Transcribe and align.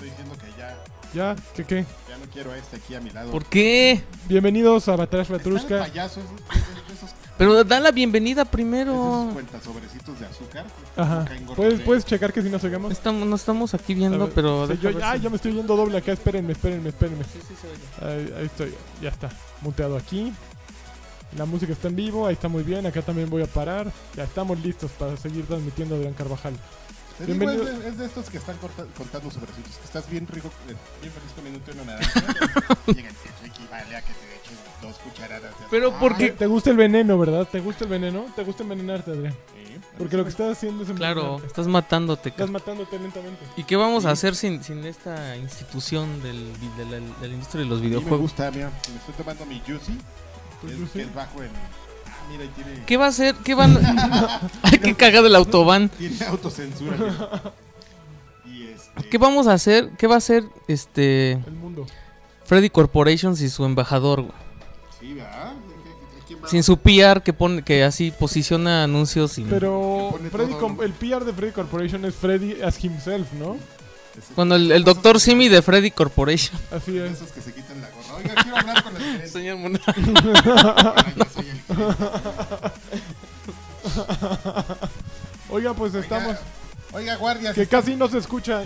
estoy 0.00 0.10
diciendo 0.10 0.34
que 0.38 0.58
ya, 0.58 0.76
¿Ya? 1.12 1.36
¿Qué 1.54 1.64
qué? 1.64 1.84
ya 2.08 2.16
no 2.16 2.24
quiero 2.32 2.52
a 2.52 2.56
este 2.56 2.76
aquí 2.76 2.94
a 2.94 3.00
mi 3.00 3.10
lado. 3.10 3.30
¿Por 3.30 3.44
qué? 3.44 4.02
Bienvenidos 4.28 4.88
a 4.88 4.96
Batrash 4.96 5.28
Batrushka. 5.28 5.80
payaso, 5.80 6.20
esos, 6.20 6.40
esos, 6.56 6.92
esos, 6.96 7.10
Pero 7.36 7.64
da 7.64 7.80
la 7.80 7.90
bienvenida 7.90 8.46
primero. 8.46 8.92
esos 8.94 9.32
cuentas 9.34 9.62
sobrecitos 9.62 10.18
de 10.18 10.26
azúcar. 10.26 10.64
Ajá. 10.96 11.24
Caen 11.26 11.40
gordos 11.40 11.56
¿Puedes, 11.56 11.78
de- 11.80 11.84
puedes 11.84 12.04
checar 12.06 12.32
que 12.32 12.40
si 12.40 12.48
nos 12.48 12.64
oigamos? 12.64 12.92
Estamos, 12.92 13.26
no 13.28 13.36
estamos 13.36 13.74
aquí 13.74 13.92
A 13.92 13.96
viendo, 13.96 14.18
ver, 14.20 14.32
pero... 14.34 14.66
sí, 14.68 14.78
yo, 14.80 14.94
ver 14.94 15.02
ah, 15.04 15.16
si- 15.16 15.20
yo 15.22 15.28
me 15.30 15.36
estoy 15.36 15.52
oyendo 15.52 15.76
doble 15.76 15.98
acá. 15.98 16.12
Espérenme, 16.12 16.52
espérenme, 16.52 16.88
espérenme. 16.88 17.24
Sí, 17.24 17.40
sí, 17.46 17.54
se 17.60 17.66
oye. 18.08 18.14
Ahí, 18.32 18.34
ahí 18.38 18.46
estoy. 18.46 18.74
Ya 19.02 19.10
está. 19.10 19.28
Muteado 19.60 19.98
aquí. 19.98 20.32
La 21.36 21.44
música 21.44 21.72
está 21.74 21.88
en 21.88 21.96
vivo. 21.96 22.26
Ahí 22.26 22.34
está 22.34 22.48
muy 22.48 22.62
bien. 22.62 22.86
Acá 22.86 23.02
también 23.02 23.28
voy 23.28 23.42
a 23.42 23.46
parar. 23.46 23.92
Ya 24.16 24.24
estamos 24.24 24.58
listos 24.60 24.90
para 24.92 25.16
seguir 25.18 25.44
transmitiendo 25.46 25.96
Adrián 25.96 26.14
Carvajal. 26.14 26.54
Te 27.26 27.32
digo, 27.34 27.50
es, 27.50 27.78
de, 27.82 27.88
es 27.88 27.98
de 27.98 28.06
estos 28.06 28.30
que 28.30 28.38
están 28.38 28.56
corta- 28.58 28.86
contando 28.96 29.30
sobrecitos. 29.30 29.76
Que 29.76 29.84
estás 29.84 30.08
bien 30.10 30.26
rico, 30.26 30.48
eh, 30.68 30.74
bien 31.00 31.12
feliz 31.12 31.32
comiéndote 31.36 31.72
una 31.72 31.84
naranja. 31.84 32.20
Llega 32.86 33.08
el 33.08 33.14
tío 33.16 33.32
Ricky, 33.42 33.66
vale 33.70 33.96
a 33.96 34.02
que 34.02 34.12
te 34.12 34.36
eches 34.36 34.58
dos 34.82 34.96
cucharadas. 34.98 35.58
de- 35.58 35.66
Pero 35.70 35.88
Ay, 35.92 35.96
¿por 36.00 36.16
qué? 36.16 36.30
¿Te 36.30 36.46
gusta 36.46 36.70
el 36.70 36.76
veneno, 36.76 37.18
verdad? 37.18 37.46
¿Te 37.50 37.60
gusta 37.60 37.84
el 37.84 37.90
veneno? 37.90 38.26
¿Te 38.36 38.42
gusta 38.44 38.62
envenenarte, 38.62 39.10
Adrián? 39.12 39.32
sí, 39.54 39.76
Porque 39.98 40.16
lo 40.16 40.24
que 40.24 40.30
estás 40.30 40.56
haciendo 40.56 40.82
es 40.84 40.90
Claro, 40.90 41.40
estás 41.44 41.66
matándote. 41.66 42.30
Estás 42.30 42.50
matándote 42.50 42.98
lentamente. 42.98 43.44
¿Y 43.56 43.64
qué 43.64 43.76
vamos 43.76 44.04
a 44.06 44.10
hacer 44.12 44.34
sin, 44.34 44.62
sin 44.64 44.84
esta 44.84 45.36
institución 45.36 46.22
del, 46.22 46.52
de, 46.76 46.84
la, 46.86 46.90
de 47.20 47.28
la 47.28 47.34
industria 47.34 47.62
de 47.64 47.68
los 47.68 47.78
A 47.78 47.82
mí 47.82 47.88
me 47.88 47.96
videojuegos? 47.96 48.20
gusta, 48.20 48.50
mira. 48.50 48.70
Me 48.90 48.96
estoy 48.96 49.14
tomando 49.16 49.46
mi 49.46 49.60
Juicy. 49.60 49.98
¿Tu 50.60 50.66
que 50.66 50.72
es, 50.72 50.78
Juicy? 50.78 50.92
que 50.98 51.02
es 51.02 51.14
bajo 51.14 51.42
en. 51.42 51.50
Mira, 52.30 52.44
y 52.44 52.48
tiene, 52.48 52.84
¿Qué 52.86 52.96
va 52.96 53.06
a 53.06 53.08
hacer? 53.08 53.34
¿Qué 53.44 53.54
van 53.54 53.76
Ay, 54.62 54.78
qué 54.78 54.94
cagado 54.94 55.26
el 55.26 55.34
autobahn. 55.36 55.88
tiene 55.90 56.16
autocensura. 56.26 56.96
mira. 56.96 57.42
y 58.46 58.68
este. 58.68 59.08
¿Qué 59.08 59.18
vamos 59.18 59.46
a 59.46 59.52
hacer? 59.54 59.90
¿Qué 59.98 60.06
va 60.06 60.14
a 60.16 60.18
hacer 60.18 60.44
este 60.68 61.32
El 61.32 61.52
mundo. 61.52 61.86
Freddy 62.44 62.70
Corporations 62.70 63.40
y 63.40 63.48
su 63.48 63.64
embajador? 63.64 64.22
güey? 64.22 64.32
Sí, 64.98 65.14
¿verdad? 65.14 65.52
¿Quién 66.26 66.42
va? 66.42 66.48
Sin 66.48 66.62
su 66.62 66.76
PR 66.78 67.22
que 67.22 67.32
pone 67.32 67.62
que 67.62 67.82
así 67.84 68.10
posiciona 68.12 68.84
anuncios 68.84 69.38
y 69.38 69.42
Pero 69.44 70.08
pone 70.12 70.30
Freddy 70.30 70.50
todo, 70.50 70.60
Com- 70.60 70.76
¿no? 70.76 70.82
el 70.82 70.92
PR 70.92 71.24
de 71.24 71.32
Freddy 71.32 71.52
Corporation 71.52 72.04
es 72.04 72.14
Freddy 72.14 72.60
as 72.62 72.82
himself, 72.84 73.32
¿no? 73.34 73.56
Ese- 74.18 74.34
cuando 74.34 74.56
el, 74.56 74.70
el 74.72 74.82
doctor 74.84 75.20
Simi 75.20 75.48
de 75.48 75.62
Freddy 75.62 75.90
Corporation. 75.92 76.58
Así 76.72 76.98
es. 76.98 77.12
Esos 77.12 77.30
que 77.30 77.40
se 77.40 77.52
quitan 77.54 77.80
la 77.80 77.88
gorra. 77.90 77.99
Oiga, 78.22 78.34
quiero 78.42 78.56
hablar 78.58 78.82
con 78.82 78.96
el 78.96 79.02
gerente. 79.02 79.28
Señor 79.28 79.56
Mona- 79.58 79.80
Ahora 79.86 81.14
yo 81.16 81.24
soy 81.32 81.46
el 81.48 81.60
gerente. 81.76 81.94
Oiga, 85.50 85.74
pues 85.74 85.94
estamos. 85.94 86.36
Oiga, 86.92 87.16
guardia. 87.16 87.52
Que 87.52 87.66
casi 87.66 87.96
no 87.96 88.08
se 88.08 88.18
escucha. 88.18 88.62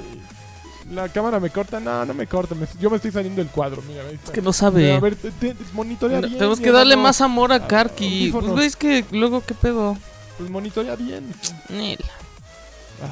La 0.90 1.08
cámara 1.08 1.40
me 1.40 1.48
corta. 1.50 1.80
No, 1.80 2.04
no 2.04 2.12
me 2.14 2.26
corta. 2.26 2.54
me- 2.54 2.66
yo 2.78 2.90
me 2.90 2.96
estoy 2.96 3.10
saliendo 3.10 3.40
del 3.40 3.50
cuadro. 3.50 3.82
Mira, 3.88 4.02
ahí 4.02 4.14
está. 4.14 4.26
Es 4.26 4.30
que 4.32 4.42
no 4.42 4.52
sabe. 4.52 4.92
A 4.94 5.00
ver, 5.00 5.16
te, 5.16 5.30
te- 5.30 5.56
monitorea 5.72 6.20
No, 6.20 6.26
bien. 6.26 6.38
tenemos 6.38 6.60
que 6.60 6.70
darle 6.70 6.96
más 6.96 7.20
amor 7.20 7.52
a 7.52 7.66
Karki. 7.66 8.28
Pues 8.30 8.34
audífonos. 8.44 8.56
ves 8.60 8.76
que 8.76 9.04
luego 9.10 9.40
qué 9.42 9.54
pedo. 9.54 9.96
Pues 10.38 10.50
monitorea 10.50 10.96
bien. 10.96 11.32
Nel. 11.70 11.98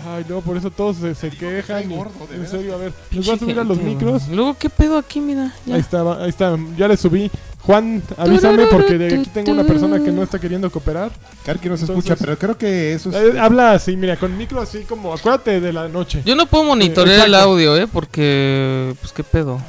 Ay, 0.07 0.25
no, 0.29 0.41
por 0.41 0.57
eso 0.57 0.71
todos 0.71 0.97
se, 0.97 1.15
se 1.15 1.31
que 1.31 1.37
quejan. 1.37 1.91
y- 1.91 1.95
gordo, 1.97 2.13
de 2.31 2.37
en 2.37 2.47
serio, 2.49 2.75
a 2.75 2.77
ver. 2.79 2.93
Les 3.11 3.27
voy 3.27 3.35
a 3.35 3.39
subir 3.39 3.59
a 3.59 3.65
los 3.65 3.79
micros. 3.81 4.29
Luego 4.29 4.55
qué 4.59 4.69
pedo 4.71 4.97
aquí, 4.99 5.21
mira. 5.21 5.53
ya. 5.67 5.75
Ahí 5.75 5.81
está, 5.81 6.01
ahí 6.23 6.29
está. 6.29 6.57
Ya 6.77 6.89
le 6.89 6.97
subí. 6.97 7.31
Juan, 7.63 8.03
avísame 8.17 8.67
porque 8.67 8.99
de 8.99 9.15
aquí 9.19 9.31
tengo 9.33 9.53
una 9.53 9.63
persona 9.65 10.03
que 10.03 10.11
no 10.11 10.23
está 10.25 10.39
queriendo 10.41 10.69
cooperar. 10.71 11.13
Karki 11.45 11.69
no 11.69 11.77
se 11.77 11.85
Entonces- 11.85 12.11
escucha, 12.11 12.17
pero 12.25 12.37
creo 12.39 12.59
que 12.59 12.95
eso 12.95 13.11
es. 13.11 13.35
Eh, 13.35 13.39
habla 13.39 13.73
así, 13.73 13.97
mira, 13.97 14.17
con 14.17 14.37
micro 14.37 14.61
así 14.61 14.81
como. 14.83 15.15
Acuérdate 15.15 15.61
de 15.61 15.73
la 15.73 15.89
noche. 15.89 16.23
Yo 16.25 16.35
no 16.35 16.47
puedo 16.47 16.65
monitorear 16.65 17.27
el 17.27 17.35
exacto. 17.35 17.51
audio, 17.51 17.77
eh, 17.77 17.87
porque 17.87 18.95
pues 19.01 19.13
qué 19.13 19.23
pedo. 19.23 19.61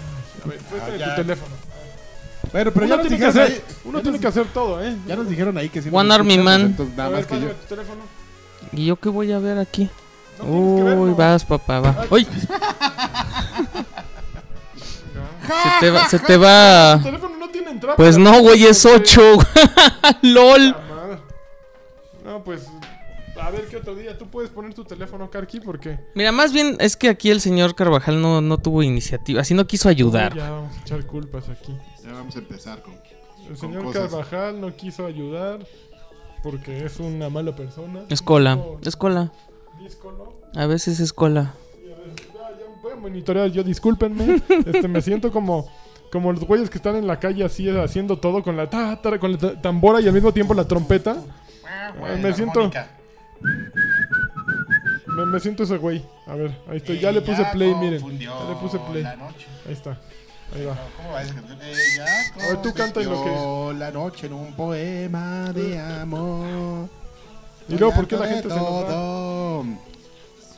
A 0.43 0.47
ver, 0.49 0.57
préstame 0.57 0.93
Ah, 0.95 0.97
ya. 0.97 1.15
tu 1.15 1.21
teléfono. 1.21 1.55
Bueno, 2.51 2.71
pero 2.71 2.85
ya 2.85 2.93
uno 2.95 3.03
nos 3.03 3.07
tiene 3.07 3.23
que 3.23 3.29
hacer, 3.29 3.41
ahí. 3.43 3.61
uno 3.85 3.97
ya 3.99 4.03
tiene 4.03 4.17
nos- 4.17 4.21
que 4.21 4.27
hacer 4.27 4.45
todo, 4.53 4.83
¿eh? 4.83 4.95
Ya 5.07 5.15
nos 5.15 5.29
dijeron 5.29 5.57
ahí 5.57 5.69
que 5.69 5.81
si 5.81 5.89
One 5.91 6.07
nos 6.09 6.19
Army 6.19 6.37
Man. 6.39 6.61
Entonces, 6.61 6.93
A 6.93 6.97
nada 6.97 7.09
ver, 7.09 7.19
más 7.19 7.27
que 7.27 7.41
yo. 7.41 7.51
tu 7.51 7.67
teléfono. 7.75 8.01
¿Y 8.73 8.85
yo 8.85 8.95
qué 8.95 9.09
voy 9.09 9.31
a 9.31 9.39
ver 9.39 9.57
aquí? 9.59 9.89
No. 10.39 10.45
Uy, 10.45 11.13
vas, 11.13 11.45
papá, 11.45 11.79
va. 11.79 12.05
Uy, 12.09 12.25
se 12.25 12.47
te 15.79 15.89
va, 15.91 16.09
se 16.09 16.19
te 16.19 16.35
Tu 16.35 16.41
va. 16.41 16.99
teléfono 17.03 17.37
no 17.37 17.49
tiene 17.49 17.71
entrada. 17.71 17.95
Pues 17.95 18.17
no, 18.17 18.41
güey, 18.41 18.65
es 18.65 18.85
8. 18.85 19.21
LOL. 20.21 20.75
No, 22.25 22.43
pues. 22.43 22.67
A 23.41 23.49
ver 23.51 23.67
qué 23.67 23.77
otro 23.77 23.95
día. 23.95 24.17
Tú 24.17 24.27
puedes 24.27 24.49
poner 24.51 24.73
tu 24.73 24.85
teléfono, 24.85 25.29
Karki, 25.29 25.59
porque. 25.59 25.99
Mira, 26.15 26.31
más 26.31 26.53
bien 26.53 26.77
es 26.79 26.95
que 26.95 27.09
aquí 27.09 27.29
el 27.29 27.41
señor 27.41 27.75
Carvajal 27.75 28.21
no, 28.21 28.39
no 28.41 28.57
tuvo 28.57 28.83
iniciativa, 28.83 29.41
así 29.41 29.53
no 29.53 29.67
quiso 29.67 29.89
ayudar. 29.89 30.33
Ya 30.35 30.49
vamos 30.49 30.77
a 30.77 30.81
echar 30.81 31.05
culpas 31.05 31.49
aquí. 31.49 31.75
Ya 32.03 32.13
vamos 32.13 32.35
a 32.35 32.39
empezar 32.39 32.81
con. 32.81 32.93
El 33.49 33.57
señor 33.57 33.83
cosas. 33.83 34.03
Carvajal 34.09 34.61
no 34.61 34.73
quiso 34.75 35.05
ayudar 35.05 35.59
porque 36.41 36.85
es 36.85 36.99
una 37.01 37.29
mala 37.29 37.53
persona. 37.53 38.03
Es 38.07 38.21
cola, 38.21 38.55
No, 38.55 38.77
es 38.85 38.95
cola. 38.95 39.31
Díscolo. 39.79 40.33
A 40.55 40.65
veces 40.65 40.99
es 40.99 41.11
cola. 41.13 41.53
Y 41.85 41.91
a 41.91 41.95
ver, 41.95 42.15
ya, 42.15 42.57
ya 42.57 42.81
voy 42.81 42.93
a 42.93 42.95
monitorear 42.95 43.49
yo, 43.49 43.63
discúlpenme. 43.63 44.41
este, 44.65 44.87
me 44.87 45.01
siento 45.01 45.31
como, 45.31 45.69
como 46.11 46.31
los 46.31 46.43
güeyes 46.45 46.69
que 46.69 46.77
están 46.77 46.95
en 46.95 47.07
la 47.07 47.19
calle 47.19 47.43
así 47.43 47.69
haciendo 47.69 48.17
todo 48.19 48.43
con 48.43 48.55
la, 48.57 48.69
ta, 48.69 49.01
ta, 49.01 49.17
con 49.19 49.31
la 49.33 49.37
ta- 49.37 49.61
tambora 49.61 49.99
y 50.01 50.07
al 50.07 50.13
mismo 50.13 50.31
tiempo 50.31 50.53
la 50.53 50.67
trompeta. 50.67 51.17
Bueno, 51.99 52.17
me 52.17 52.29
la 52.29 52.35
siento-. 52.35 52.71
Me, 55.07 55.25
me 55.25 55.39
siento 55.39 55.63
ese 55.63 55.77
güey. 55.77 56.03
A 56.27 56.35
ver, 56.35 56.55
ahí 56.69 56.77
estoy. 56.77 56.99
Ya 56.99 57.09
Ella 57.09 57.19
le 57.19 57.25
puse 57.25 57.45
play, 57.51 57.75
miren. 57.75 58.19
Ya 58.19 58.49
le 58.49 58.55
puse 58.55 58.79
play. 58.79 59.03
Ahí 59.03 59.73
está. 59.73 59.97
Ahí 60.55 60.65
va. 60.65 60.75
¿Cómo 60.97 61.11
va 61.13 61.21
esa 61.23 61.33
canción? 61.35 61.59
Ella 61.61 62.05
A 62.43 62.47
ver, 62.47 62.61
tú 62.61 62.73
canta 62.73 63.01
en 63.01 63.09
lo 63.09 63.23
que- 63.23 63.79
la 63.79 63.91
noche 63.91 64.27
en 64.27 64.33
un 64.33 64.53
poema 64.53 65.51
de 65.53 65.79
amor. 65.79 66.89
Y 67.73 67.77
luego, 67.77 67.93
¿por 67.95 68.07
qué 68.07 68.15
la 68.17 68.27
gente 68.27 68.49
se 68.49 68.55
enoja? 68.55 69.61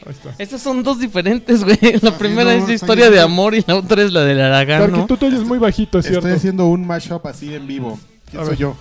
Ahí 0.06 0.12
está. 0.12 0.36
Estas 0.38 0.62
son 0.62 0.84
dos 0.84 1.00
diferentes, 1.00 1.64
güey. 1.64 1.80
La 2.02 2.12
Sí, 2.12 2.16
primera 2.20 2.52
no, 2.52 2.58
es 2.58 2.68
de 2.68 2.74
está 2.76 2.86
historia 2.86 3.10
de 3.10 3.20
amor 3.20 3.56
y 3.56 3.64
la 3.66 3.76
otra 3.76 4.04
es 4.04 4.12
la 4.14 4.22
del 4.22 4.40
Aragán, 4.40 4.92
¿no? 4.92 5.08
tú 5.08 5.18
te 5.18 5.26
oyes 5.26 5.44
muy 5.44 5.58
bajito, 5.58 5.98
es 5.98 6.06
cierto. 6.06 6.28
Estoy 6.28 6.38
haciendo 6.38 6.68
un 6.68 6.86
mashup 6.86 7.26
así 7.26 7.56
en 7.56 7.66
vivo. 7.66 7.98
¿Quién 8.30 8.42
A 8.42 8.46
soy 8.46 8.52
ver. 8.52 8.60
yo? 8.60 8.76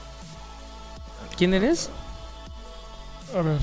¿Quién 1.38 1.54
eres? 1.54 1.88
A 3.36 3.40
ver, 3.42 3.58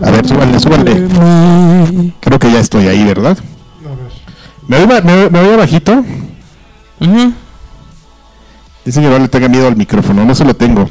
A 0.00 0.10
ver, 0.12 0.26
súbale, 0.28 0.60
súbale. 0.60 2.12
Creo 2.20 2.38
que 2.38 2.50
ya 2.52 2.60
estoy 2.60 2.86
ahí, 2.86 3.04
¿verdad? 3.04 3.36
a 3.84 3.88
ver. 3.88 4.12
¿Me 4.68 4.76
oye, 4.78 5.02
me, 5.02 5.30
me 5.30 5.38
oye 5.40 5.56
bajito? 5.56 5.92
Ujú. 7.00 7.32
Dice 8.84 9.00
que 9.00 9.08
no 9.08 9.18
le 9.18 9.28
tenga 9.28 9.48
miedo 9.48 9.66
al 9.66 9.76
micrófono, 9.76 10.24
no 10.24 10.34
se 10.34 10.44
lo 10.44 10.54
tengo. 10.54 10.88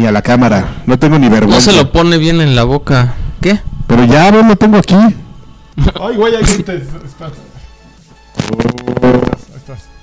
Ni 0.00 0.06
a 0.06 0.12
la 0.12 0.22
cámara, 0.22 0.82
no 0.86 0.98
tengo 0.98 1.18
ni 1.18 1.26
No 1.26 1.34
vergüenza. 1.34 1.72
se 1.72 1.76
lo 1.76 1.92
pone 1.92 2.16
bien 2.16 2.40
en 2.40 2.56
la 2.56 2.64
boca. 2.64 3.16
¿Qué? 3.42 3.60
Pero 3.86 4.06
ya 4.06 4.30
no 4.30 4.48
lo 4.48 4.56
tengo 4.56 4.78
aquí. 4.78 4.94
Ay, 6.00 6.16
güey, 6.16 6.34
ahí 6.36 6.42
te... 6.62 6.76
Estás. 6.76 7.32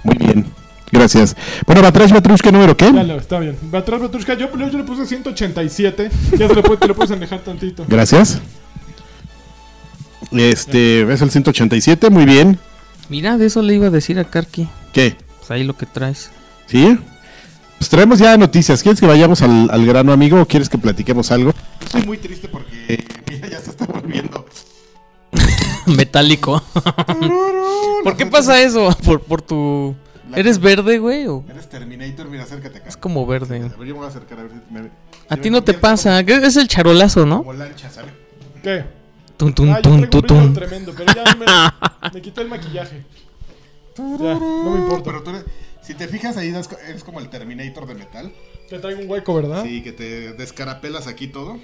Muy 0.04 0.16
bien, 0.20 0.46
gracias. 0.92 1.36
Bueno, 1.66 1.82
Batrash 1.82 2.12
Batrushka 2.12 2.52
número 2.52 2.78
qué? 2.78 2.92
lo, 2.92 3.16
está 3.16 3.40
bien. 3.40 3.58
Batrás 3.64 4.00
Batrushka, 4.00 4.36
yo, 4.36 4.56
yo 4.56 4.78
le 4.78 4.84
puse 4.84 5.08
187. 5.08 6.12
Ya 6.38 6.48
se 6.48 6.54
lo 6.54 6.62
te 6.62 6.88
lo 6.88 6.94
puedes 6.94 7.10
alejar 7.10 7.40
tantito. 7.40 7.84
Gracias. 7.88 8.40
Este, 10.32 11.12
es 11.12 11.22
el 11.24 11.32
187, 11.32 12.12
muy 12.12 12.26
bien. 12.26 12.60
Mira, 13.10 13.40
de 13.40 13.48
eso 13.48 13.64
le 13.64 13.74
iba 13.74 13.88
a 13.88 13.90
decir 13.90 14.20
a 14.20 14.26
Karki. 14.26 14.70
¿Qué? 14.94 15.18
Pues 15.40 15.50
ahí 15.50 15.64
lo 15.64 15.76
que 15.76 15.88
traes. 15.88 16.30
¿Sí? 16.68 17.00
Pues 17.78 17.90
traemos 17.90 18.20
ya 18.20 18.38
noticias. 18.38 18.82
¿Quieres 18.82 19.00
que 19.00 19.06
vayamos 19.08 19.42
al, 19.42 19.70
al 19.72 19.86
grano, 19.86 20.12
amigo, 20.12 20.42
o 20.42 20.46
quieres 20.46 20.68
que 20.70 20.78
platiquemos 20.78 21.32
algo? 21.32 21.54
Estoy 21.82 22.04
muy 22.06 22.18
triste 22.18 22.48
porque 22.48 23.04
mira, 23.30 23.48
ya 23.50 23.60
se 23.60 23.70
está 23.70 23.86
volviendo. 23.86 24.46
Metálico. 25.86 26.62
¿Por 28.04 28.18
qué 28.18 28.26
pasa 28.26 28.62
eso? 28.62 28.90
¿Por, 29.06 29.22
por 29.22 29.42
tu... 29.42 29.96
La- 30.30 30.38
¿Eres 30.38 30.60
verde, 30.60 30.98
güey? 31.00 31.28
o- 31.28 31.44
Eres 31.50 31.70
Terminator, 31.70 32.28
mira, 32.30 32.44
acércate 32.44 32.80
acá. 32.80 32.90
Es 32.90 32.98
como 32.98 33.26
verde. 33.26 33.58
A 33.58 33.78
ver, 33.78 33.88
yo 33.88 33.94
me 33.94 33.94
voy 33.94 34.06
a 34.06 34.10
acercar 34.10 34.40
a 34.40 34.44
ver 34.44 34.52
si 34.52 34.74
me... 34.74 34.90
A 35.30 35.38
ti 35.38 35.50
no 35.50 35.64
te 35.64 35.74
pasa. 35.74 36.24
¿Qué 36.26 36.36
Es 36.36 36.58
el 36.58 36.68
charolazo, 36.68 37.22
Como, 37.22 37.36
¿no? 37.36 37.38
como 37.44 37.54
lancha, 37.54 37.90
¿sabes? 37.90 38.12
¿Qué? 38.64 38.80
Ah, 38.80 39.36
traigo 39.38 39.54
tun, 39.54 39.70
un 39.94 40.02
brillo 40.02 40.22
tun. 40.24 40.54
tremendo, 40.54 40.94
pero 40.98 41.14
ya 41.14 41.36
me, 41.36 41.46
me 42.14 42.22
quité 42.22 42.42
el 42.42 42.48
maquillaje. 42.50 43.04
Ya, 43.98 44.04
no 44.34 44.72
me 44.72 44.80
importa. 44.80 45.04
Pero 45.06 45.24
tú 45.24 45.30
eres, 45.30 45.46
si 45.88 45.94
te 45.96 46.08
fijas 46.10 46.36
ahí, 46.36 46.50
eres 46.50 47.04
como 47.06 47.20
el 47.22 47.30
Terminator 47.30 47.88
de 47.88 47.96
metal. 47.96 48.32
Te 48.70 48.78
traigo 48.80 49.02
un 49.02 49.10
hueco, 49.10 49.34
¿verdad? 49.34 49.64
Sí, 49.64 49.82
que 49.82 49.94
te 49.94 50.34
descarapelas 50.34 51.08
aquí 51.08 51.28
todo. 51.28 51.58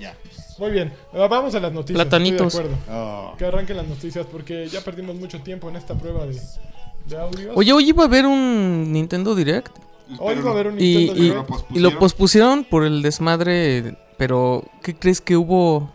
Ya. 0.00 0.16
Muy 0.58 0.72
bien. 0.72 0.92
Vamos 1.12 1.54
a 1.54 1.60
las 1.60 1.72
noticias. 1.72 2.04
Platanitos. 2.04 2.48
Estoy 2.54 2.68
de 2.68 2.74
acuerdo. 2.74 2.92
Oh. 2.92 3.36
Que 3.36 3.44
arranquen 3.44 3.76
las 3.76 3.86
noticias 3.86 4.26
porque 4.26 4.66
ya 4.68 4.80
perdimos 4.82 5.14
mucho 5.16 5.40
tiempo 5.42 5.68
en 5.68 5.76
esta 5.76 5.94
prueba 5.94 6.26
de, 6.26 6.40
de 7.06 7.16
audio. 7.16 7.52
Oye, 7.54 7.72
hoy 7.72 7.88
iba 7.90 8.02
a 8.02 8.06
haber 8.06 8.26
un 8.26 8.92
Nintendo 8.92 9.34
Direct. 9.36 9.76
Hoy 10.18 10.36
va 10.40 10.50
a 10.50 10.52
haber 10.54 10.68
un 10.68 10.80
Y, 10.80 10.96
Nintendo 10.96 11.22
y- 11.22 11.26
Direct. 11.28 11.50
y 11.70 11.78
lo 11.78 11.98
pospusieron 11.98 12.64
por 12.64 12.84
el 12.84 13.02
desmadre. 13.02 13.96
Pero, 14.16 14.64
¿qué 14.82 14.96
crees 14.96 15.20
que 15.20 15.36
hubo? 15.36 15.92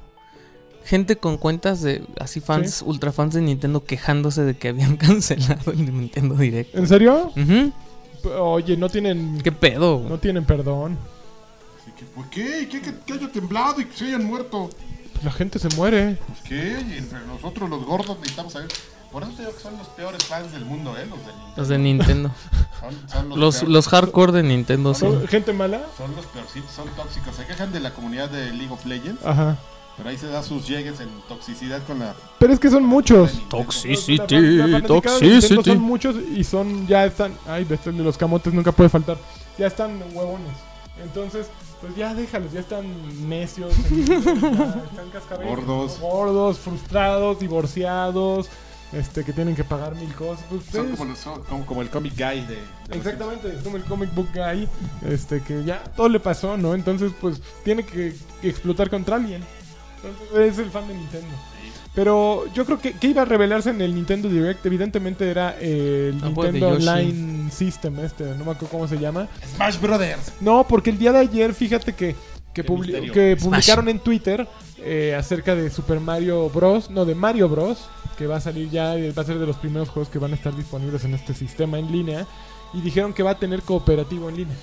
Gente 0.85 1.17
con 1.17 1.37
cuentas 1.37 1.81
de 1.81 2.03
así 2.19 2.39
fans, 2.39 2.83
ultra 2.85 3.11
fans 3.11 3.33
de 3.33 3.41
Nintendo 3.41 3.83
quejándose 3.83 4.43
de 4.43 4.55
que 4.55 4.69
habían 4.69 4.97
cancelado 4.97 5.71
el 5.71 5.85
Nintendo 5.85 6.35
Direct. 6.35 6.75
¿En 6.75 6.87
serio? 6.87 7.31
Oye, 8.39 8.77
no 8.77 8.89
tienen. 8.89 9.39
¿Qué 9.41 9.51
pedo? 9.51 10.05
No 10.07 10.17
tienen 10.17 10.45
perdón. 10.45 10.97
Así 11.81 11.91
que, 11.91 12.05
¿por 12.05 12.29
qué? 12.29 12.67
¿Qué, 12.69 12.81
qué, 12.81 12.93
que 13.05 13.13
haya 13.13 13.31
temblado 13.31 13.81
y 13.81 13.85
que 13.85 13.97
se 13.97 14.05
hayan 14.05 14.25
muerto? 14.25 14.69
Pues 15.13 15.25
la 15.25 15.31
gente 15.31 15.59
se 15.59 15.69
muere. 15.75 16.17
Pues 16.27 16.39
qué, 16.41 16.85
y 16.89 16.97
entre 16.97 17.19
nosotros 17.27 17.69
los 17.69 17.85
gordos 17.85 18.17
necesitamos 18.19 18.53
saber. 18.53 18.69
Por 19.11 19.21
eso 19.21 19.31
te 19.33 19.43
digo 19.43 19.55
que 19.55 19.61
son 19.61 19.77
los 19.77 19.87
peores 19.89 20.23
fans 20.23 20.51
del 20.51 20.65
mundo, 20.65 20.95
¿eh? 20.97 21.05
Los 21.07 21.19
de 21.19 21.27
Nintendo. 21.27 21.53
Los 21.55 21.67
de 21.67 21.77
Nintendo. 21.77 22.31
Son, 22.83 23.09
son 23.09 23.39
los, 23.39 23.63
Los, 23.63 23.87
hardcore 23.87 24.33
de 24.33 24.43
Nintendo, 24.43 24.93
sí. 24.93 25.01
¿Son 25.01 25.25
¿Gente 25.29 25.53
mala? 25.53 25.83
Son 25.97 26.13
los 26.17 26.25
peorcitos, 26.25 26.69
son 26.69 26.89
tóxicos. 26.97 27.33
Se 27.33 27.45
quejan 27.45 27.71
de 27.71 27.79
la 27.79 27.91
comunidad 27.93 28.29
de 28.29 28.51
League 28.51 28.73
of 28.73 28.85
Legends, 28.85 29.25
Ajá. 29.25 29.57
Pero 29.97 30.09
ahí 30.09 30.17
se 30.17 30.27
da 30.27 30.41
sus 30.43 30.67
llegues 30.67 30.99
en 30.99 31.09
toxicidad 31.27 31.81
con 31.85 31.99
la. 31.99 32.15
Pero 32.39 32.53
es 32.53 32.59
que 32.59 32.69
son 32.69 32.83
muchos. 32.83 33.35
La 33.43 33.49
Toxicity, 33.49 34.35
la 34.39 34.67
Nintendo 34.67 35.01
toxicity. 35.01 35.63
Son 35.63 35.79
muchos 35.79 36.15
y 36.35 36.43
son. 36.43 36.87
Ya 36.87 37.05
están. 37.05 37.33
Ay, 37.47 37.63
de 37.65 37.77
los 38.03 38.17
camotes 38.17 38.53
nunca 38.53 38.71
puede 38.71 38.89
faltar. 38.89 39.17
Ya 39.57 39.67
están 39.67 39.99
huevones. 40.13 40.51
Entonces, 41.03 41.47
pues 41.81 41.95
ya 41.95 42.13
déjalos. 42.13 42.51
Ya 42.53 42.59
están 42.61 42.85
necios. 43.29 43.71
ya 43.91 44.13
están 44.15 45.09
cascabeles. 45.11 45.49
Gordos. 45.55 45.99
Gordos, 45.99 46.57
frustrados, 46.59 47.39
divorciados. 47.39 48.49
Este, 48.91 49.23
que 49.23 49.33
tienen 49.33 49.55
que 49.55 49.63
pagar 49.63 49.95
mil 49.95 50.13
cosas. 50.13 50.45
Pues, 50.49 50.65
Son 50.65 50.81
ustedes- 50.81 50.97
como, 50.99 51.09
los- 51.09 51.17
son 51.19 51.43
como, 51.45 51.65
como 51.65 51.81
el 51.81 51.89
comic 51.89 52.13
guy 52.15 52.41
de. 52.41 52.55
de 52.89 52.97
Exactamente, 52.97 53.51
es 53.55 53.63
como 53.63 53.77
el 53.77 53.83
comic 53.85 54.13
book 54.13 54.27
guy, 54.35 54.67
este 55.09 55.41
que 55.41 55.63
ya 55.63 55.83
todo 55.95 56.09
le 56.09 56.19
pasó, 56.19 56.57
¿no? 56.57 56.75
Entonces, 56.75 57.11
pues 57.19 57.41
tiene 57.63 57.83
que, 57.83 58.15
que 58.41 58.49
explotar 58.49 58.91
contra 58.91 59.15
alguien. 59.15 59.43
Entonces, 60.03 60.53
es 60.53 60.59
el 60.59 60.69
fan 60.71 60.87
de 60.87 60.95
Nintendo. 60.95 61.27
Pero 61.95 62.45
yo 62.55 62.65
creo 62.65 62.79
que, 62.79 62.93
que 62.93 63.07
iba 63.07 63.21
a 63.21 63.25
revelarse 63.25 63.69
en 63.69 63.79
el 63.81 63.93
Nintendo 63.93 64.27
Direct, 64.27 64.65
evidentemente 64.65 65.29
era 65.29 65.51
el 65.59 66.19
de 66.19 66.27
Nintendo 66.27 66.71
Yoshi. 66.79 66.87
Online 66.87 67.51
System, 67.51 67.99
este, 67.99 68.23
no 68.23 68.37
me 68.45 68.51
acuerdo 68.51 68.67
cómo 68.69 68.87
se 68.87 68.97
llama. 68.97 69.27
Smash 69.55 69.79
Brothers. 69.79 70.33
No, 70.41 70.65
porque 70.67 70.89
el 70.89 70.97
día 70.97 71.11
de 71.11 71.19
ayer, 71.19 71.53
fíjate 71.53 71.93
que, 71.93 72.15
que, 72.53 72.63
Qué 72.63 72.65
publi- 72.65 72.79
misterio. 72.87 73.13
que 73.13 73.35
Smash. 73.37 73.43
publicaron 73.49 73.89
en 73.89 73.99
Twitter 73.99 74.47
eh, 74.79 75.15
acerca 75.15 75.53
de 75.55 75.69
Super 75.69 75.99
Mario 75.99 76.49
Bros. 76.49 76.89
No, 76.89 77.05
de 77.05 77.13
Mario 77.15 77.47
Bros. 77.47 77.87
Que 78.17 78.25
va 78.27 78.37
a 78.37 78.41
salir 78.41 78.69
ya, 78.71 78.95
eh, 78.95 79.11
va 79.11 79.21
a 79.21 79.25
ser 79.25 79.37
de 79.39 79.45
los 79.45 79.57
primeros 79.57 79.89
juegos 79.89 80.09
que 80.11 80.19
van 80.19 80.31
a 80.31 80.35
estar 80.35 80.55
disponibles 80.55 81.03
en 81.05 81.13
este 81.13 81.33
sistema 81.35 81.77
en 81.79 81.91
línea. 81.91 82.25
Y 82.73 82.81
dijeron 82.81 83.13
que 83.13 83.21
va 83.23 83.31
a 83.31 83.39
tener 83.39 83.61
cooperativo 83.61 84.29
en 84.29 84.37
línea. 84.37 84.55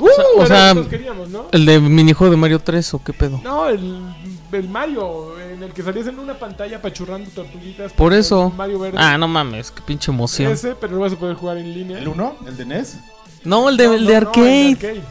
O 0.00 0.46
sea- 0.46 0.72
o 0.72 0.88
queríamos, 0.88 1.28
¿no? 1.28 1.46
¿El 1.52 1.66
de 1.66 1.80
minijuego 1.80 2.30
de 2.30 2.36
Mario 2.36 2.60
3 2.60 2.94
o 2.94 3.02
qué 3.02 3.12
pedo? 3.12 3.40
No, 3.42 3.68
el, 3.68 4.00
el 4.52 4.68
Mario, 4.68 5.38
en 5.40 5.62
el 5.62 5.72
que 5.72 5.82
salías 5.82 6.06
en 6.06 6.18
una 6.18 6.34
pantalla 6.38 6.76
apachurrando 6.78 7.28
tortuguitas. 7.30 7.92
Por 7.92 8.12
eso. 8.12 8.50
Mario 8.56 8.78
Verde. 8.78 8.98
Ah, 9.00 9.18
no 9.18 9.26
mames, 9.28 9.70
qué 9.70 9.82
pinche 9.82 10.10
emoción. 10.12 10.52
Ese, 10.52 10.74
pero 10.74 10.94
lo 10.94 11.00
vas 11.00 11.12
a 11.12 11.16
poder 11.16 11.34
jugar 11.36 11.56
en 11.58 11.72
línea. 11.74 11.98
¿El 11.98 12.08
1? 12.08 12.36
¿El 12.46 12.56
de 12.56 12.64
NES? 12.66 12.98
No, 13.44 13.68
el 13.68 13.76
de, 13.76 13.86
No, 13.86 13.92
el 13.94 14.04
no, 14.04 14.08
de 14.10 14.20
no, 14.20 14.26
arcade. 14.28 14.70
arcade. 14.72 15.02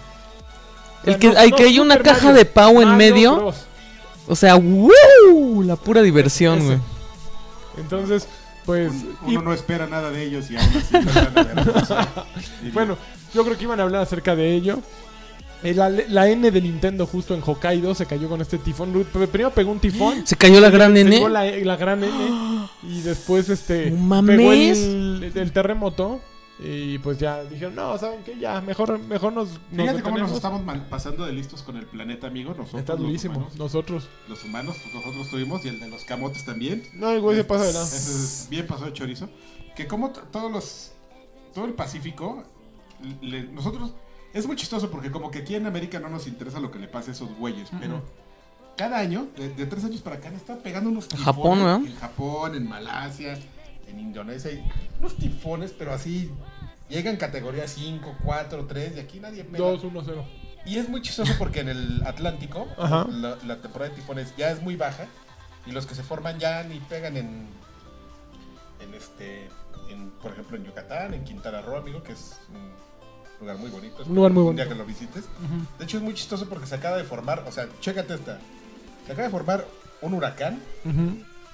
El 1.06 1.18
que, 1.19 1.28
No, 1.31 1.40
hay 1.40 1.50
no, 1.51 1.56
que 1.57 1.63
hay 1.63 1.80
una 1.80 1.95
Super 1.95 2.12
caja 2.13 2.25
Mario. 2.25 2.38
de 2.40 2.45
pavo 2.45 2.81
en 2.81 2.90
Mario 2.90 2.98
medio. 2.98 3.36
Bros. 3.38 3.56
O 4.28 4.36
sea, 4.36 4.56
¡wow! 4.56 5.63
La 5.63 5.75
pura 5.78 6.01
diversión, 6.01 6.66
güey. 6.66 6.78
Entonces, 7.78 8.28
pues. 8.66 8.92
Uno 9.24 9.42
no 9.42 9.54
espera 9.54 9.88
nada 9.88 10.10
de 10.12 10.24
ellos 10.24 10.50
y 10.51 10.57
aún 10.57 10.66
así 10.75 10.94
no 10.94 11.13
van 11.13 11.38
a 11.38 11.44
ver 11.44 11.74
cosas. 11.74 12.07
Diría. 12.62 12.74
Bueno, 12.74 12.98
yo 13.38 13.45
creo 13.45 13.57
que 13.57 13.63
iban 13.63 13.80
a 13.80 13.84
hablar 13.84 14.01
acerca 14.01 14.36
de 14.36 14.54
ello. 14.56 14.80
Eh, 15.63 15.74
La, 15.74 15.89
la 15.89 16.30
N 16.30 16.51
de 16.51 16.62
Nintendo 16.62 17.07
justo 17.07 17.34
en 17.34 17.42
Hokkaido 17.42 17.95
se 17.95 18.06
cayó 18.06 18.30
con 18.30 18.42
este 18.42 18.57
tifón. 18.57 18.92
Primero 19.31 19.51
pegó 19.51 19.72
un 19.72 19.80
tifón. 19.80 20.22
Se 20.28 20.36
cayó 20.36 20.60
la 20.60 20.69
gran 20.69 20.95
N. 20.95 21.10
pegó 21.10 21.30
La, 21.30 21.45
la 21.45 21.75
gran 21.78 22.04
N. 22.04 22.12
Y 22.84 23.01
después 23.01 23.50
este 23.50 23.89
mames. 23.92 24.38
pegó 24.38 24.54
el, 24.54 25.31
el 25.36 25.51
terremoto. 25.51 26.19
Y 26.60 26.98
pues 27.00 27.19
ya 27.19 27.44
dijeron, 27.44 27.75
no, 27.75 27.95
¿saben 28.00 28.24
qué? 28.24 28.36
Ya, 28.39 28.60
mejor, 28.62 28.98
mejor 28.98 29.31
nos, 29.31 29.50
nos 29.50 29.60
Fíjate 29.69 30.01
cómo 30.01 30.18
nos 30.18 30.31
detenemos". 30.31 30.62
estamos 30.62 30.88
pasando 30.90 31.25
de 31.25 31.31
listos 31.33 31.62
con 31.62 31.78
el 31.78 31.86
planeta, 31.86 32.25
amigo. 32.28 32.56
Nosotros, 32.57 32.80
Está 32.80 32.94
los 32.94 33.01
durísimo. 33.04 33.36
humanos. 33.38 33.56
Nosotros. 33.57 34.07
Los 34.28 34.44
humanos, 34.44 34.75
pues, 34.81 34.95
nosotros 34.95 35.30
tuvimos 35.30 35.63
y 35.66 35.68
el 35.69 35.80
de 35.80 35.88
los 35.90 36.04
camotes 36.04 36.45
también. 36.45 36.83
No, 36.94 37.12
el 37.12 37.22
güey 37.22 37.38
se 37.38 37.44
pasa 37.44 37.63
de 37.66 37.74
lado. 37.74 37.86
es 37.86 38.48
bien 38.50 38.66
pasado 38.66 38.88
de 38.88 38.94
chorizo. 38.94 39.30
Que 39.75 39.86
como 39.88 40.10
todos 40.12 40.51
los. 40.51 40.92
Todo 41.54 41.66
el 41.66 41.74
Pacífico. 41.74 42.44
Le- 43.22 43.44
nosotros. 43.44 43.94
Es 44.34 44.46
muy 44.46 44.56
chistoso 44.56 44.92
porque, 44.92 45.10
como 45.12 45.32
que 45.32 45.40
aquí 45.40 45.56
en 45.56 45.66
América 45.66 46.00
no 46.00 46.10
nos 46.10 46.28
interesa 46.28 46.60
lo 46.60 46.70
que 46.72 46.80
le 46.80 46.88
pase 46.88 47.12
a 47.12 47.14
esos 47.14 47.34
güeyes. 47.38 47.70
Pero 47.80 48.04
cada 48.76 49.00
año, 49.00 49.28
de, 49.38 49.50
de 49.50 49.66
tres 49.66 49.84
años 49.86 50.02
para 50.02 50.18
acá, 50.18 50.30
le 50.30 50.36
están 50.36 50.58
pegando 50.60 50.90
unos 50.90 51.08
tifones. 51.08 51.26
Japón. 51.26 51.88
En 51.88 51.96
Japón, 51.96 52.56
en 52.56 52.68
Malasia, 52.68 53.40
en 53.88 54.00
Indonesia. 54.00 54.52
y 54.52 54.64
unos 55.00 55.16
tifones, 55.18 55.72
pero 55.72 55.94
así. 55.94 56.32
Llegan 56.90 57.18
categoría 57.18 57.68
5, 57.68 58.16
4, 58.24 58.66
3 58.66 58.94
y 58.96 59.00
aquí 59.00 59.20
nadie 59.20 59.44
pega. 59.44 59.58
2, 59.58 59.84
1, 59.86 60.02
0. 60.06 60.26
Y 60.66 60.78
es 60.78 60.88
muy 60.90 61.02
chistoso 61.02 61.34
porque 61.38 61.62
en 61.62 61.70
el 61.70 62.02
Atlántico 62.06 62.68
la, 63.10 63.38
la 63.46 63.62
temporada 63.62 63.90
de 63.90 63.96
tifones 63.98 64.34
ya 64.38 64.52
es 64.52 64.62
muy 64.62 64.76
baja 64.76 65.06
y 65.66 65.72
los 65.72 65.86
que 65.86 65.96
se 65.96 66.04
forman 66.04 66.40
ya 66.40 66.64
ni 66.64 66.80
pegan 66.82 67.18
en, 67.18 67.48
en 68.82 68.94
este, 68.94 69.50
en, 69.90 70.12
por 70.22 70.32
ejemplo 70.34 70.58
en 70.58 70.64
Yucatán, 70.66 71.14
en 71.14 71.24
Quintana 71.24 71.62
Roo, 71.62 71.78
amigo, 71.78 72.04
que 72.04 72.14
es 72.14 72.38
un 72.54 72.72
lugar 73.39 73.57
muy 73.57 73.69
bonito. 73.69 74.04
Un 74.06 74.16
lugar 74.16 74.31
muy 74.31 74.44
Un 74.44 74.56
día 74.56 74.66
bonito. 74.66 74.69
que 74.69 74.80
lo 74.80 74.86
visites. 74.86 75.25
De 75.78 75.86
hecho 75.86 75.98
es 75.98 76.04
muy 76.04 76.13
chistoso 76.13 76.48
porque 76.50 76.66
se 76.68 76.75
acaba 76.75 76.98
de 76.98 77.04
formar, 77.04 77.44
o 77.48 77.51
sea, 77.51 77.68
chécate 77.80 78.16
esta, 78.16 78.39
se 79.06 79.12
acaba 79.12 79.28
de 79.28 79.31
formar 79.31 79.66
un 80.01 80.13
huracán 80.13 80.60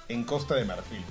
en 0.09 0.23
Costa 0.23 0.55
de 0.55 0.65
Marfil. 0.65 1.03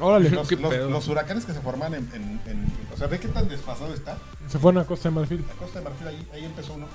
Órale. 0.00 0.30
Los, 0.30 0.48
Qué 0.48 0.56
los- 0.56 0.72
pedo. 0.72 0.90
los 0.90 1.06
huracanes 1.08 1.44
que 1.44 1.52
se 1.52 1.60
forman 1.60 1.94
en, 1.94 2.08
en- 2.14 2.40
en- 2.46 2.72
o 2.92 2.96
sea, 2.96 3.06
ve 3.06 3.20
qué 3.20 3.28
tan 3.28 3.48
desfasado 3.48 3.92
está. 3.94 4.16
Se 4.48 4.58
fueron 4.58 4.82
a 4.82 4.86
Costa 4.86 5.10
de 5.10 5.14
Marfil. 5.14 5.44
La 5.46 5.54
Costa 5.54 5.78
de 5.78 5.84
Marfil 5.84 6.08
ahí, 6.08 6.28
ahí 6.32 6.44
empezó 6.44 6.74
uno. 6.74 6.86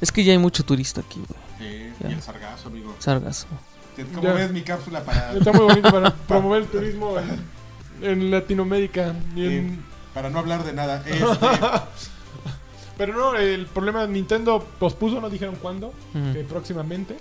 Es 0.00 0.10
que 0.12 0.24
ya 0.24 0.32
hay 0.32 0.38
mucho 0.38 0.64
turista 0.64 1.00
aquí, 1.02 1.20
güey. 1.28 1.40
Sí, 1.58 1.92
Ya. 2.00 2.10
y 2.10 2.12
el 2.14 2.22
sargazo, 2.22 2.68
amigo. 2.68 2.94
Sargazo. 2.98 3.46
¿Cómo 4.14 4.22
Ya. 4.22 4.32
ves 4.32 4.50
mi 4.52 4.62
cápsula 4.62 5.02
para, 5.02 5.32
Está 5.34 5.52
muy 5.52 5.64
bonito 5.66 5.90
para 5.90 6.10
promover 6.28 6.62
el 6.62 6.68
turismo 6.68 7.16
en, 7.18 8.04
en 8.08 8.30
Latinoamérica. 8.30 9.14
y 9.36 9.44
en- 9.46 9.84
para 10.18 10.30
no 10.30 10.40
hablar 10.40 10.64
de 10.64 10.72
nada? 10.72 11.00
Este, 11.06 12.96
Pero 12.98 13.14
no, 13.14 13.36
el 13.36 13.66
problema 13.66 14.04
de 14.04 14.12
Nintendo 14.12 14.66
pospuso, 14.80 15.20
no 15.20 15.30
dijeron 15.30 15.54
cuándo, 15.62 15.92
que 16.32 16.42
próximamente. 16.42 17.16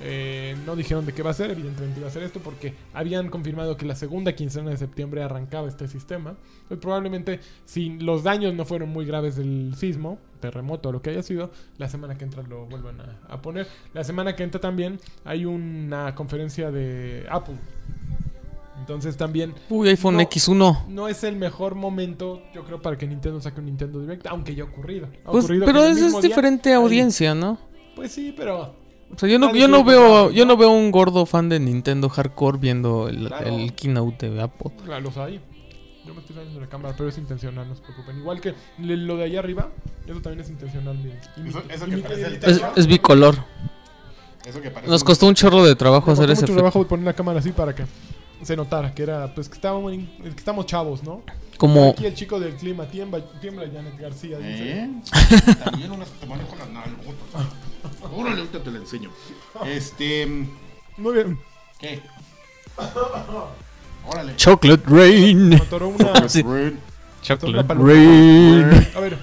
Eh, 0.00 0.56
no 0.64 0.76
dijeron 0.76 1.04
de 1.04 1.12
qué 1.12 1.24
va 1.24 1.30
a 1.30 1.34
ser, 1.34 1.50
evidentemente 1.50 1.98
iba 1.98 2.08
a 2.08 2.12
ser 2.12 2.22
esto, 2.22 2.38
porque 2.38 2.72
habían 2.94 3.28
confirmado 3.30 3.76
que 3.76 3.84
la 3.84 3.96
segunda 3.96 4.36
quincena 4.36 4.70
de 4.70 4.76
septiembre 4.76 5.24
arrancaba 5.24 5.66
este 5.66 5.88
sistema. 5.88 6.36
Pues 6.68 6.78
probablemente, 6.78 7.40
si 7.64 7.98
los 7.98 8.22
daños 8.22 8.54
no 8.54 8.64
fueron 8.64 8.90
muy 8.90 9.04
graves 9.04 9.34
del 9.34 9.74
sismo, 9.76 10.20
terremoto 10.40 10.90
o 10.90 10.92
lo 10.92 11.02
que 11.02 11.10
haya 11.10 11.24
sido, 11.24 11.50
la 11.78 11.88
semana 11.88 12.16
que 12.16 12.22
entra 12.22 12.44
lo 12.44 12.66
vuelvan 12.66 13.00
a, 13.00 13.18
a 13.28 13.42
poner. 13.42 13.66
La 13.92 14.04
semana 14.04 14.36
que 14.36 14.44
entra 14.44 14.60
también 14.60 15.00
hay 15.24 15.44
una 15.46 16.14
conferencia 16.14 16.70
de 16.70 17.26
Apple. 17.28 17.56
Entonces 18.78 19.16
también 19.16 19.54
Uy, 19.68 19.88
iPhone 19.88 20.16
No. 20.16 20.22
X1. 20.22 20.86
no 20.88 21.08
es 21.08 21.24
el 21.24 21.36
mejor 21.36 21.74
momento, 21.74 22.42
yo 22.54 22.64
creo, 22.64 22.80
para 22.80 22.96
que 22.96 23.06
Nintendo 23.06 23.40
saque 23.40 23.60
un 23.60 23.66
Nintendo 23.66 24.00
Direct, 24.00 24.26
aunque 24.26 24.54
ya 24.54 24.62
ha 24.64 24.66
ocurrido. 24.66 25.08
Ha 25.24 25.30
Pues, 25.30 25.44
ocurrido 25.44 25.66
pero 25.66 25.84
es, 25.84 25.98
es 25.98 26.12
día 26.12 26.20
diferente 26.22 26.70
hay- 26.70 26.74
audiencia, 26.76 27.34
¿no? 27.34 27.58
Pues 27.96 28.12
sí, 28.12 28.32
pero 28.36 28.74
O 29.14 29.18
sea, 29.18 29.28
yo 29.28 29.38
no, 29.38 29.54
yo 29.54 29.68
no 29.68 29.84
veo, 29.84 30.30
yo 30.30 30.44
¿no? 30.46 30.56
veo 30.56 30.70
un 30.70 30.90
gordo 30.90 31.26
fan 31.26 31.48
de 31.48 31.58
Nintendo 31.60 32.08
hardcore 32.08 32.58
viendo 32.58 33.08
el, 33.08 33.26
Claro. 33.28 33.46
el 33.46 33.72
keynote 33.74 34.30
de 34.30 34.42
Apple. 34.42 34.70
claro, 34.84 35.02
los 35.02 35.16
hay. 35.16 35.40
Yo 36.06 36.14
me 36.14 36.20
estoy 36.20 36.36
saliendo 36.36 36.60
de 36.60 36.64
la 36.66 36.70
cámara, 36.70 36.94
pero 36.96 37.08
es 37.10 37.18
intencional, 37.18 37.68
no 37.68 37.74
se 37.74 37.82
preocupen. 37.82 38.18
Igual 38.18 38.40
que 38.40 38.54
lo 38.78 39.16
de 39.18 39.24
allá 39.24 39.40
arriba, 39.40 39.68
eso 40.06 40.20
también 40.22 40.40
es 40.40 40.48
intencional. 40.48 40.96
Eso- 41.46 41.62
eso 41.68 41.86
que 41.86 41.96
parece 41.98 42.38
Es, 42.50 42.62
es 42.76 42.86
bicolor. 42.86 43.34
eso 44.46 44.62
que 44.62 44.70
parece 44.70 44.90
Nos 44.90 45.04
costó 45.04 45.26
un 45.26 45.34
chorro 45.34 45.64
de 45.64 45.74
trabajo 45.76 46.10
hacer 46.10 46.26
costó 46.28 46.32
ese 46.32 46.42
mucho 46.42 46.54
trabajo 46.54 46.86
poner 46.86 47.04
la 47.04 47.12
cámara 47.12 47.40
así 47.40 47.52
para 47.52 47.74
que 47.74 47.84
se 48.42 48.56
notara 48.56 48.94
que 48.94 49.02
era, 49.02 49.34
pues 49.34 49.48
que 49.48 49.54
estábamos, 49.54 49.92
que 49.92 50.28
estamos 50.28 50.66
chavos, 50.66 51.02
¿no? 51.02 51.22
Como 51.56 51.90
Aquí 51.90 52.06
el 52.06 52.14
chico 52.14 52.38
del 52.38 52.54
clima, 52.54 52.86
tiembla, 52.86 53.20
tiembla 53.40 53.64
Janet 53.66 53.98
García. 53.98 54.38
dice. 54.38 54.70
¿Eh? 54.84 54.90
También 55.64 55.90
unas 55.90 56.08
te 56.08 56.26
manejo 56.26 56.54
las 56.56 56.68
nalgotas. 56.70 57.46
Órale, 58.12 58.38
ahorita 58.38 58.62
te 58.62 58.70
la 58.70 58.78
enseño. 58.78 59.10
Este. 59.66 60.26
Muy 60.96 61.14
bien. 61.14 61.38
¿Qué? 61.80 62.00
Órale. 64.06 64.36
Chocolate 64.36 64.84
Rain. 64.86 65.54
Atoró 65.54 65.88
una. 65.88 66.28
Sí. 66.28 66.42
Ren. 66.42 66.78
Chocolate 67.22 67.72
Una. 67.74 67.84
Rain. 67.84 68.88
A 68.94 69.00
ver, 69.00 69.18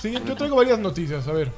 siguiente, 0.00 0.28
yo 0.28 0.36
traigo 0.36 0.56
varias 0.56 0.78
noticias, 0.78 1.28
a 1.28 1.32
ver. 1.32 1.52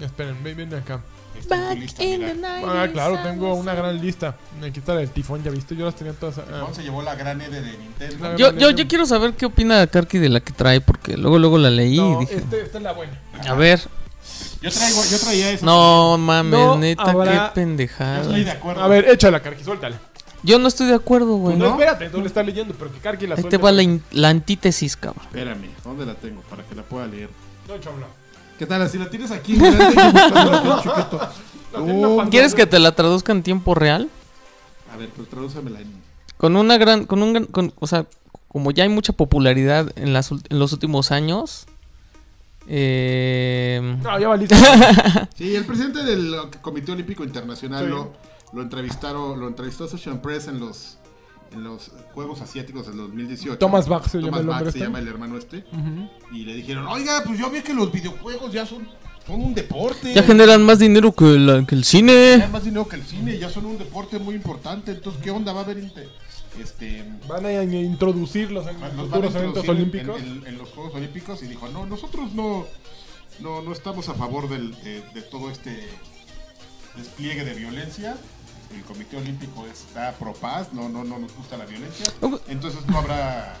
Esperen, 0.00 0.42
ven, 0.42 0.56
ven 0.56 0.74
acá. 0.74 1.00
Tu 1.42 1.80
lista, 1.80 2.02
mira. 2.02 2.32
Ah, 2.66 2.88
claro, 2.92 3.18
tengo 3.22 3.54
una 3.54 3.74
gran 3.74 4.00
lista. 4.00 4.36
Aquí 4.62 4.78
está 4.80 4.94
la 4.94 5.00
del 5.00 5.10
tifón, 5.10 5.42
ya 5.42 5.50
viste, 5.50 5.76
yo 5.76 5.84
las 5.84 5.94
tenía 5.96 6.12
todas. 6.14 6.38
ah, 6.38 6.66
se 6.72 6.82
llevó 6.82 7.02
la 7.02 7.14
gran 7.14 7.40
E 7.40 7.48
de 7.48 7.60
Nintendo. 7.78 8.36
Yo, 8.36 8.52
yo, 8.56 8.70
yo 8.70 8.88
quiero 8.88 9.04
saber 9.06 9.34
qué 9.34 9.46
opina 9.46 9.86
Karki 9.86 10.18
de 10.18 10.28
la 10.28 10.40
que 10.40 10.52
trae, 10.52 10.80
porque 10.80 11.16
luego 11.16 11.38
luego 11.38 11.58
la 11.58 11.70
leí 11.70 12.00
y 12.00 12.16
dije, 12.20 12.36
este- 12.36 12.62
esta 12.62 12.78
es 12.78 12.84
la 12.84 12.92
buena. 12.92 13.18
a 13.46 13.54
ver, 13.54 13.80
Yo, 14.62 14.70
traigo, 14.70 15.02
yo 15.10 15.18
traía 15.18 15.50
eso. 15.50 15.66
No 15.66 16.16
mames, 16.18 16.52
No 16.52 16.76
neta, 16.78 17.02
habrá- 17.02 17.30
qué 17.30 17.36
Yo 17.36 17.52
pendejada. 17.54 18.22
estoy 18.22 18.44
de 18.44 18.50
acuerdo. 18.50 18.82
A 18.82 18.88
ver, 18.88 19.08
échala, 19.10 19.40
Karki, 19.40 19.62
suéltala. 19.62 19.98
Yo 20.42 20.58
no 20.58 20.68
estoy 20.68 20.86
de 20.86 20.94
acuerdo, 20.94 21.36
güey. 21.36 21.56
No, 21.56 21.70
espérate, 21.70 22.08
tú 22.10 22.20
le 22.20 22.26
estás 22.26 22.44
leyendo, 22.44 22.74
pero 22.78 22.92
que 22.92 22.98
Karki 22.98 23.26
la 23.26 23.34
Ahí 23.34 23.44
te 23.44 23.56
va 23.58 23.72
la, 23.72 23.82
in- 23.82 24.02
la 24.12 24.28
antítesis, 24.28 24.96
cabrón. 24.96 25.24
Espérame, 25.26 25.68
¿dónde 25.84 26.06
la 26.06 26.14
tengo? 26.14 26.40
Para 26.42 26.62
que 26.64 26.74
la 26.74 26.82
pueda 26.82 27.06
leer. 27.06 27.28
No, 27.68 27.78
chabla. 27.78 28.06
¿Qué 28.58 28.66
tal? 28.66 28.88
Si 28.88 28.98
la 28.98 29.10
tienes 29.10 29.30
aquí, 29.30 29.56
grande, 29.56 29.94
Oh. 31.76 32.24
¿Quieres 32.30 32.54
que 32.54 32.66
te 32.66 32.78
la 32.78 32.92
traduzca 32.92 33.32
en 33.32 33.42
tiempo 33.42 33.74
real? 33.74 34.08
A 34.92 34.96
ver, 34.96 35.08
pues 35.08 35.28
tradúcemela 35.28 35.80
en. 35.80 35.88
Con 36.36 36.54
una 36.56 36.78
gran, 36.78 37.04
con 37.04 37.20
un 37.22 37.32
gran- 37.32 37.46
con- 37.46 37.72
o 37.80 37.86
sea, 37.88 38.06
como 38.48 38.70
ya 38.70 38.84
hay 38.84 38.88
mucha 38.88 39.12
popularidad 39.12 39.90
en, 39.96 40.12
las, 40.12 40.30
en 40.30 40.58
los 40.60 40.72
últimos 40.72 41.10
años, 41.10 41.66
eh, 42.68 43.96
No, 44.02 44.18
ya 44.20 44.28
valiste. 44.28 44.54
Sí, 45.36 45.56
el 45.56 45.64
presidente 45.64 46.04
del 46.04 46.36
Comité 46.60 46.92
Olímpico 46.92 47.24
Internacional 47.24 47.84
Sí. 47.84 47.90
lo, 47.90 48.12
lo 48.52 48.62
entrevistaron, 48.62 49.40
lo 49.40 49.48
entrevistó 49.48 49.84
Associated 49.84 50.20
Press 50.20 50.46
en 50.48 50.60
los 50.60 50.96
en 51.54 51.64
los 51.64 51.90
Juegos 52.12 52.40
Asiáticos 52.42 52.86
del 52.86 52.96
2018. 52.98 53.58
Thomas 53.58 53.88
Bach 53.88 54.06
se 54.08 54.18
llama 54.18 54.38
Thomas 54.38 54.40
el 54.40 54.46
Bach 54.46 54.62
se 54.64 54.68
este. 54.68 54.80
llama 54.80 54.98
el 54.98 55.08
hermano 55.08 55.38
este. 55.38 55.64
Y 56.32 56.44
le 56.44 56.54
dijeron, 56.54 56.86
oiga, 56.86 57.22
pues 57.24 57.38
yo 57.38 57.48
vi 57.50 57.62
que 57.62 57.72
los 57.72 57.90
videojuegos 57.90 58.52
ya 58.52 58.66
son, 58.66 58.86
son 59.26 59.40
un 59.42 59.54
deporte. 59.54 60.12
ya 60.12 60.22
generan 60.22 60.62
más 60.62 60.78
dinero 60.78 61.12
que, 61.12 61.24
la- 61.38 61.64
que 61.66 61.74
el 61.74 61.84
cine. 61.84 62.32
Ganan 62.32 62.52
más 62.52 62.64
dinero 62.64 62.86
que 62.86 62.96
el 62.96 63.04
cine, 63.04 63.38
ya 63.38 63.48
son 63.48 63.64
un 63.66 63.78
deporte 63.78 64.18
muy 64.18 64.34
importante. 64.34 64.92
Entonces, 64.92 65.22
¿qué 65.22 65.30
onda? 65.30 65.52
Va 65.52 65.60
a 65.60 65.64
haber 65.64 65.78
este, 65.78 67.04
Van 67.26 67.44
a 67.46 67.62
introducirlos 67.64 68.66
en 68.68 68.80
los 68.80 69.08
futuros 69.08 69.34
eventos 69.34 69.64
en- 69.64 69.70
olímpicos. 69.70 70.20
En, 70.20 70.46
en 70.46 70.58
los 70.58 70.68
Juegos 70.70 70.94
Olímpicos 70.94 71.42
y 71.42 71.46
dijo, 71.48 71.68
no, 71.68 71.84
nosotros 71.86 72.32
no, 72.32 72.64
no, 73.40 73.62
no 73.62 73.72
estamos 73.72 74.08
a 74.08 74.14
favor 74.14 74.48
del- 74.48 74.70
de, 74.84 75.02
de 75.14 75.22
todo 75.22 75.50
este 75.50 75.88
despliegue 76.96 77.44
de 77.44 77.54
violencia. 77.54 78.16
El 78.74 78.82
Comité 78.82 79.16
Olímpico 79.16 79.64
está 79.66 80.12
pro 80.12 80.32
paz, 80.34 80.68
no, 80.72 80.88
no, 80.88 81.04
no 81.04 81.18
nos 81.18 81.34
gusta 81.34 81.56
la 81.56 81.64
violencia. 81.66 82.06
Ok. 82.20 82.40
Entonces 82.48 82.80
no 82.86 82.98
habrá 82.98 83.56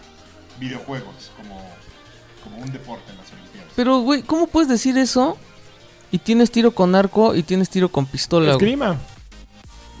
videojuegos 0.58 1.30
como, 1.36 1.60
como 2.42 2.58
un 2.62 2.72
deporte 2.72 3.10
en 3.10 3.16
las 3.18 3.32
Olimpiadas. 3.32 3.72
Pero, 3.76 3.98
güey, 4.00 4.22
¿cómo 4.22 4.46
puedes 4.46 4.68
decir 4.68 4.96
eso? 4.98 5.36
Y 6.10 6.18
tienes 6.18 6.50
tiro 6.50 6.72
con 6.74 6.94
arco 6.94 7.34
y 7.34 7.42
tienes 7.42 7.68
tiro 7.70 7.88
con 7.88 8.06
pistola. 8.06 8.46
güey? 8.54 8.56
Esgrima. 8.56 8.98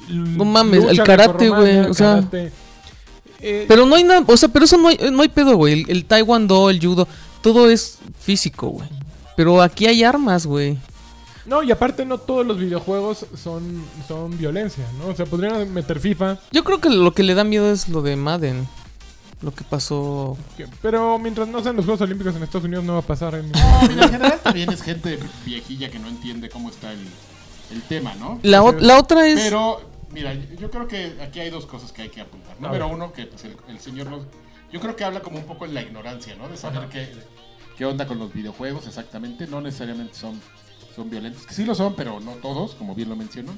No 0.08 0.44
mames, 0.44 0.84
el 0.84 1.02
karate, 1.02 1.48
güey, 1.48 1.78
o 1.80 1.94
sea- 1.94 2.16
karate. 2.16 2.52
Eh, 3.40 3.64
Pero 3.68 3.84
no 3.84 3.94
hay 3.96 4.04
nada, 4.04 4.22
o 4.26 4.36
sea, 4.38 4.48
pero 4.48 4.64
eso 4.64 4.78
no 4.78 4.88
hay, 4.88 4.98
no 5.12 5.20
hay 5.22 5.28
pedo, 5.28 5.54
güey. 5.56 5.82
El, 5.82 5.90
el 5.90 6.04
taekwondo, 6.06 6.70
el 6.70 6.80
judo, 6.80 7.06
todo 7.42 7.68
es 7.68 7.98
físico, 8.20 8.68
güey. 8.68 8.88
Pero 9.36 9.60
aquí 9.60 9.86
hay 9.86 10.02
armas, 10.02 10.46
güey. 10.46 10.78
No, 11.46 11.62
y 11.62 11.70
aparte 11.70 12.04
no 12.06 12.18
todos 12.18 12.46
los 12.46 12.58
videojuegos 12.58 13.26
son, 13.36 13.84
son 14.08 14.36
violencia, 14.38 14.84
¿no? 14.98 15.08
O 15.08 15.14
sea, 15.14 15.26
podrían 15.26 15.72
meter 15.74 16.00
FIFA, 16.00 16.38
Yo 16.52 16.64
creo 16.64 16.80
que 16.80 16.88
lo 16.90 17.12
que 17.12 17.22
le 17.22 17.34
da 17.34 17.44
miedo 17.44 17.70
es 17.70 17.88
lo 17.88 18.00
de 18.02 18.16
Madden. 18.16 18.66
Lo 19.42 19.52
que 19.54 19.62
pasó. 19.62 20.38
pero 20.80 21.18
mientras 21.18 21.46
no 21.48 21.62
sean 21.62 21.76
los 21.76 21.84
Juegos 21.84 22.00
Olímpicos 22.00 22.34
en 22.34 22.42
Estados 22.44 22.64
Unidos 22.64 22.82
no 22.84 22.94
va 22.94 23.00
a 23.00 23.02
pasar 23.02 23.34
en 23.34 23.52
No, 23.52 23.58
mira, 23.88 24.04
en 24.04 24.10
general 24.12 24.40
también 24.42 24.70
es 24.72 24.80
gente 24.80 25.18
viejilla 25.44 25.90
que 25.90 25.98
no 25.98 26.08
entiende 26.08 26.48
cómo 26.48 26.70
está 26.70 26.92
el, 26.92 27.00
el 27.72 27.82
tema, 27.82 28.14
¿no? 28.14 28.38
La, 28.42 28.62
o- 28.62 28.72
la 28.72 28.98
otra 28.98 29.26
es. 29.28 29.38
Pero, 29.38 29.82
mira, 30.12 30.32
yo 30.32 30.70
creo 30.70 30.88
que 30.88 31.18
aquí 31.20 31.40
hay 31.40 31.50
dos 31.50 31.66
cosas 31.66 31.92
que 31.92 32.02
hay 32.02 32.08
que 32.08 32.22
apuntar. 32.22 32.58
Número 32.58 32.88
uno, 32.88 33.12
que 33.12 33.26
pues, 33.26 33.44
el, 33.44 33.56
el 33.68 33.80
señor 33.80 34.06
nos... 34.06 34.22
Yo 34.72 34.80
creo 34.80 34.96
que 34.96 35.04
habla 35.04 35.20
como 35.20 35.36
un 35.38 35.44
poco 35.44 35.66
en 35.66 35.74
la 35.74 35.82
ignorancia, 35.82 36.34
¿no? 36.36 36.48
De 36.48 36.56
saber 36.56 36.88
qué, 36.88 37.12
qué 37.76 37.84
onda 37.84 38.06
con 38.06 38.18
los 38.18 38.32
videojuegos 38.32 38.86
exactamente. 38.86 39.46
No 39.46 39.60
necesariamente 39.60 40.14
son, 40.14 40.40
son 40.94 41.10
violentos. 41.10 41.46
Que 41.46 41.54
sí 41.54 41.64
lo 41.64 41.74
son, 41.74 41.94
pero 41.94 42.20
no 42.20 42.32
todos, 42.32 42.74
como 42.74 42.94
bien 42.94 43.08
lo 43.08 43.16
mencionó. 43.16 43.52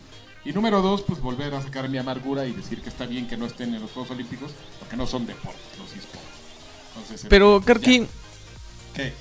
Y 0.45 0.53
número 0.53 0.81
dos, 0.81 1.03
pues 1.03 1.21
volver 1.21 1.55
a 1.55 1.63
sacar 1.63 1.89
mi 1.89 1.99
amargura 1.99 2.47
y 2.47 2.53
decir 2.53 2.81
que 2.81 2.89
está 2.89 3.07
bien 3.07 3.27
que 3.27 3.37
no 3.37 3.47
estén 3.47 3.75
en 3.75 3.83
los 3.83 3.91
Juegos 3.91 4.13
Olímpicos, 4.13 4.53
porque 4.79 4.97
no 4.97 5.07
son 5.07 5.27
deportes, 5.27 5.61
los 5.79 5.91
esports. 5.93 7.29
Pero, 7.29 7.57
este, 7.57 7.67
Karki, 7.67 7.99
ya. 8.01 8.07
¿Qué? 8.95 9.13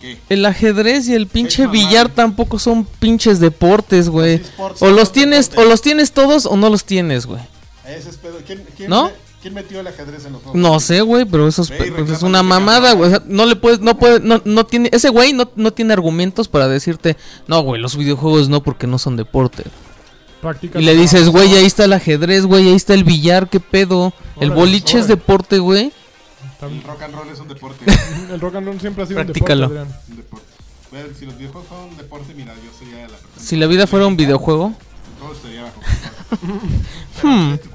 ¿Qué? 0.00 0.18
el 0.28 0.44
ajedrez 0.46 1.08
y 1.08 1.14
el 1.14 1.26
pinche 1.26 1.66
billar 1.66 2.08
tampoco 2.08 2.58
son 2.58 2.84
pinches 2.84 3.38
deportes, 3.38 4.08
güey. 4.08 4.40
O 4.80 4.90
los 4.90 5.12
tienes, 5.12 5.50
deportes. 5.50 5.66
o 5.66 5.68
los 5.68 5.82
tienes 5.82 6.12
todos 6.12 6.46
o 6.46 6.56
no 6.56 6.70
los 6.70 6.84
tienes, 6.84 7.26
güey. 7.26 7.40
Ese 7.84 8.10
es 8.10 8.16
pedo. 8.16 8.38
¿Quién, 8.46 8.64
quién, 8.76 8.90
¿No? 8.90 9.10
¿Quién 9.42 9.54
metió 9.54 9.80
el 9.80 9.86
ajedrez 9.88 10.24
en 10.24 10.32
los 10.34 10.42
Juegos 10.42 10.60
No 10.60 10.78
sé, 10.80 11.00
güey, 11.00 11.24
pero 11.24 11.48
eso 11.48 11.62
es, 11.62 11.70
pues, 11.72 12.10
es 12.10 12.22
una 12.22 12.42
mamada, 12.44 12.92
güey. 12.92 13.08
O 13.08 13.10
sea, 13.10 13.22
no 13.26 13.44
le 13.44 13.56
puedes, 13.56 13.80
no 13.80 13.98
puede, 13.98 14.20
no, 14.20 14.40
no 14.44 14.64
tiene, 14.66 14.88
ese 14.92 15.08
güey 15.08 15.32
no, 15.32 15.50
no 15.56 15.72
tiene 15.72 15.92
argumentos 15.92 16.46
para 16.48 16.68
decirte, 16.68 17.16
no, 17.48 17.60
güey, 17.62 17.80
los 17.80 17.96
videojuegos 17.96 18.48
no 18.48 18.62
porque 18.62 18.86
no 18.86 18.98
son 18.98 19.16
deporte. 19.16 19.64
práctica. 20.40 20.80
Y 20.80 20.84
le 20.84 20.94
dices, 20.94 21.28
güey, 21.28 21.52
ahí 21.56 21.64
está 21.66 21.84
el 21.86 21.92
ajedrez, 21.92 22.46
güey, 22.46 22.68
ahí 22.68 22.74
está 22.76 22.94
el 22.94 23.02
billar, 23.04 23.48
qué 23.48 23.58
pedo. 23.60 24.12
El 24.36 24.50
Órale, 24.50 24.54
boliche 24.54 24.98
es 24.98 25.04
órale. 25.06 25.16
deporte, 25.16 25.58
güey. 25.58 25.92
El 26.62 26.82
rock 26.84 27.02
and 27.02 27.14
roll 27.16 27.28
es 27.32 27.40
un 27.40 27.48
deporte. 27.48 27.84
El 28.32 28.40
rock 28.40 28.54
and 28.54 28.66
roll 28.68 28.80
siempre 28.80 29.02
ha 29.02 29.06
sido 29.08 29.16
Practícalo. 29.24 29.66
un 29.66 29.72
deporte, 29.72 29.90
Adrián. 29.90 30.02
un 30.10 30.16
deporte. 30.16 30.46
Bueno, 30.92 31.08
si 31.18 31.26
los 31.26 31.36
videojuegos 31.36 31.68
fueran 31.68 31.88
un 31.88 31.96
deporte, 31.96 32.34
mira, 32.36 32.54
yo 32.54 32.70
sería 32.78 32.98
la 33.02 33.16
persona. 33.16 33.30
Si 33.44 33.56
la 33.56 33.66
vida 33.66 33.86
fuera 33.88 34.06
un 34.06 34.16
videojuego. 34.16 34.72
Todo 35.18 35.32
estaría 35.32 35.62
bajo 35.62 35.80
Hmm. 37.22 37.50
control. 37.50 37.71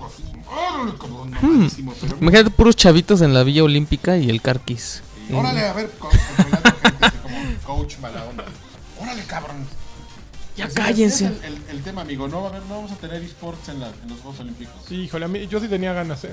Órale, 0.57 0.97
cabrón, 0.97 1.31
mamadísimo, 1.31 1.93
pero- 1.99 2.17
Imagínate 2.21 2.49
puros 2.51 2.75
chavitos 2.75 3.21
en 3.21 3.33
la 3.33 3.43
Villa 3.43 3.63
Olímpica 3.63 4.17
y 4.17 4.29
el 4.29 4.41
Carquis. 4.41 5.01
y 5.29 5.33
Órale, 5.33 5.65
a 5.67 5.73
ver, 5.73 5.91
gente 5.91 7.19
como 7.21 7.37
coach 7.65 7.97
mala 7.99 8.23
onda. 8.25 8.45
Órale, 8.99 9.23
cabrón. 9.25 9.57
Ya 10.55 10.67
cállense. 10.69 11.25
es 11.25 11.31
el, 11.43 11.53
el- 11.53 11.61
el 11.69 11.83
tema, 11.83 12.01
amigo. 12.01 12.27
No, 12.27 12.41
vamos 12.69 12.91
a 12.91 12.95
tener 12.95 13.21
esports 13.21 13.69
en, 13.69 13.79
la- 13.79 13.89
en 14.01 14.09
los 14.09 14.19
Juegos 14.21 14.39
Olímpicos. 14.39 14.73
Sí, 14.87 14.95
híjole, 15.03 15.25
a 15.25 15.27
mí, 15.27 15.45
yo 15.47 15.59
sí 15.59 15.67
tenía 15.67 15.93
ganas, 15.93 16.23
¿eh? 16.23 16.31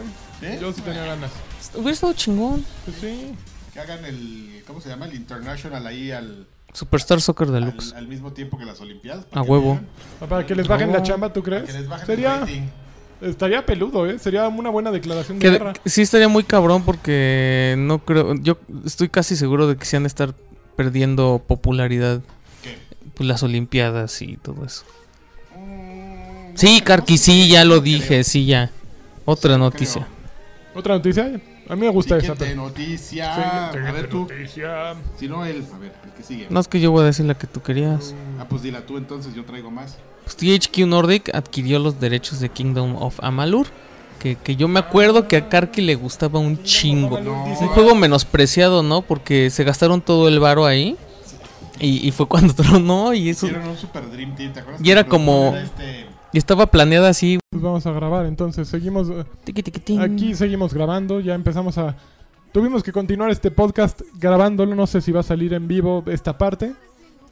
Yo 0.61 0.73
sí 0.73 0.81
tenía 0.81 1.05
ganas. 1.05 1.31
Hubiera 1.75 1.91
estado 1.93 2.15
chingón. 2.15 2.65
Pues 2.87 2.97
sí. 3.01 3.35
Que 3.75 3.81
hagan 3.81 4.05
el. 4.07 4.63
¿Cómo 4.67 4.81
se 4.81 4.89
llama? 4.89 5.07
El 5.07 5.15
International 5.17 5.87
ahí 5.87 6.11
al, 6.11 6.47
Superstar 6.73 7.21
Soccer 7.21 7.49
al, 7.49 7.55
Deluxe. 7.55 7.93
al 7.93 8.07
mismo 8.09 8.33
tiempo 8.33 8.57
que 8.57 8.65
las 8.65 8.81
Olimpiadas. 8.81 9.27
A 9.33 9.43
huevo. 9.43 9.75
vean, 9.75 10.29
Para 10.29 10.47
que 10.47 10.55
les 10.55 10.67
bajen 10.69 10.89
No. 10.91 10.95
la 10.99 11.03
chamba, 11.03 11.31
¿tú 11.33 11.43
para 11.43 11.57
crees? 11.59 11.65
Que 11.73 11.79
les 11.81 11.89
bajen 11.89 12.03
el 12.03 12.07
Sería, 12.07 12.39
rating. 12.41 12.63
Estaría 13.25 13.65
peludo, 13.67 14.07
¿eh? 14.09 14.19
Sería 14.19 14.47
una 14.49 14.71
buena 14.71 14.91
declaración 14.91 15.39
de 15.39 15.43
Que 15.47 15.51
guerra. 15.51 15.73
sí 15.85 16.03
estaría 16.03 16.29
muy 16.29 16.45
cabrón 16.45 16.83
porque 16.85 17.75
no 17.79 17.99
creo. 17.99 18.35
Yo 18.37 18.59
estoy 18.85 19.09
casi 19.09 19.37
seguro 19.37 19.67
de 19.67 19.77
que 19.77 19.85
se 19.85 19.97
han 19.97 20.05
de 20.05 20.09
estar 20.09 20.35
perdiendo 20.77 21.43
popularidad. 21.47 22.21
¿Qué? 22.63 22.77
Pues 23.15 23.29
las 23.29 23.43
Olimpiadas 23.43 24.21
y 24.23 24.37
todo 24.37 24.65
eso. 24.65 24.85
Mm, 25.57 26.57
Sí, 26.57 26.79
no, 26.79 26.85
Carqui, 26.85 27.15
no 27.15 27.19
sí, 27.19 27.49
ya 27.49 27.65
no 27.65 27.75
lo 27.75 27.81
creo. 27.83 27.95
dije, 27.95 28.25
sí, 28.25 28.47
ya. 28.47 28.71
Otra 29.25 29.55
Sí, 29.55 29.59
no 29.59 29.65
noticia. 29.65 30.03
creo. 30.03 30.79
¿Otra 30.81 30.95
noticia? 30.97 31.41
A 31.69 31.77
mí 31.77 31.81
me 31.81 31.89
gusta 31.89 32.17
esa. 32.19 32.35
Siguiente 32.35 32.45
pero- 32.47 32.63
noticia. 32.63 33.35
Siguiente 33.35 33.89
a 33.89 33.93
ver 33.93 34.09
tú. 34.09 34.21
noticia. 34.29 34.95
Si 35.19 35.29
no, 35.29 35.45
él. 35.47 35.65
A 35.75 35.79
ver, 35.79 35.93
el 36.05 36.13
que 36.13 36.23
sigue. 36.23 36.47
No 36.51 36.61
es 36.61 36.69
que 36.69 36.81
yo 36.81 36.91
voy 36.91 37.03
a 37.03 37.07
decir 37.07 37.25
la 37.25 37.35
que 37.39 37.47
tú 37.47 37.63
querías. 37.63 38.15
Ah, 38.39 38.47
pues 38.49 38.63
dila 38.63 38.85
tú 38.85 38.99
entonces, 38.99 39.35
yo 39.35 39.45
traigo 39.45 39.71
más. 39.71 39.97
Pues 40.25 40.37
THQ 40.37 40.87
Nordic 40.87 41.35
adquirió 41.35 41.79
los 41.79 42.01
derechos 42.01 42.41
de 42.41 42.49
Kingdom 42.49 42.97
of 42.97 43.19
Amalur. 43.23 43.67
Que, 44.19 44.37
que 44.37 44.57
yo 44.57 44.69
me 44.69 44.81
acuerdo 44.81 45.29
que 45.29 45.37
a 45.37 45.49
Karki 45.51 45.83
le 45.83 45.97
gustaba 45.97 46.39
un 46.39 46.63
chingo. 46.63 47.21
No. 47.21 47.45
Un 47.45 47.55
juego 47.69 47.95
menospreciado, 47.95 48.83
¿no? 48.83 49.03
Porque 49.03 49.51
se 49.51 49.65
gastaron 49.65 50.01
todo 50.01 50.29
el 50.29 50.41
varo 50.41 50.65
ahí. 50.65 50.97
Y, 51.79 52.07
y 52.09 52.11
fue 52.13 52.27
cuando 52.29 52.55
tronó 52.55 53.13
y 53.13 53.29
eso. 53.29 53.47
Hicieron 53.47 53.69
un 53.69 53.77
Super 53.77 54.11
Dream 54.11 54.35
Team, 54.35 54.53
¿te 54.55 54.61
acuerdas? 54.61 54.81
Y 54.83 54.91
era 54.91 55.05
como- 55.05 55.55
Este, 55.55 56.07
Y 56.33 56.39
estaba 56.39 56.67
planeada 56.67 57.11
así. 57.11 57.39
Pues 57.51 57.63
vamos 57.63 57.85
a 57.87 57.93
grabar, 57.93 58.25
entonces 58.25 58.67
seguimos. 58.67 59.09
eh. 59.11 59.25
Aquí 60.01 60.35
seguimos 60.35 60.73
grabando, 60.73 61.21
ya 61.21 61.35
empezamos 61.35 61.77
a... 61.77 61.95
Tuvimos 62.53 62.83
que 62.85 62.93
continuar 62.93 63.31
este 63.31 63.51
podcast 63.51 64.01
grabándolo, 64.15 64.75
no 64.77 64.87
sé 64.87 65.01
si 65.01 65.11
va 65.13 65.21
a 65.21 65.25
salir 65.25 65.53
en 65.55 65.67
vivo 65.69 66.05
esta 66.07 66.39
parte. 66.39 66.73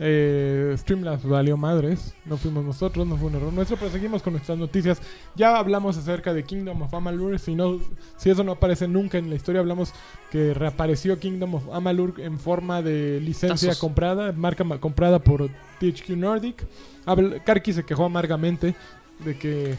Eh, 0.05 0.75
Streamlabs 0.79 1.25
valió 1.25 1.57
madres, 1.57 2.13
no 2.25 2.37
fuimos 2.37 2.65
nosotros, 2.65 3.07
no 3.07 3.17
fue 3.17 3.29
un 3.29 3.37
error 3.37 3.53
nuestro, 3.53 3.77
pero 3.77 3.89
seguimos 3.93 4.21
con 4.21 4.33
nuestras 4.33 4.59
noticias. 4.59 5.01
Ya 5.37 5.57
hablamos 5.59 5.97
acerca 5.97 6.35
de 6.35 6.43
Kingdom 6.43 6.83
of 6.83 6.93
Amalur, 6.93 7.39
si, 7.39 7.55
no, 7.55 7.79
si 8.17 8.29
eso 8.29 8.43
no 8.43 8.53
aparece 8.53 8.89
nunca 8.89 9.19
en 9.19 9.29
la 9.31 9.37
historia, 9.37 9.61
hablamos 9.61 9.93
que 10.33 10.55
reapareció 10.55 11.21
Kingdom 11.21 11.55
of 11.55 11.73
Amalur 11.73 12.15
en 12.19 12.41
forma 12.41 12.83
de 12.83 13.21
licencia 13.21 13.69
Tazos. 13.69 13.81
comprada, 13.81 14.33
marca 14.33 14.65
ma- 14.65 14.81
comprada 14.81 15.21
por 15.21 15.49
THQ 15.79 16.11
Nordic. 16.17 16.65
Habl- 17.07 17.41
Karki 17.45 17.73
se 17.73 17.85
quejó 17.85 18.05
amargamente 18.07 18.75
de 19.25 19.39
que 19.39 19.75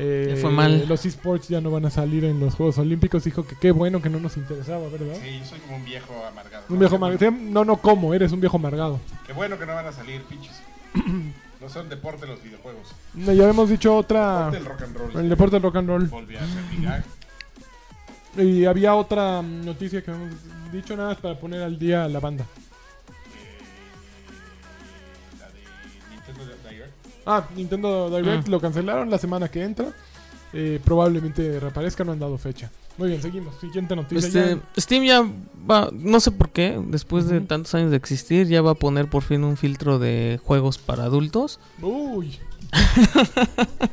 eh, 0.00 0.38
fue 0.40 0.52
mal. 0.52 0.86
los 0.88 1.04
esports 1.04 1.48
ya 1.48 1.60
no 1.60 1.72
van 1.72 1.84
a 1.84 1.90
salir 1.90 2.24
en 2.24 2.38
los 2.38 2.54
Juegos 2.54 2.78
Olímpicos. 2.78 3.24
Dijo 3.24 3.46
que 3.46 3.56
qué 3.56 3.72
bueno 3.72 4.00
que 4.00 4.08
no 4.08 4.20
nos 4.20 4.36
interesaba, 4.36 4.88
¿verdad? 4.88 5.16
sí, 5.20 5.38
yo 5.40 5.44
soy 5.44 5.58
como 5.58 5.76
un 5.76 5.84
viejo 5.84 6.14
amargado. 6.24 6.64
Un 6.68 6.78
viejo 6.78 6.96
amargado. 6.96 7.30
No, 7.32 7.64
no 7.64 7.76
como, 7.78 8.14
eres 8.14 8.30
un 8.30 8.40
viejo 8.40 8.56
amargado. 8.56 9.00
Qué 9.26 9.32
bueno 9.32 9.58
que 9.58 9.66
no 9.66 9.74
van 9.74 9.86
a 9.86 9.92
salir, 9.92 10.22
pinches. 10.22 10.62
no 11.60 11.68
son 11.68 11.88
deporte 11.88 12.26
los 12.26 12.40
videojuegos. 12.42 12.94
No, 13.14 13.32
ya 13.32 13.42
habíamos 13.42 13.68
dicho 13.70 13.96
otra. 13.96 14.50
Deporte 14.50 14.56
del 14.58 14.64
rock 14.66 14.82
and 14.82 14.96
roll. 14.96 15.16
El 15.16 15.28
deporte 15.28 15.56
del 15.56 15.62
rock 15.62 15.76
and 15.76 15.88
roll. 15.88 16.06
Volví 16.06 16.36
a. 16.36 17.04
Y 18.40 18.66
había 18.66 18.94
otra 18.94 19.42
noticia 19.42 20.02
que 20.02 20.12
hemos 20.12 20.30
dicho 20.70 20.96
nada 20.96 21.08
más 21.10 21.18
para 21.18 21.38
poner 21.40 21.62
al 21.62 21.76
día 21.76 22.04
a 22.04 22.08
la 22.08 22.20
banda. 22.20 22.46
Ah, 27.30 27.44
Nintendo 27.54 28.08
Direct 28.10 28.48
Mm. 28.48 28.50
lo 28.50 28.60
cancelaron 28.60 29.10
la 29.10 29.18
semana 29.18 29.48
que 29.48 29.62
entra. 29.62 29.88
Eh, 30.54 30.80
probablemente 30.82 31.60
reaparezca, 31.60 32.02
no 32.04 32.12
han 32.12 32.18
dado 32.18 32.38
fecha. 32.38 32.70
Muy 32.96 33.10
bien, 33.10 33.20
seguimos. 33.22 33.54
Siguiente 33.60 33.94
noticia. 33.94 34.26
Este, 34.26 34.56
ya. 34.56 34.80
Steam 34.80 35.04
ya 35.04 35.22
va, 35.70 35.90
no 35.92 36.18
sé 36.20 36.30
por 36.32 36.48
qué, 36.50 36.80
después 36.86 37.28
de 37.28 37.40
tantos 37.42 37.74
años 37.74 37.90
de 37.90 37.98
existir, 37.98 38.48
ya 38.48 38.62
va 38.62 38.70
a 38.72 38.74
poner 38.74 39.08
por 39.10 39.22
fin 39.22 39.44
un 39.44 39.56
filtro 39.58 39.98
de 39.98 40.40
juegos 40.42 40.78
para 40.78 41.04
adultos. 41.04 41.60
Uy. 41.82 42.38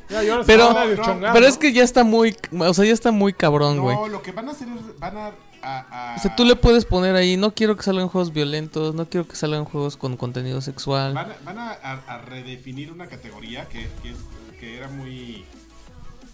Ya, 0.10 0.42
Pero- 0.46 0.70
Pero 0.86 1.20
¿no? 1.20 1.46
es 1.46 1.58
que 1.58 1.74
ya 1.74 1.84
está 1.84 2.04
muy, 2.04 2.36
o 2.58 2.74
sea, 2.74 2.86
ya 2.86 2.94
está 2.94 3.12
muy 3.12 3.34
cabrón, 3.34 3.80
güey. 3.82 3.96
No, 3.96 4.08
lo 4.08 4.22
que 4.22 4.32
van 4.32 4.48
a 4.50 4.52
hacer 4.52 4.68
es. 4.70 5.00
Van 5.00 5.18
a. 5.18 5.32
a- 5.66 6.14
a- 6.14 6.16
O 6.16 6.20
sea, 6.20 6.36
tú 6.36 6.46
le 6.46 6.56
puedes 6.56 6.86
poner 6.86 7.16
ahí, 7.16 7.38
no 7.38 7.54
quiero 7.54 7.76
que 7.76 7.84
salgan 7.84 8.08
juegos 8.08 8.32
violentos, 8.34 8.94
no 8.96 9.08
quiero 9.10 9.28
que 9.28 9.36
salgan 9.36 9.66
juegos 9.66 9.98
con 9.98 10.16
contenido 10.18 10.62
sexual. 10.62 11.14
Van, 11.14 11.32
a, 11.32 11.36
van 11.44 11.58
a- 11.60 11.72
a- 11.72 12.04
a 12.08 12.18
redefinir 12.20 12.92
una 12.92 13.08
categoría 13.08 13.68
que, 13.70 13.88
que, 14.04 14.12
es- 14.12 14.58
que 14.60 14.78
era 14.78 14.88
muy. 14.88 15.46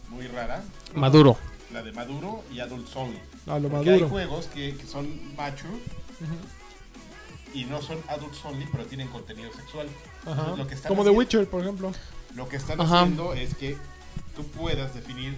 Muy 0.10 0.28
rara. 0.28 0.62
Maduro. 0.94 1.38
La 1.72 1.82
de 1.82 1.94
Maduro 1.94 2.44
y 2.54 2.60
Adult 2.60 2.88
Only. 2.96 3.18
A 3.48 3.58
lo 3.60 3.70
Porque 3.70 3.92
hay 3.92 4.02
juegos 4.10 4.48
que, 4.48 4.76
que 4.76 4.86
son 4.86 5.34
macho 5.38 5.68
y 7.54 7.66
no 7.66 7.82
son 7.82 7.98
Adult 8.08 8.34
Only, 8.44 8.66
pero 8.72 8.86
tienen 8.86 9.08
contenido 9.08 9.52
sexual. 9.54 9.88
Ajá. 10.26 10.32
Entonces, 10.32 10.58
lo 10.58 10.68
que 10.68 10.76
están 10.76 10.90
Como 10.90 11.04
The 11.04 11.10
haciendo- 11.10 11.20
Witcher, 11.20 11.50
por 11.50 11.62
ejemplo. 11.62 11.92
Lo 12.36 12.48
que 12.50 12.56
están 12.58 12.80
Ajá. 12.82 13.02
haciendo 13.02 13.34
es 13.34 13.56
que 13.56 13.78
tú 14.36 14.44
puedas 14.48 14.94
definir 14.94 15.38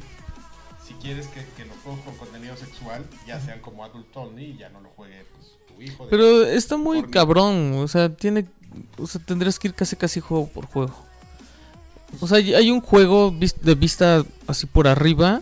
si 0.88 0.94
quieres 0.96 1.28
que, 1.28 1.46
que 1.58 1.66
los 1.66 1.78
juegos 1.84 2.02
con 2.06 2.16
contenido 2.16 2.56
sexual 2.58 3.06
ya 3.28 3.40
sean 3.40 3.60
como 3.62 3.84
adult 3.84 4.08
only 4.16 4.46
y 4.52 4.58
ya 4.58 4.70
no 4.70 4.82
lo 4.82 4.90
juegue 4.90 5.25
pues, 5.36 5.52
tu 5.75 5.82
hijo. 5.82 6.04
de- 6.06 6.10
Pero 6.10 6.44
está 6.46 6.78
muy 6.78 6.98
Porno. 7.00 7.12
cabrón, 7.12 7.74
o 7.75 7.88
sea, 7.88 8.10
tiene, 8.13 8.46
o 8.98 9.08
sea, 9.08 9.22
tendrías 9.24 9.60
que 9.60 9.70
ir 9.70 9.74
casi 9.74 9.96
casi 9.96 10.20
juego 10.20 10.48
por 10.48 10.66
juego. 10.66 10.94
O 12.20 12.28
sea, 12.28 12.38
hay 12.38 12.54
hay 12.54 12.70
un 12.72 12.82
juego 12.82 13.34
de 13.62 13.75
vista 13.75 14.24
así 14.48 14.66
por 14.68 14.88
arriba 14.88 15.42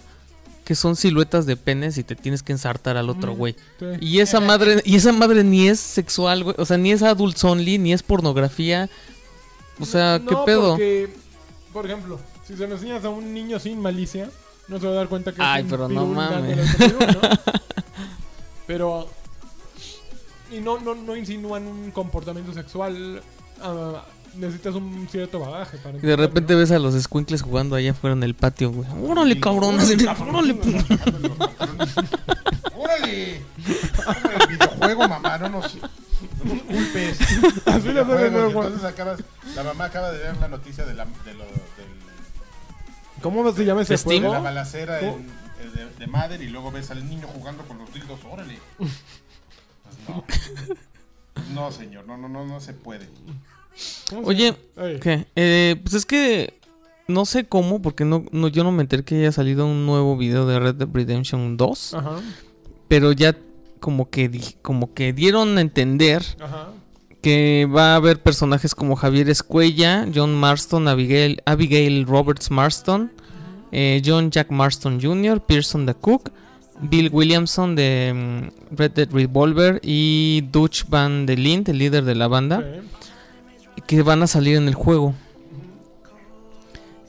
que 0.63 0.75
son 0.75 0.95
siluetas 0.95 1.45
de 1.45 1.57
penes 1.57 1.97
y 1.97 2.03
te 2.03 2.15
tienes 2.15 2.43
que 2.43 2.53
ensartar 2.53 2.95
al 2.95 3.09
otro 3.09 3.33
Mm, 3.33 3.37
güey. 3.37 3.55
Sí. 3.79 3.85
Y 3.99 4.19
esa 4.19 4.39
madre, 4.39 4.81
y 4.85 4.95
esa 4.95 5.11
madre 5.11 5.43
ni 5.43 5.67
es 5.67 5.79
sexual, 5.79 6.43
güey, 6.45 6.55
o 6.59 6.65
sea, 6.65 6.77
ni 6.77 6.91
es 6.91 7.01
adult 7.01 7.43
only, 7.43 7.77
ni 7.77 7.91
es 7.91 8.03
pornografía. 8.03 8.89
O 9.79 9.85
sea, 9.85 10.21
¿qué 10.25 10.31
No, 10.33 10.45
pedo? 10.45 10.69
Porque, 10.71 11.09
por 11.73 11.85
ejemplo, 11.87 12.19
si 12.47 12.55
se 12.55 12.67
lo 12.67 12.75
enseñas 12.75 13.03
a 13.03 13.09
un 13.09 13.33
niño 13.33 13.59
sin 13.59 13.81
malicia, 13.81 14.29
no 14.67 14.79
se 14.79 14.85
va 14.87 14.93
a 14.93 14.95
dar 14.95 15.07
cuenta 15.07 15.31
que 15.33 15.41
Ay, 15.41 15.59
es 15.59 15.63
un 15.65 15.69
pero 15.71 15.87
no 15.89 16.05
mames. 16.05 16.75
pirul, 16.75 16.99
¿no? 16.99 17.29
pero. 18.67 19.09
Y 20.51 20.59
no, 20.59 20.79
no, 20.79 20.95
no 20.95 21.15
insinúan 21.15 21.65
un 21.67 21.91
comportamiento 21.91 22.53
sexual. 22.53 23.21
ah, 23.61 24.03
necesitas 24.35 24.75
un 24.75 25.07
cierto 25.09 25.39
bagaje 25.39 25.77
para 25.77 25.97
Y 25.97 26.01
de 26.01 26.15
repente 26.15 26.55
ves 26.55 26.71
a 26.71 26.79
los 26.79 26.93
squinkles 27.01 27.41
jugando 27.41 27.75
allá 27.75 27.91
afuera 27.91 28.15
en 28.15 28.23
el 28.23 28.33
patio, 28.33 28.71
güey. 28.71 28.87
Órale, 29.03 29.39
cabrón. 29.39 29.77
Órale, 29.77 30.57
¡Órale! 32.75 33.35
El 33.35 34.47
videojuego, 34.49 35.07
mamá, 35.07 35.37
no 35.37 35.49
nos, 35.49 35.75
no 35.75 36.53
nos 36.53 36.63
culpes. 36.63 37.19
Así 37.65 37.89
lo 37.91 38.05
Videojuegos, 38.05 38.21
hacen, 38.21 38.33
¿no? 38.33 38.47
Entonces 38.63 38.83
acabas, 38.83 39.19
la 39.55 39.63
mamá 39.63 39.85
acaba 39.85 40.11
de 40.11 40.19
ver 40.19 40.37
la 40.37 40.47
noticia 40.47 40.85
de 40.85 40.93
la, 40.93 41.05
de 41.05 41.33
lo, 41.33 41.45
del, 41.45 41.61
¿Cómo 43.21 43.51
se 43.53 43.65
llama 43.65 43.81
ese 43.81 43.93
¿De 43.93 43.97
Steam? 43.97 44.21
de 44.23 44.27
juego? 44.29 44.33
la 44.33 44.39
balacera 44.49 44.99
en- 44.99 45.09
¿Cómo? 45.11 45.17
en- 45.19 45.41
de, 45.75 45.85
de 45.99 46.07
Mother 46.07 46.41
y 46.41 46.49
luego 46.49 46.71
ves 46.71 46.89
al 46.91 47.07
niño 47.07 47.27
jugando 47.27 47.63
con 47.63 47.77
los 47.77 47.93
dildos. 47.93 48.19
¡Órale! 48.29 48.57
Pues 48.77 48.89
no. 50.07 50.23
No, 51.53 51.71
señor, 51.71 52.05
no, 52.07 52.17
no, 52.17 52.29
no, 52.29 52.45
no 52.45 52.59
se 52.61 52.73
puede. 52.73 53.07
¿Cómo 54.09 54.21
se 54.23 54.27
Oye. 54.29 54.55
¿Qué? 55.01 55.27
Eh, 55.35 55.75
pues 55.81 55.95
es 55.95 56.05
que 56.05 56.59
no 57.07 57.25
sé 57.25 57.45
cómo, 57.45 57.81
porque 57.81 58.05
no, 58.05 58.25
no, 58.31 58.47
yo 58.47 58.63
no 58.63 58.71
me 58.71 58.81
enteré 58.83 59.03
que 59.03 59.15
haya 59.19 59.31
salido 59.31 59.65
un 59.65 59.85
nuevo 59.85 60.15
video 60.17 60.45
de 60.45 60.59
Red 60.59 60.75
Dead 60.75 60.87
Redemption 60.91 61.57
2, 61.57 61.93
Ajá, 61.95 62.19
pero 62.87 63.11
ya 63.11 63.35
como 63.79 64.09
que 64.09 64.29
di- 64.29 64.55
como 64.61 64.93
que 64.93 65.11
dieron 65.13 65.57
a 65.57 65.61
entender 65.61 66.23
ajá. 66.41 66.69
Que 67.21 67.67
va 67.73 67.93
a 67.93 67.95
haber 67.97 68.21
personajes 68.21 68.73
como 68.75 68.95
Javier 68.95 69.29
Escuella, 69.29 70.07
John 70.13 70.33
Marston, 70.35 70.87
Abigail, 70.87 71.41
Abigail 71.45 72.05
Roberts 72.05 72.49
Marston, 72.51 73.11
eh, 73.71 74.01
John 74.03 74.31
Jack 74.31 74.49
Marston 74.51 74.99
Jr., 75.01 75.39
Pearson 75.41 75.85
the 75.85 75.93
Cook, 75.93 76.31
Bill 76.81 77.09
Williamson 77.13 77.75
de 77.75 78.11
mm, 78.71 78.75
Red 78.75 78.91
Dead 78.91 79.09
Revolver 79.11 79.79
y 79.83 80.41
Dutch 80.51 80.85
Van 80.89 81.25
de 81.27 81.37
Lind, 81.37 81.69
el 81.69 81.77
líder 81.77 82.03
de 82.05 82.15
la 82.15 82.27
banda, 82.27 82.65
que 83.85 84.01
van 84.01 84.23
a 84.23 84.27
salir 84.27 84.57
en 84.57 84.67
el 84.67 84.73
juego. 84.73 85.13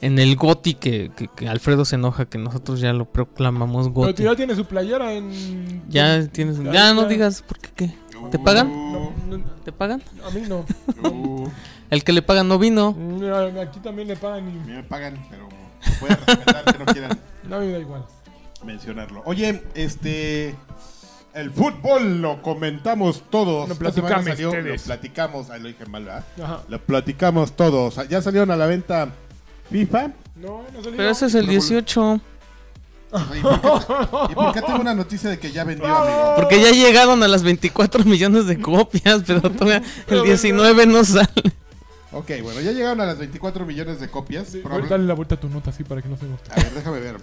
En 0.01 0.19
el 0.19 0.35
GOTI 0.35 0.73
que, 0.73 1.11
que- 1.15 1.29
que 1.33 1.47
Alfredo 1.47 1.85
se 1.85 1.95
enoja 1.95 2.25
que 2.25 2.37
nosotros 2.37 2.81
ya 2.81 2.91
lo 2.91 3.05
proclamamos 3.05 3.87
Pero 3.87 3.93
GOTI. 4.07 4.23
ya 4.23 4.35
tiene 4.35 4.53
su 4.53 4.65
playera 4.65 5.13
en. 5.13 5.81
Ya 5.89 6.27
tienes, 6.27 6.61
Ya, 6.61 6.73
ya 6.73 6.93
no 6.93 7.05
digas 7.05 7.41
por 7.41 7.57
qué 7.59 7.69
qué. 7.73 7.95
¿Te 8.31 8.39
pagan? 8.39 8.67
No, 8.91 9.11
no, 9.29 9.43
¿Te 9.63 9.71
pagan? 9.71 10.01
a 10.25 10.29
mí 10.31 10.41
no. 10.47 10.65
El 11.89 12.03
que 12.03 12.11
le 12.13 12.21
pagan 12.21 12.47
no 12.47 12.57
vino. 12.59 12.93
Mira, 12.93 13.45
aquí 13.61 13.79
también 13.79 14.07
le 14.07 14.15
pagan 14.15 14.45
a 14.47 14.49
y. 14.49 14.53
mí 14.53 14.71
me 14.71 14.83
pagan, 14.83 15.23
pero 15.29 15.47
pueden 15.99 16.17
respetar 16.25 16.65
que 16.65 16.79
no 16.79 16.85
quieran 16.85 17.19
No 17.43 17.59
me 17.59 17.71
da 17.71 17.79
igual. 17.79 18.05
mencionarlo. 18.63 19.21
Oye, 19.25 19.63
este. 19.75 20.55
El 21.33 21.49
fútbol 21.49 22.21
lo 22.21 22.41
comentamos 22.43 23.23
todos. 23.31 23.67
Lo 23.67 23.73
Esta 23.73 23.91
semana 23.91 24.15
platicamos 24.15 24.25
salió, 24.25 24.49
ustedes. 24.49 24.81
Lo 24.81 24.85
platicamos. 24.85 25.49
Ahí 25.49 25.61
lo 25.61 25.67
dije 25.67 25.85
mal, 25.87 26.03
¿verdad? 26.05 26.23
Ajá. 26.43 26.61
Lo 26.67 26.79
platicamos 26.79 27.53
todos. 27.53 28.07
Ya 28.07 28.21
salieron 28.21 28.51
a 28.51 28.55
la 28.55 28.67
venta 28.67 29.09
FIFA. 29.71 30.11
No, 30.35 30.61
no 30.71 30.83
salió. 30.83 30.97
Pero 30.97 31.09
ese 31.09 31.25
es 31.25 31.33
el 31.35 31.47
18. 31.47 32.21
¿Y 33.37 33.41
por, 33.41 33.61
qué, 33.61 33.67
y 34.31 34.35
por 34.35 34.53
qué 34.53 34.61
tengo 34.61 34.79
una 34.79 34.93
noticia 34.93 35.29
de 35.29 35.39
que 35.39 35.51
ya 35.51 35.63
vendió, 35.63 35.85
amigo? 35.95 36.33
Porque 36.35 36.61
ya 36.61 36.71
llegaron 36.71 37.21
a 37.23 37.27
las 37.27 37.43
24 37.43 38.03
millones 38.05 38.47
de 38.47 38.59
copias, 38.59 39.21
pero 39.27 39.41
todavía 39.41 39.81
el 40.07 40.23
19 40.23 40.85
no 40.87 41.03
sale. 41.03 41.27
Ok, 42.11 42.31
bueno, 42.43 42.61
ya 42.61 42.71
llegaron 42.71 43.01
a 43.01 43.05
las 43.05 43.17
24 43.17 43.65
millones 43.65 43.99
de 43.99 44.07
copias. 44.07 44.47
Sí, 44.49 44.59
Probable- 44.63 44.87
Dale 44.87 45.03
la 45.05 45.13
vuelta 45.15 45.35
a 45.35 45.39
tu 45.39 45.49
nota 45.49 45.71
así 45.71 45.83
para 45.83 46.01
que 46.01 46.09
no 46.09 46.17
se 46.17 46.25
me 46.25 46.35
A 46.51 46.55
ver, 46.55 46.71
déjame 46.73 46.99
ver. 46.99 47.17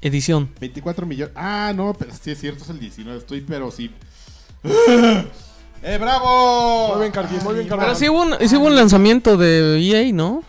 Edición. 0.00 0.48
24 0.60 1.04
millones. 1.06 1.32
Ah, 1.36 1.72
no, 1.74 1.92
pero 1.98 2.12
sí 2.18 2.30
es 2.30 2.40
cierto, 2.40 2.64
es 2.64 2.70
el 2.70 2.78
19. 2.80 3.18
Estoy, 3.18 3.40
pero 3.42 3.70
sí. 3.70 3.90
¡Eh, 5.82 5.98
bravo! 5.98 6.88
Muy 6.92 7.00
bien, 7.02 7.12
Carqui, 7.12 7.34
muy 7.44 7.54
bien, 7.54 7.64
Ay, 7.64 7.68
Carqui. 7.68 7.84
Pero 7.84 7.94
sí 7.98 8.08
hubo, 8.08 8.22
un, 8.22 8.48
sí 8.48 8.56
hubo 8.56 8.66
un 8.66 8.76
lanzamiento 8.76 9.36
de 9.36 9.78
EA, 9.80 10.12
¿no? 10.12 10.42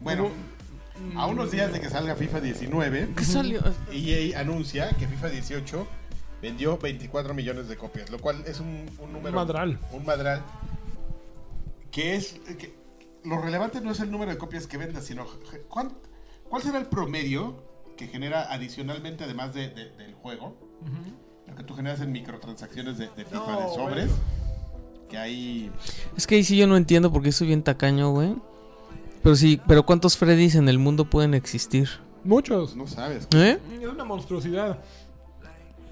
Bueno, 0.00 0.30
a 1.18 1.26
unos 1.26 1.50
días 1.50 1.72
de 1.72 1.80
que 1.80 1.90
salga 1.90 2.14
FIFA 2.16 2.40
19, 2.40 3.08
¿Qué 3.16 3.24
salió? 3.24 3.60
EA 3.92 4.40
anuncia 4.40 4.90
que 4.90 5.06
FIFA 5.08 5.28
18 5.28 5.86
vendió 6.40 6.78
24 6.78 7.34
millones 7.34 7.68
de 7.68 7.76
copias, 7.76 8.10
lo 8.10 8.18
cual 8.18 8.42
es 8.46 8.60
un, 8.60 8.86
un 9.00 9.12
número. 9.12 9.34
madral. 9.36 9.78
Un 9.92 10.04
madral. 10.06 10.42
Que 11.90 12.16
es. 12.16 12.40
que 12.58 12.74
lo 13.24 13.40
relevante 13.40 13.80
no 13.80 13.90
es 13.90 14.00
el 14.00 14.10
número 14.10 14.30
de 14.30 14.38
copias 14.38 14.66
que 14.66 14.76
vendas, 14.76 15.04
sino. 15.04 15.26
¿cuán- 15.68 15.92
¿Cuál 16.48 16.62
será 16.62 16.78
el 16.78 16.86
promedio 16.86 17.62
que 17.96 18.06
genera 18.06 18.52
adicionalmente, 18.52 19.24
además 19.24 19.52
de- 19.54 19.68
de- 19.70 19.90
del 19.90 20.14
juego? 20.14 20.56
Lo 21.46 21.54
que 21.54 21.62
tú 21.64 21.74
generas 21.74 22.00
en 22.00 22.12
microtransacciones 22.12 22.98
de, 22.98 23.08
de 23.08 23.24
FIFA, 23.24 23.36
No, 23.52 23.60
de 23.68 23.74
sobres. 23.74 24.10
Que 25.10 25.18
hay. 25.18 25.72
Es 26.16 26.26
que 26.26 26.36
ahí 26.36 26.44
sí 26.44 26.56
yo 26.56 26.66
no 26.66 26.76
entiendo 26.76 27.10
porque 27.12 27.32
soy 27.32 27.48
bien 27.48 27.62
tacaño, 27.62 28.10
güey. 28.12 28.36
Pero 29.28 29.36
sí, 29.36 29.60
pero 29.66 29.84
¿cuántos 29.84 30.16
Freddys 30.16 30.54
en 30.54 30.70
el 30.70 30.78
mundo 30.78 31.04
pueden 31.04 31.34
existir? 31.34 31.86
Muchos. 32.24 32.74
No 32.74 32.86
sabes. 32.86 33.28
¿Eh? 33.36 33.58
Es 33.78 33.86
una 33.86 34.02
monstruosidad. 34.02 34.78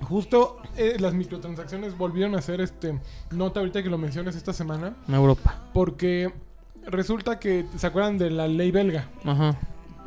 Justo 0.00 0.56
eh, 0.78 0.96
las 0.98 1.12
microtransacciones 1.12 1.98
volvieron 1.98 2.34
a 2.34 2.40
ser 2.40 2.62
este 2.62 2.98
nota 3.32 3.60
ahorita 3.60 3.82
que 3.82 3.90
lo 3.90 3.98
mencionas 3.98 4.36
esta 4.36 4.54
semana. 4.54 4.96
En 5.06 5.14
Europa. 5.14 5.68
Porque 5.74 6.32
resulta 6.86 7.38
que 7.38 7.66
se 7.76 7.86
acuerdan 7.86 8.16
de 8.16 8.30
la 8.30 8.48
ley 8.48 8.70
belga. 8.70 9.10
Ajá. 9.22 9.54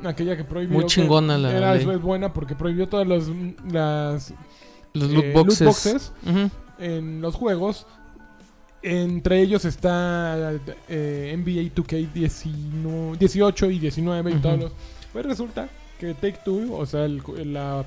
Aquella 0.04 0.36
que 0.36 0.44
prohibió. 0.44 0.80
Muy 0.80 0.88
chingona 0.88 1.38
la 1.38 1.56
era, 1.56 1.74
ley. 1.74 1.84
Eso 1.84 1.92
es 1.92 2.02
buena 2.02 2.34
porque 2.34 2.56
prohibió 2.56 2.89
todas 2.89 3.08
las, 3.08 3.28
las 3.72 4.34
Los 4.94 5.12
eh, 5.12 5.34
loot 5.34 5.34
boxes. 5.63 6.13
en 6.80 7.22
los 7.22 7.36
juegos. 7.36 7.86
Entre 8.82 9.42
ellos 9.42 9.65
está 9.65 10.54
eh, 10.88 11.36
NBA 11.38 11.74
2K 11.76 13.18
18 13.20 13.72
y 13.72 13.80
19 13.80 14.32
y 14.32 14.36
todos 14.36 14.60
los. 14.60 14.72
Pues 15.12 15.26
resulta 15.26 15.70
que 16.00 16.13
Take 16.13 16.39
Two, 16.46 16.74
o 16.76 16.86
sea, 16.86 17.06
el, 17.06 17.22
la- 17.54 17.86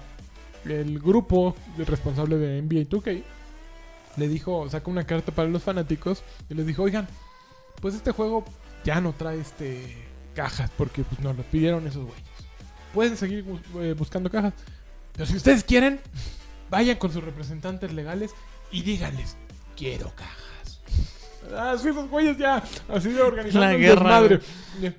el 0.66 0.98
grupo 0.98 1.57
responsable 1.78 2.37
de 2.37 2.61
NBA 2.62 2.88
2K, 2.88 3.22
le 4.18 4.28
dijo, 4.28 4.68
sacó 4.68 4.90
una 4.90 5.05
carta 5.07 5.33
para 5.33 5.48
los 5.48 5.62
fanáticos 5.62 6.22
y 6.50 6.55
les 6.55 6.66
dijo, 6.66 6.83
oigan, 6.83 7.09
pues 7.81 7.94
este 7.94 8.11
juego 8.12 8.44
ya 8.85 9.00
no 9.00 9.12
trae 9.14 9.40
este 9.40 9.96
cajas 10.35 10.70
porque 10.76 11.05
pues 11.05 11.20
nos 11.20 11.37
lo 11.37 11.42
pidieron 11.44 11.87
esos 11.87 12.05
güeyes. 12.05 12.22
Pueden 12.92 13.16
seguir 13.16 13.42
bus- 13.44 13.61
eh, 13.81 13.94
buscando 13.96 14.31
cajas. 14.31 14.52
Pero 15.14 15.26
si 15.26 15.37
ustedes 15.37 15.64
quieren, 15.64 16.00
vayan 16.70 16.96
con 16.98 17.12
sus 17.12 17.24
representantes 17.24 17.92
legales 17.94 18.33
y 18.70 18.83
díganles, 18.83 19.37
quiero 19.76 20.12
cajas. 20.14 20.37
Ah, 21.56 21.74
esos 21.74 22.08
güeyes 22.08 22.38
ya 22.38 22.62
así 22.88 23.10
de 23.10 23.20
organizando 23.20 23.66
La 23.66 23.74
guerra, 23.74 24.40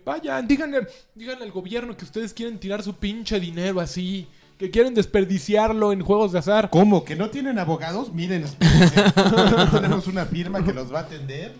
Vayan, 0.05 0.47
díganle, 0.47 0.87
díganle 1.15 1.45
al 1.45 1.51
gobierno 1.51 1.97
que 1.97 2.05
ustedes 2.05 2.33
quieren 2.33 2.59
tirar 2.59 2.83
su 2.83 2.95
pinche 2.95 3.39
dinero 3.39 3.79
así, 3.79 4.27
que 4.57 4.69
quieren 4.69 4.93
desperdiciarlo 4.93 5.91
en 5.91 6.01
juegos 6.01 6.31
de 6.31 6.39
azar. 6.39 6.69
¿Cómo? 6.69 7.03
¿Que 7.03 7.15
no 7.15 7.29
tienen 7.29 7.57
abogados? 7.57 8.13
Miren, 8.13 8.45
tenemos 9.71 10.07
una 10.07 10.25
firma 10.25 10.63
que 10.63 10.73
los 10.73 10.93
va 10.93 10.99
a 10.99 11.03
atender 11.03 11.55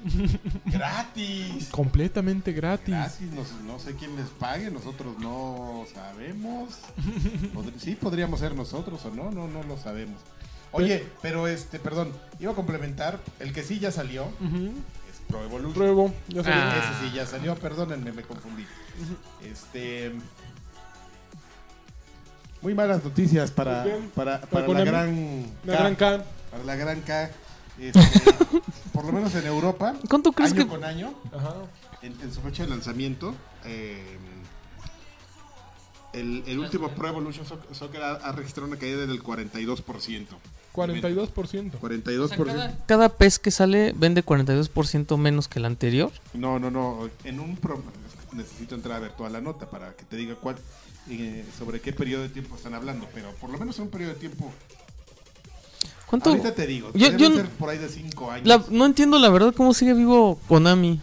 gratis. 0.65 1.69
Completamente 1.71 2.51
gratis. 2.51 2.93
Gratis, 2.93 3.32
no, 3.32 3.73
no 3.73 3.79
sé 3.79 3.95
quién 3.95 4.15
les 4.15 4.27
pague, 4.27 4.69
nosotros 4.69 5.17
no 5.19 5.86
sabemos. 5.93 6.69
Sí, 7.77 7.95
podríamos 7.95 8.39
ser 8.39 8.56
nosotros 8.56 9.03
o 9.06 9.10
no, 9.10 9.32
no, 9.32 9.47
no 9.47 9.63
lo 9.63 9.77
sabemos. 9.77 10.19
Oye, 10.74 11.08
pero 11.22 11.48
este, 11.48 11.80
perdón, 11.80 12.12
iba 12.40 12.52
a 12.52 12.56
complementar, 12.56 13.20
el 13.40 13.54
que 13.54 13.64
sí 13.64 13.80
ya 13.80 13.92
salió 13.92 14.26
Ujú. 14.26 14.72
es 15.12 15.22
Pro 15.30 15.44
Evolution. 15.44 15.74
Pruebo, 15.74 16.14
ya 16.28 16.44
sabía. 16.44 16.72
Ah. 16.74 16.78
Ese 17.00 17.10
sí 17.10 17.16
ya 17.16 17.26
salió, 17.26 17.56
perdónenme, 17.56 18.12
me 18.12 18.24
confundí. 18.24 18.66
Este. 19.44 20.12
Muy 22.62 22.74
malas 22.74 23.04
noticias 23.04 23.52
para, 23.52 23.82
Muy 23.84 23.92
bien. 23.92 24.12
para, 24.16 24.40
Para 24.42 24.50
para 24.50 24.62
la 24.62 24.66
Konami. 24.68 24.86
gran 24.88 25.46
La 25.66 25.74
K, 25.74 25.80
gran 25.80 25.96
K. 25.96 26.24
Para 26.52 26.64
la 26.64 26.76
gran 26.76 27.02
K. 27.02 27.30
Este, 27.80 28.00
por 28.94 29.04
lo 29.06 29.12
menos 29.12 29.34
en 29.36 29.46
Europa, 29.48 29.96
¿Cuánto 30.08 30.32
crees 30.32 30.52
año 30.54 30.64
que.? 30.64 30.68
con 30.70 30.84
año, 30.84 31.14
Ajá. 31.36 31.56
en, 32.04 32.14
en 32.22 32.32
su 32.32 32.40
fecha 32.42 32.64
de 32.64 32.70
lanzamiento, 32.70 33.34
eh, 33.66 34.18
el, 36.13 36.43
el 36.47 36.60
último 36.60 36.89
Pro 36.89 37.08
Evolution 37.10 37.45
Soc- 37.45 37.73
Soccer 37.73 38.02
ha, 38.02 38.12
ha 38.13 38.32
registrado 38.32 38.67
una 38.67 38.78
caída 38.78 39.06
del 39.06 39.21
42%. 39.23 40.26
42%. 40.73 41.71
42%. 41.80 42.45
cada, 42.45 42.78
cada 42.86 43.10
pez 43.10 43.38
que 43.39 43.52
sale 43.52 43.93
vende 43.95 44.26
42% 44.26 45.17
menos 45.17 45.47
que 45.47 45.60
el 45.60 45.65
anterior. 45.65 46.12
No, 46.34 46.58
no, 46.60 46.71
no. 46.71 47.10
En 47.23 47.39
un 47.39 47.56
pro- 47.58 47.82
necesito 48.32 48.73
entrar 48.76 48.97
a 48.97 48.99
ver 48.99 49.12
toda 49.12 49.30
la 49.30 49.41
nota 49.41 49.69
para 49.69 49.93
que 49.93 50.04
te 50.06 50.15
diga 50.15 50.36
cuál 50.36 50.56
eh, 51.10 51.45
sobre 51.58 51.80
qué 51.82 51.93
periodo 51.93 52.23
de 52.23 52.30
tiempo 52.30 52.56
están 52.56 52.73
hablando, 52.73 53.08
pero 53.13 53.30
por 53.34 53.49
lo 53.52 53.58
menos 53.60 53.78
en 53.78 53.84
un 53.84 53.89
periodo 53.89 54.13
de 54.13 54.19
tiempo. 54.19 54.52
¿Cuánto? 56.08 56.30
Ahorita 56.30 56.54
te 56.54 56.67
digo, 56.67 56.91
Yo- 56.93 57.08
debe 57.12 57.17
yo- 57.19 57.36
ser 57.36 57.49
por 57.49 57.69
ahí 57.69 57.78
de 57.80 57.89
5 57.89 58.32
años. 58.32 58.47
La- 58.47 58.63
no 58.69 58.86
entiendo 58.86 59.17
la 59.19 59.30
verdad 59.30 59.54
cómo 59.56 59.73
sigue 59.73 59.93
vivo 59.93 60.39
Konami. 60.47 61.02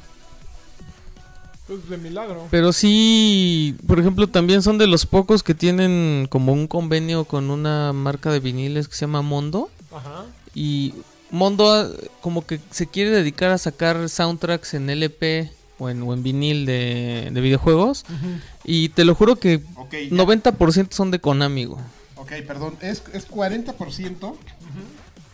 Pues, 1.71 1.89
de 1.89 1.99
milagro. 1.99 2.49
Pero 2.51 2.73
sí, 2.73 3.77
por 3.87 4.01
ejemplo, 4.01 4.27
también 4.27 4.61
son 4.61 4.77
de 4.77 4.89
los 4.89 5.07
pocos 5.07 5.45
que 5.45 5.55
tienen 5.55 6.27
como 6.29 6.53
un 6.53 6.67
convenio 6.67 7.27
con 7.27 7.49
una 7.49 7.93
marca 7.93 8.33
de 8.33 8.41
viniles 8.41 8.89
que 8.89 8.97
se 8.97 9.03
llama 9.03 9.23
Mondo. 9.23 9.71
Ajá. 9.93 10.25
Y 10.53 10.95
Mondo 11.31 11.73
ah, 11.73 11.87
como 12.23 12.45
que 12.45 12.59
se 12.73 12.89
quiere 12.89 13.11
dedicar 13.11 13.53
a 13.53 13.59
sacar 13.59 14.09
soundtracks 14.09 14.75
en 14.75 14.91
LP 14.91 15.53
o 15.79 15.89
en, 15.89 16.23
vinil 16.25 16.67
de, 16.67 17.31
videojuegos. 17.33 18.05
Uh. 18.09 18.41
Y 18.65 18.89
te 18.89 19.05
lo 19.05 19.15
juro 19.15 19.37
que 19.37 19.63
okay, 19.77 20.11
90% 20.11 20.89
son 20.91 21.13
de 21.13 21.21
Konami, 21.21 21.67
güey. 21.67 21.81
Ok, 22.17 22.33
perdón, 22.49 22.79
es, 22.81 23.05
es 23.13 23.29
40% 23.29 24.35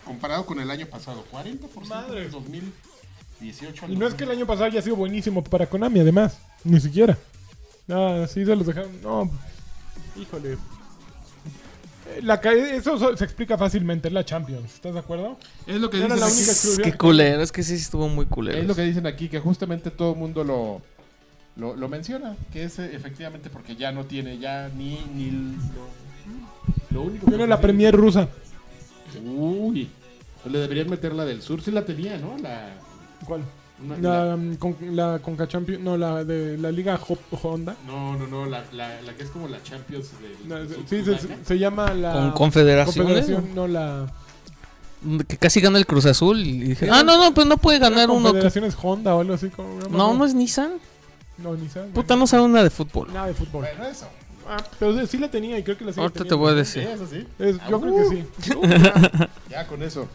comparado 0.05 0.45
con 0.45 0.59
el 0.59 0.69
año 0.69 0.85
pasado. 0.85 1.25
40% 1.31 1.87
Madre. 1.87 2.29
2000. 2.29 2.73
Y 3.39 3.95
no 3.95 4.07
es 4.07 4.13
que 4.13 4.23
el 4.23 4.31
año 4.31 4.47
pasado 4.47 4.65
haya 4.65 4.81
sido 4.81 4.95
buenísimo 4.95 5.43
para 5.43 5.67
Konami, 5.67 5.99
además. 5.99 6.39
Ni 6.63 6.79
siquiera. 6.79 7.17
Ah, 7.89 8.25
sí 8.27 8.45
se 8.45 8.55
los 8.55 8.65
dejaron. 8.65 9.01
No. 9.01 9.29
Híjole. 10.19 10.53
Eh, 10.53 12.21
la 12.21 12.39
ca... 12.41 12.51
eso 12.51 13.15
se 13.15 13.23
explica 13.23 13.57
fácilmente, 13.57 14.07
es 14.07 14.13
la 14.13 14.25
Champions, 14.25 14.73
¿estás 14.73 14.93
de 14.93 14.99
acuerdo? 14.99 15.37
Es 15.65 15.79
lo 15.79 15.89
que 15.89 15.97
dicen. 15.97 16.17
Es 16.17 16.79
que 16.81 16.93
culero, 16.93 17.41
es 17.41 17.51
que 17.51 17.63
sí 17.63 17.75
estuvo 17.75 18.07
muy 18.09 18.25
culero. 18.25 18.57
Es 18.57 18.65
lo 18.65 18.75
que 18.75 18.81
dicen 18.81 19.05
aquí, 19.05 19.29
que 19.29 19.39
justamente 19.39 19.91
todo 19.91 20.13
el 20.13 20.17
mundo 20.17 20.43
lo, 20.43 20.81
lo, 21.55 21.87
menciona, 21.89 22.35
que 22.51 22.63
es 22.63 22.79
eh, 22.79 22.89
efectivamente 22.93 23.49
porque 23.49 23.75
ya 23.75 23.91
no 23.91 24.05
tiene 24.05 24.37
ya 24.37 24.69
ni, 24.75 24.99
ni 25.13 25.31
lo, 25.31 25.87
lo 26.91 27.01
único 27.03 27.29
que. 27.29 27.47
La 27.47 27.61
Premier 27.61 27.95
rusa. 27.95 28.27
Uy. 29.23 29.89
Pues 30.41 30.53
le 30.53 30.59
deberían 30.59 30.89
meter 30.89 31.13
la 31.13 31.25
del 31.25 31.41
sur, 31.41 31.61
sí 31.61 31.71
la 31.71 31.83
tenía, 31.83 32.17
¿no? 32.17 32.37
La, 32.37 32.73
¿Cuál? 33.25 33.41
una- 33.83 33.97
La, 34.27 34.35
um, 34.35 34.55
con, 34.55 34.75
la 34.95 35.19
Conca 35.19 35.47
Champions. 35.47 35.83
No, 35.83 35.97
la 35.97 36.23
de 36.23 36.57
la 36.57 36.71
Liga 36.71 36.99
Ho- 37.07 37.17
Honda. 37.43 37.75
No, 37.85 38.15
no, 38.17 38.25
no, 38.27 38.45
la, 38.45 38.63
la, 38.73 39.01
la 39.01 39.13
que 39.15 39.23
es 39.23 39.29
como 39.29 39.47
la 39.47 39.61
Champions 39.61 40.09
del, 40.21 40.47
No, 40.47 40.55
del 40.55 40.87
sí, 40.87 41.03
se, 41.45 41.59
llama 41.59 41.93
la. 41.93 42.13
Con 42.13 42.31
confederaciones. 42.31 42.95
Confederación, 43.13 43.55
no 43.55 43.67
la. 43.67 44.07
Que 45.27 45.37
casi 45.37 45.61
gana 45.61 45.77
el 45.77 45.85
Cruz 45.85 46.05
Azul. 46.07 46.39
Y 46.39 46.59
dije, 46.69 46.89
ah, 46.91 47.03
no, 47.03 47.17
no, 47.23 47.33
pues 47.33 47.45
no 47.45 47.57
puede 47.57 47.77
ganar 47.79 48.09
uno. 48.09 48.19
que- 48.19 48.39
Confederaciones 48.39 48.75
Honda 48.81 49.13
o 49.15 49.21
algo 49.21 49.33
así. 49.35 49.49
Como, 49.49 49.79
No, 49.91 50.13
no 50.15 50.25
es 50.25 50.33
Nissan. 50.33 50.73
No, 51.37 51.53
ni 51.53 51.69
sabe. 51.69 51.89
Puta, 51.89 52.15
no 52.15 52.25
sabe 52.25 52.47
nada 52.47 52.63
de 52.63 52.71
fútbol. 52.71 53.13
Nada 53.13 53.27
de 53.27 53.35
fútbol. 53.35 53.61
Bueno, 53.63 53.85
eso. 53.85 54.07
Ah, 54.49 54.57
pero 54.79 55.05
sí 55.05 55.17
la 55.19 55.29
tenía 55.29 55.59
y 55.59 55.63
creo 55.63 55.77
que 55.77 55.85
la 55.85 55.91
sigue 55.91 56.01
Ahorita 56.01 56.23
te 56.23 56.33
voy 56.33 56.51
a 56.51 56.55
decir. 56.55 56.87
Es- 57.37 57.57
yo 57.69 57.77
Ah, 57.77 57.79
creo 57.81 57.95
que 57.95 58.05
sí. 58.09 58.53
Uh, 58.55 58.65
ya, 58.65 59.29
ya 59.51 59.67
con 59.67 59.83
eso. 59.83 60.07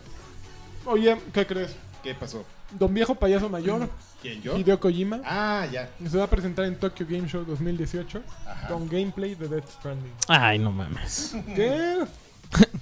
Oye, 0.85 1.17
¿qué 1.33 1.47
crees? 1.47 1.71
¿Qué 2.03 2.15
pasó? 2.15 2.45
Don 2.79 2.93
Viejo 2.95 3.15
Payaso 3.15 3.49
Mayor, 3.49 3.89
¿Quién, 4.21 4.41
yo? 4.43 4.57
Hideo 4.59 4.79
Kojima, 4.81 5.21
Ah, 5.25 5.67
ya. 5.71 5.91
se 6.09 6.17
va 6.17 6.25
a 6.25 6.31
presentar 6.31 6.65
en 6.65 6.77
Tokyo 6.77 7.07
Game 7.09 7.29
Show 7.29 7.45
2018 7.45 8.23
Ajá. 8.47 8.69
con 8.69 8.89
gameplay 8.89 9.35
de 9.35 9.49
Death 9.49 9.69
Stranding. 9.79 10.13
Ay, 10.29 10.59
no 10.59 10.71
mames. 10.73 11.35
¿Qué? 11.55 11.99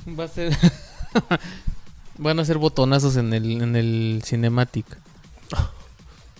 Va 0.18 0.24
a 0.24 0.28
ser. 0.28 0.56
Van 2.18 2.38
a 2.38 2.44
ser 2.44 2.58
botonazos 2.58 3.16
en 3.16 3.32
el, 3.32 3.62
en 3.62 3.76
el 3.76 4.22
cinematic. 4.24 4.86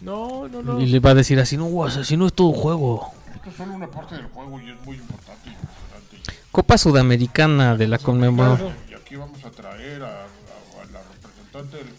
No, 0.01 0.49
no, 0.49 0.63
no. 0.63 0.81
Y 0.81 0.87
le 0.87 0.99
va 1.01 1.11
a 1.11 1.15
decir 1.15 1.39
así, 1.41 1.57
no, 1.57 1.65
guas, 1.67 1.97
así 1.97 2.17
no 2.17 2.27
es 2.27 2.33
todo 2.33 2.53
juego. 2.53 3.13
Esto 3.35 3.51
es 3.51 3.57
solo 3.57 3.75
una 3.75 3.87
parte 3.91 4.15
del 4.17 4.27
juego 4.27 4.61
y 4.61 4.71
es 4.71 4.81
muy 4.85 4.97
importante. 4.97 5.49
importante. 5.51 6.41
Copa 6.51 6.79
Sudamericana 6.79 7.77
de 7.77 7.87
la 7.89 7.99
Conmebol. 7.99 8.73
Y 8.91 8.95
aquí 8.95 9.17
vamos 9.17 9.45
a 9.45 9.51
traer 9.51 10.03
a, 10.03 10.09
a- 10.09 10.11
a 10.23 10.85
la 10.93 11.01
representante 11.13 11.77
del 11.77 11.95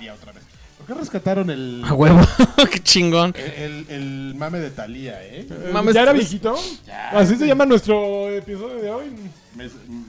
Talía 0.00 0.14
otra 0.14 0.32
vez. 0.32 0.42
¿Por 0.78 0.86
qué 0.86 0.94
rescataron 0.94 1.50
el, 1.50 1.82
A 1.84 1.92
huevo, 1.92 2.20
qué 2.72 2.78
chingón. 2.80 3.34
el, 3.36 3.52
el- 3.62 3.86
el 3.90 4.34
mame 4.34 4.58
de 4.60 4.70
Talía, 4.70 5.22
eh? 5.22 5.46
Eh, 5.50 5.70
Mames, 5.72 5.94
¿Ya 5.94 6.02
era 6.02 6.12
viejito? 6.14 6.56
Ya, 6.86 7.10
Así 7.10 7.36
se 7.36 7.46
llama 7.46 7.66
nuestro 7.66 8.30
episodio 8.30 8.76
de 8.80 8.90
hoy. 8.90 9.04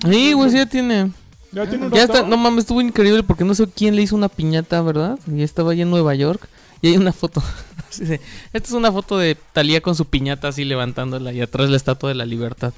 Sí, 0.09 0.31
güey, 0.33 0.49
sí 0.49 0.55
ya 0.57 0.65
tiene. 0.65 1.11
Ya 1.51 1.67
tiene 1.69 1.87
un 1.87 1.91
Ya 1.91 2.03
está, 2.03 2.23
no 2.23 2.37
mames, 2.37 2.59
estuvo 2.63 2.79
increíble 2.79 3.21
porque 3.23 3.43
no 3.43 3.53
sé 3.53 3.67
quién 3.67 3.97
le 3.97 4.01
hizo 4.03 4.15
una 4.15 4.29
piñata, 4.29 4.81
¿verdad? 4.81 5.19
Y 5.27 5.43
estaba 5.43 5.73
allá 5.73 5.83
en 5.83 5.89
Nueva 5.89 6.15
York. 6.15 6.47
Y 6.81 6.87
hay 6.87 6.97
una 6.97 7.11
foto. 7.11 7.43
Esta 7.91 8.17
es 8.53 8.71
una 8.71 8.91
foto 8.93 9.17
de 9.17 9.35
Talía 9.51 9.81
con 9.81 9.95
su 9.95 10.05
piñata 10.05 10.47
así 10.47 10.63
levantándola 10.63 11.33
y 11.33 11.41
atrás 11.41 11.69
la 11.69 11.75
estatua 11.75 12.07
de 12.09 12.15
la 12.15 12.25
libertad. 12.25 12.71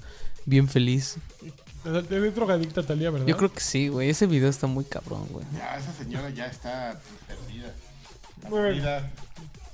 Bien 0.45 0.67
feliz. 0.67 1.17
Es 1.85 2.35
drogadicta 2.35 2.83
Talía, 2.83 3.11
¿verdad? 3.11 3.27
Yo 3.27 3.35
creo 3.37 3.51
que 3.51 3.59
sí, 3.59 3.87
güey. 3.89 4.09
Ese 4.09 4.25
video 4.25 4.49
está 4.49 4.67
muy 4.67 4.85
cabrón, 4.85 5.27
güey. 5.31 5.45
Ya, 5.57 5.77
esa 5.77 5.91
señora 5.93 6.29
ya 6.29 6.45
está 6.45 6.99
pues, 7.27 7.37
perdida. 7.39 7.73
Está 8.37 8.49
perdida. 8.49 9.11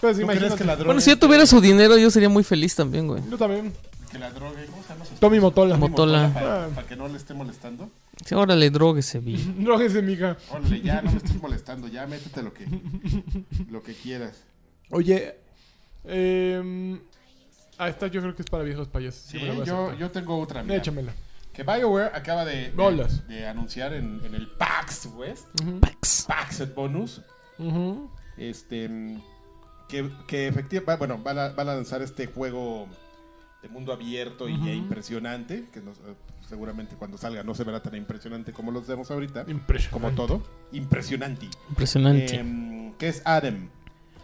Pues 0.01 0.15
¿Tú 0.17 0.23
imagínate. 0.23 0.55
que 0.55 0.63
la 0.63 0.75
droga 0.75 0.87
Bueno, 0.87 1.01
si 1.01 1.09
yo 1.11 1.19
tuviera 1.19 1.45
su 1.45 1.59
dinero, 1.61 1.97
yo 1.97 2.09
sería 2.09 2.29
muy 2.29 2.43
feliz 2.43 2.73
también, 2.75 3.07
güey. 3.07 3.21
Yo 3.29 3.37
también. 3.37 3.73
que 4.11 4.17
la 4.17 4.31
droga, 4.31 4.59
¿cómo 4.71 4.81
se 4.81 4.89
llama? 4.89 5.05
su- 5.05 5.13
Tommy 5.15 5.39
Motola. 5.39 5.75
Tommy 5.75 5.89
Motola. 5.89 6.31
Para, 6.33 6.65
Ah. 6.65 6.69
para 6.73 6.87
que 6.87 6.95
no 6.95 7.07
le 7.07 7.17
esté 7.17 7.35
molestando. 7.35 7.91
Sí, 8.25 8.33
órale, 8.33 8.69
droguese, 8.71 9.19
vi. 9.19 9.35
Dróguese, 9.59 10.01
mija. 10.01 10.35
Órale, 10.49 10.81
ya 10.81 11.01
no 11.03 11.11
me 11.11 11.17
estés 11.17 11.39
molestando, 11.39 11.87
ya 11.87 12.07
métete 12.07 12.41
lo 12.41 12.51
que, 12.53 12.65
lo 13.69 13.83
que 13.83 13.93
quieras. 13.93 14.33
Oye, 14.89 15.35
eh, 16.05 16.99
ah, 17.77 17.87
esta 17.89 18.07
yo 18.07 18.21
creo 18.21 18.35
que 18.35 18.41
es 18.41 18.49
para 18.49 18.63
viejos 18.63 18.87
payasos. 18.87 19.21
Sí, 19.27 19.39
yo, 19.65 19.93
yo 19.95 20.09
tengo 20.09 20.39
otra. 20.39 20.63
mira. 20.63 20.77
Échamela. 20.77 21.13
Que 21.59 21.63
BioWare 21.79 22.11
acaba 22.15 22.45
de, 22.45 22.55
de, 22.55 22.71
Bolas. 22.71 23.27
de 23.27 23.45
anunciar 23.45 23.91
en, 23.93 24.21
en 24.23 24.33
el 24.33 24.47
PAX 24.47 25.07
West, 25.07 25.45
Ujú. 25.61 25.79
Pax. 25.81 26.23
PAX 26.25 26.73
Bonus, 26.73 27.21
este, 28.37 29.17
que, 29.89 30.09
que 30.25 30.47
efectivamente, 30.47 30.95
bueno, 30.97 31.17
van 31.21 31.37
a, 31.37 31.49
van 31.49 31.67
a 31.67 31.75
lanzar 31.75 32.01
este 32.01 32.27
juego 32.27 32.87
de 33.61 33.67
mundo 33.67 33.91
abierto 33.91 34.47
y 34.47 34.53
e 34.69 34.73
impresionante, 34.73 35.67
que 35.73 35.81
nos- 35.81 35.97
seguramente 36.47 36.95
cuando 36.95 37.17
salga 37.17 37.43
no 37.43 37.53
se 37.53 37.65
verá 37.65 37.81
tan 37.83 37.93
impresionante 37.95 38.53
como 38.53 38.71
los 38.71 38.87
vemos 38.87 39.11
ahorita, 39.11 39.43
Impresionante. 39.49 39.89
como 39.89 40.11
todo, 40.11 40.41
impresionante. 40.71 41.49
Impresionante. 41.67 42.35
Em, 42.39 42.93
que 42.93 43.09
es 43.09 43.21
Adam. 43.25 43.67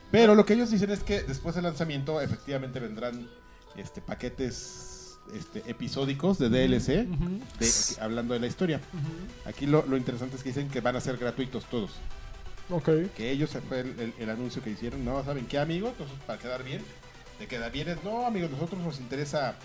Pero 0.09 0.35
lo 0.35 0.45
que 0.45 0.53
ellos 0.53 0.71
dicen 0.71 0.89
es 0.91 1.03
que 1.03 1.21
después 1.23 1.53
del 1.55 1.65
lanzamiento 1.65 2.21
efectivamente 2.21 2.79
vendrán 2.79 3.27
este, 3.75 3.99
paquetes 3.99 4.93
este, 5.33 5.63
episódicos 5.69 6.37
de 6.37 6.49
DLC 6.49 7.07
de- 7.59 8.01
hablando 8.01 8.33
de 8.33 8.39
la 8.39 8.47
historia. 8.47 8.79
Aquí 9.45 9.65
lo, 9.65 9.85
lo 9.87 9.97
interesante 9.97 10.35
es 10.35 10.43
que 10.43 10.49
dicen 10.49 10.69
que 10.69 10.81
van 10.81 10.95
a 10.95 11.01
ser 11.01 11.17
gratuitos 11.17 11.65
todos. 11.65 11.91
Ok. 12.69 12.89
Que 13.15 13.31
ellos 13.31 13.49
se 13.49 13.61
fue 13.61 13.81
el, 13.81 13.99
el- 13.99 14.13
el 14.19 14.29
anuncio 14.29 14.61
que 14.63 14.69
hicieron. 14.71 15.03
No, 15.05 15.23
¿saben 15.23 15.45
qué, 15.45 15.59
amigos? 15.59 15.91
Entonces, 15.91 16.15
para 16.25 16.39
quedar 16.39 16.63
bien, 16.63 16.81
de 17.39 17.47
quedar 17.47 17.71
bien 17.71 17.89
es, 17.89 18.03
no, 18.03 18.25
amigos, 18.25 18.49
nosotros 18.51 18.81
nos 18.81 18.99
interesa 18.99 19.55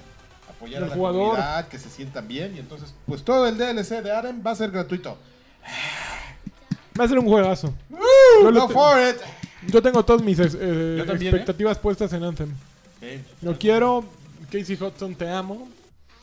apoyar 0.49 0.79
El 0.79 0.85
a 0.85 0.89
la 0.89 0.95
jugador. 0.95 1.23
comunidad, 1.37 1.69
que 1.69 1.79
se 1.79 1.89
sientan 1.89 2.27
bien. 2.29 2.55
Y 2.57 2.59
entonces, 2.59 2.93
pues 3.07 3.23
todo 3.23 3.47
el 3.47 3.57
DLC 3.57 4.03
de 4.03 4.11
Adam 4.13 4.43
va 4.47 4.51
a 4.51 4.55
ser 4.57 4.71
gratuito. 4.71 5.17
Va 6.99 7.05
a 7.05 7.09
ser 7.09 7.19
un 7.19 7.27
juegazo. 7.27 7.73
Yo 8.43 8.67
te- 8.67 8.73
for 8.75 8.99
it. 9.01 9.17
Yo 9.69 9.83
tengo 9.83 10.03
todas 10.05 10.23
mis 10.23 10.39
eh, 10.39 10.97
Yo 10.99 11.05
también, 11.07 11.35
expectativas 11.35 11.79
puestas 11.79 12.13
en 12.15 12.25
Anthem. 12.25 12.51
Lo 13.43 13.57
quiero. 13.59 14.05
Casey 14.51 14.77
Hudson, 14.81 15.15
te 15.15 15.29
amo. 15.29 15.69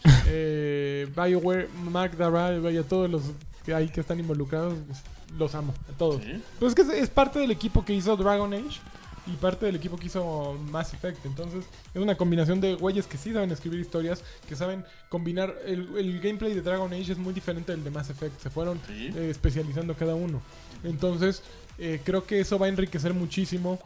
eh, 0.28 1.08
BioWare, 1.16 1.68
Mark 1.92 2.16
Darrell, 2.18 2.62
vaya, 2.62 2.84
todos 2.84 3.10
los 3.10 3.22
que 3.66 3.74
hay 3.74 3.90
que 3.90 4.02
están 4.02 4.20
involucrados, 4.20 4.76
pues, 4.88 5.00
los 5.38 5.56
amo, 5.56 5.74
a 5.94 5.98
todos. 5.98 6.22
Sí. 6.24 6.42
Pues 6.60 6.72
es 6.72 6.76
que 6.76 6.82
es, 6.84 7.04
es 7.04 7.10
parte 7.10 7.40
del 7.40 7.52
equipo 7.52 7.84
que 7.84 7.94
hizo 7.94 8.16
Dragon 8.16 8.54
Age 8.54 8.80
y 9.26 9.32
parte 9.36 9.66
del 9.66 9.76
equipo 9.76 9.98
que 9.98 10.06
hizo 10.08 10.58
Mass 10.72 10.94
Effect. 10.94 11.26
Entonces, 11.26 11.66
es 11.94 12.02
una 12.02 12.16
combinación 12.16 12.62
de 12.62 12.76
güeyes 12.76 13.08
que 13.08 13.18
sí 13.18 13.34
saben 13.34 13.52
escribir 13.52 13.80
historias, 13.82 14.24
que 14.48 14.56
saben 14.56 14.86
combinar. 15.10 15.54
El, 15.66 15.98
el 15.98 16.22
gameplay 16.22 16.54
de 16.54 16.62
Dragon 16.62 16.94
Age 16.94 17.12
es 17.12 17.18
muy 17.18 17.34
diferente 17.34 17.74
del 17.74 17.84
de 17.84 17.90
Mass 17.92 18.10
Effect. 18.10 18.40
Se 18.42 18.50
fueron 18.50 18.80
Sí. 18.88 19.12
eh, 19.16 19.30
especializando 19.30 19.96
cada 19.96 20.16
uno. 20.16 20.42
Entonces, 20.86 21.44
eh, 21.78 22.00
creo 22.06 22.26
que 22.26 22.40
eso 22.40 22.58
va 22.58 22.68
a 22.68 22.70
enriquecer 22.70 23.14
muchísimo. 23.14 23.80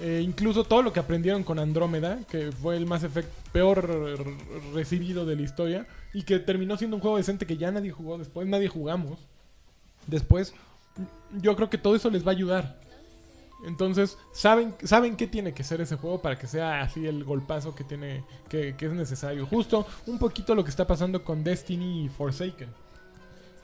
Eh, 0.00 0.22
incluso 0.24 0.64
todo 0.64 0.82
lo 0.82 0.92
que 0.92 1.00
aprendieron 1.00 1.44
con 1.44 1.58
Andrómeda, 1.58 2.18
que 2.28 2.50
fue 2.52 2.76
el 2.76 2.90
Effect 2.90 3.28
peor 3.52 4.18
recibido 4.72 5.24
de 5.24 5.36
la 5.36 5.42
historia, 5.42 5.86
y 6.12 6.22
que 6.22 6.38
terminó 6.38 6.76
siendo 6.76 6.96
un 6.96 7.02
juego 7.02 7.16
decente 7.16 7.46
que 7.46 7.56
ya 7.56 7.70
nadie 7.70 7.90
jugó 7.90 8.18
después, 8.18 8.46
nadie 8.46 8.68
jugamos. 8.68 9.18
Después, 10.06 10.54
yo 11.40 11.56
creo 11.56 11.70
que 11.70 11.78
todo 11.78 11.96
eso 11.96 12.10
les 12.10 12.26
va 12.26 12.32
a 12.32 12.34
ayudar. 12.34 12.80
Entonces, 13.66 14.18
saben, 14.32 14.74
saben 14.82 15.16
qué 15.16 15.26
tiene 15.26 15.54
que 15.54 15.64
ser 15.64 15.80
ese 15.80 15.96
juego 15.96 16.20
para 16.20 16.38
que 16.38 16.46
sea 16.46 16.82
así 16.82 17.06
el 17.06 17.24
golpazo 17.24 17.74
que 17.74 17.84
tiene, 17.84 18.24
que 18.48 18.74
es 18.78 18.92
necesario. 18.92 19.46
Justo 19.46 19.86
un 20.06 20.18
poquito 20.18 20.54
lo 20.54 20.64
que 20.64 20.70
está 20.70 20.86
pasando 20.86 21.24
con 21.24 21.42
Destiny 21.42 22.04
y 22.04 22.08
Forsaken. 22.08 22.83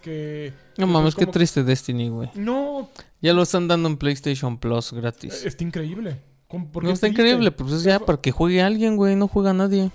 Que. 0.03 0.53
No 0.79 0.87
que 0.87 0.93
mames, 0.93 1.15
como- 1.15 1.27
qué 1.27 1.33
triste 1.33 1.63
Destiny, 1.65 2.09
güey. 2.09 2.31
No, 2.35 2.89
Ya 3.21 3.33
lo 3.35 3.43
están 3.43 3.69
dando 3.69 3.89
en 3.89 3.97
PlayStation 3.97 4.57
Plus 4.59 4.93
gratis. 4.93 5.45
está 5.45 5.63
increíble. 5.65 6.17
¿Cómo- 6.49 6.67
por 6.73 6.83
qué 6.83 6.87
No 6.89 6.93
es 6.93 6.97
está 6.97 7.07
triste? 7.09 7.23
increíble, 7.23 7.51
pues 7.53 7.73
es 7.73 7.83
ya 7.83 7.99
para 8.01 8.21
que 8.21 8.31
juegue 8.33 8.63
alguien, 8.63 8.97
güey. 8.97 9.15
No 9.17 9.29
juega 9.29 9.53
nadie. 9.53 9.91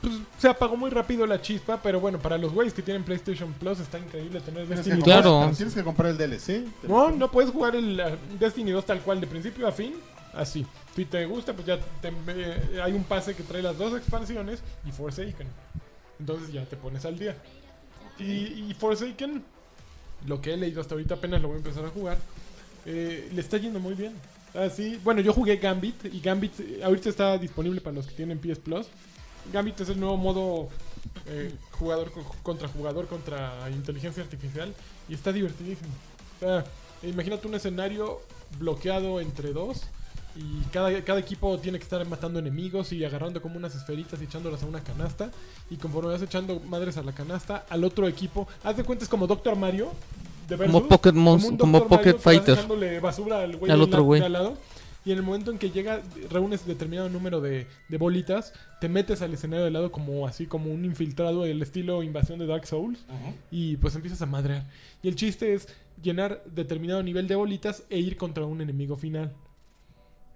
Pues, 0.00 0.14
se 0.38 0.48
apagó 0.48 0.76
muy 0.76 0.90
rápido 0.90 1.26
la 1.26 1.40
chispa, 1.40 1.80
pero 1.82 1.98
bueno, 1.98 2.18
para 2.18 2.36
los 2.38 2.52
güeyes 2.52 2.74
que 2.74 2.82
tienen 2.82 3.02
PlayStation 3.04 3.52
Plus 3.54 3.80
está 3.80 3.98
increíble 3.98 4.38
tener 4.40 4.66
Tienes 4.66 4.84
Destiny 4.84 4.96
comprar- 5.00 5.22
2. 5.24 5.38
Claro. 5.42 5.56
Tienes 5.56 5.74
que 5.74 5.82
comprar 5.82 6.10
el 6.12 6.18
DLC. 6.18 6.64
No, 6.86 7.10
no 7.10 7.30
puedes 7.30 7.50
jugar 7.50 7.74
el 7.74 7.98
uh, 8.00 8.38
Destiny 8.38 8.70
2 8.70 8.84
tal 8.84 9.00
cual, 9.00 9.20
de 9.20 9.26
principio 9.26 9.66
a 9.66 9.72
fin, 9.72 9.94
así. 10.34 10.66
Si 10.94 11.06
te 11.06 11.24
gusta, 11.26 11.54
pues 11.54 11.66
ya 11.66 11.78
te- 12.00 12.12
eh, 12.28 12.80
hay 12.82 12.92
un 12.92 13.02
pase 13.04 13.34
que 13.34 13.42
trae 13.42 13.62
las 13.62 13.76
dos 13.78 13.96
expansiones 13.96 14.62
y 14.86 14.92
Forsaken. 14.92 15.48
Entonces 16.20 16.52
ya 16.52 16.64
te 16.66 16.76
pones 16.76 17.04
al 17.06 17.18
día. 17.18 17.36
Y, 18.18 18.74
Forsaken, 18.78 19.42
lo 20.26 20.40
que 20.40 20.54
he 20.54 20.56
leído 20.56 20.80
hasta 20.80 20.94
ahorita, 20.94 21.14
apenas 21.14 21.42
lo 21.42 21.48
voy 21.48 21.56
a 21.56 21.58
empezar 21.58 21.84
a 21.84 21.88
jugar, 21.90 22.18
eh, 22.86 23.28
le 23.32 23.40
está 23.40 23.56
yendo 23.58 23.80
muy 23.80 23.94
bien. 23.94 24.14
Así, 24.54 25.00
bueno, 25.02 25.20
yo 25.20 25.32
jugué 25.32 25.56
Gambit 25.56 26.04
y 26.12 26.20
Gambit 26.20 26.60
eh, 26.60 26.80
ahorita 26.84 27.08
está 27.08 27.36
disponible 27.38 27.80
para 27.80 27.96
los 27.96 28.06
que 28.06 28.14
tienen 28.14 28.38
PS 28.38 28.58
Plus. 28.60 28.86
Gambit 29.52 29.80
es 29.80 29.88
el 29.88 29.98
nuevo 29.98 30.16
modo 30.16 30.68
eh, 31.26 31.52
jugador 31.72 32.12
co- 32.12 32.24
contra 32.42 32.68
jugador 32.68 33.06
contra 33.08 33.68
inteligencia 33.70 34.22
artificial 34.22 34.72
y 35.08 35.14
está 35.14 35.32
divertidísimo. 35.32 35.90
Sea, 36.40 36.64
imagínate 37.02 37.48
un 37.48 37.54
escenario 37.54 38.20
bloqueado 38.58 39.20
entre 39.20 39.52
dos 39.52 39.82
y 40.36 40.62
cada, 40.72 41.02
cada 41.02 41.20
equipo 41.20 41.56
tiene 41.58 41.78
que 41.78 41.84
estar 41.84 42.04
matando 42.08 42.38
enemigos 42.38 42.92
y 42.92 43.04
agarrando 43.04 43.40
como 43.40 43.56
unas 43.56 43.74
esferitas 43.74 44.20
y 44.20 44.24
echándolas 44.24 44.62
a 44.62 44.66
una 44.66 44.80
canasta. 44.82 45.30
Y 45.70 45.76
conforme 45.76 46.10
vas 46.12 46.22
echando 46.22 46.60
madres 46.60 46.96
a 46.96 47.02
la 47.02 47.12
canasta, 47.12 47.64
al 47.68 47.84
otro 47.84 48.08
equipo, 48.08 48.48
haz 48.64 48.76
de 48.76 48.84
cuenta 48.84 49.04
es 49.04 49.08
como 49.08 49.26
Doctor 49.26 49.56
Mario. 49.56 49.92
De 50.48 50.56
Como 50.56 50.72
Versus, 50.82 50.88
Pocket 50.88 51.12
como. 51.12 51.38
Pocket 51.88 51.96
Mario 51.96 52.02
que 52.02 52.12
vas 52.12 52.22
Fighter. 52.22 52.54
echándole 52.54 53.00
basura 53.00 53.40
al 53.40 53.56
güey 53.56 53.70
Al 53.72 53.80
otro 53.80 54.00
la- 54.00 54.04
güey. 54.04 54.20
de 54.20 54.26
al 54.26 54.32
lado. 54.32 54.58
Y 55.06 55.12
en 55.12 55.18
el 55.18 55.22
momento 55.22 55.50
en 55.50 55.58
que 55.58 55.70
llega, 55.70 56.00
reúnes 56.30 56.66
determinado 56.66 57.10
número 57.10 57.40
de, 57.42 57.66
de 57.90 57.98
bolitas, 57.98 58.54
te 58.80 58.88
metes 58.88 59.20
al 59.20 59.34
escenario 59.34 59.64
de 59.66 59.70
lado 59.70 59.92
como 59.92 60.26
así 60.26 60.46
como 60.46 60.72
un 60.72 60.82
infiltrado 60.86 61.42
del 61.42 61.60
estilo 61.60 62.02
invasión 62.02 62.38
de 62.38 62.46
Dark 62.46 62.66
Souls 62.66 62.98
y 63.50 63.76
pues 63.76 63.94
empiezas 63.96 64.22
a 64.22 64.26
madrear. 64.26 64.66
Y 65.02 65.08
el 65.08 65.14
chiste 65.16 65.52
es 65.52 65.68
llenar 66.02 66.42
determinado 66.46 67.02
nivel 67.02 67.28
de 67.28 67.34
bolitas 67.36 67.82
e 67.90 67.98
ir 67.98 68.16
contra 68.16 68.46
un 68.46 68.62
enemigo 68.62 68.96
final. 68.96 69.30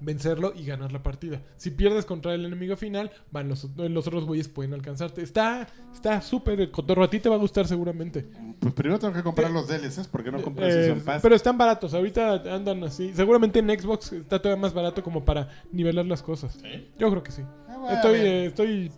Vencerlo 0.01 0.53
y 0.55 0.65
ganar 0.65 0.93
la 0.93 1.03
partida. 1.03 1.43
Si 1.57 1.71
pierdes 1.71 2.05
contra 2.05 2.33
el 2.35 2.45
enemigo 2.45 2.77
final, 2.77 3.11
van 3.33 3.49
los, 3.49 3.69
los 3.77 4.07
otros 4.07 4.25
güeyes 4.27 4.49
pueden 4.49 4.73
alcanzarte. 4.75 5.23
Está 5.23 5.67
está 5.93 6.21
súper 6.21 6.61
el 6.61 6.71
cotorro. 6.71 7.03
A 7.03 7.11
ti 7.11 7.19
te 7.19 7.29
va 7.29 7.35
a 7.35 7.39
gustar 7.39 7.67
seguramente. 7.67 8.25
Pues 8.61 8.73
primero 8.75 8.99
tengo 9.01 9.13
que 9.15 9.23
comprar 9.23 9.51
los 9.51 9.67
DLCs 9.67 10.07
porque 10.09 10.31
no 10.31 10.41
compré 10.43 10.69
Eh, 10.69 10.73
Season 10.85 11.01
Pass. 11.01 11.21
pero 11.23 11.35
están 11.35 11.59
baratos. 11.59 11.95
Ahorita 11.95 12.35
andan 12.55 12.85
así. 12.85 13.13
Seguramente 13.15 13.59
en 13.59 13.69
Xbox 13.69 14.13
está 14.13 14.41
todavía 14.41 14.61
más 14.63 14.73
barato 14.73 15.03
como 15.03 15.25
para 15.25 15.49
nivelar 15.73 16.07
las 16.07 16.23
cosas. 16.23 16.55
¿Sí? 16.63 16.89
Yo 16.99 17.11
creo 17.11 17.23
que 17.23 17.33
sí. 17.33 17.43
Ah, 17.69 17.77
bueno, 17.79 17.97
Estoy, 17.97 18.17
eh, 18.21 18.47
estoy 18.47 18.93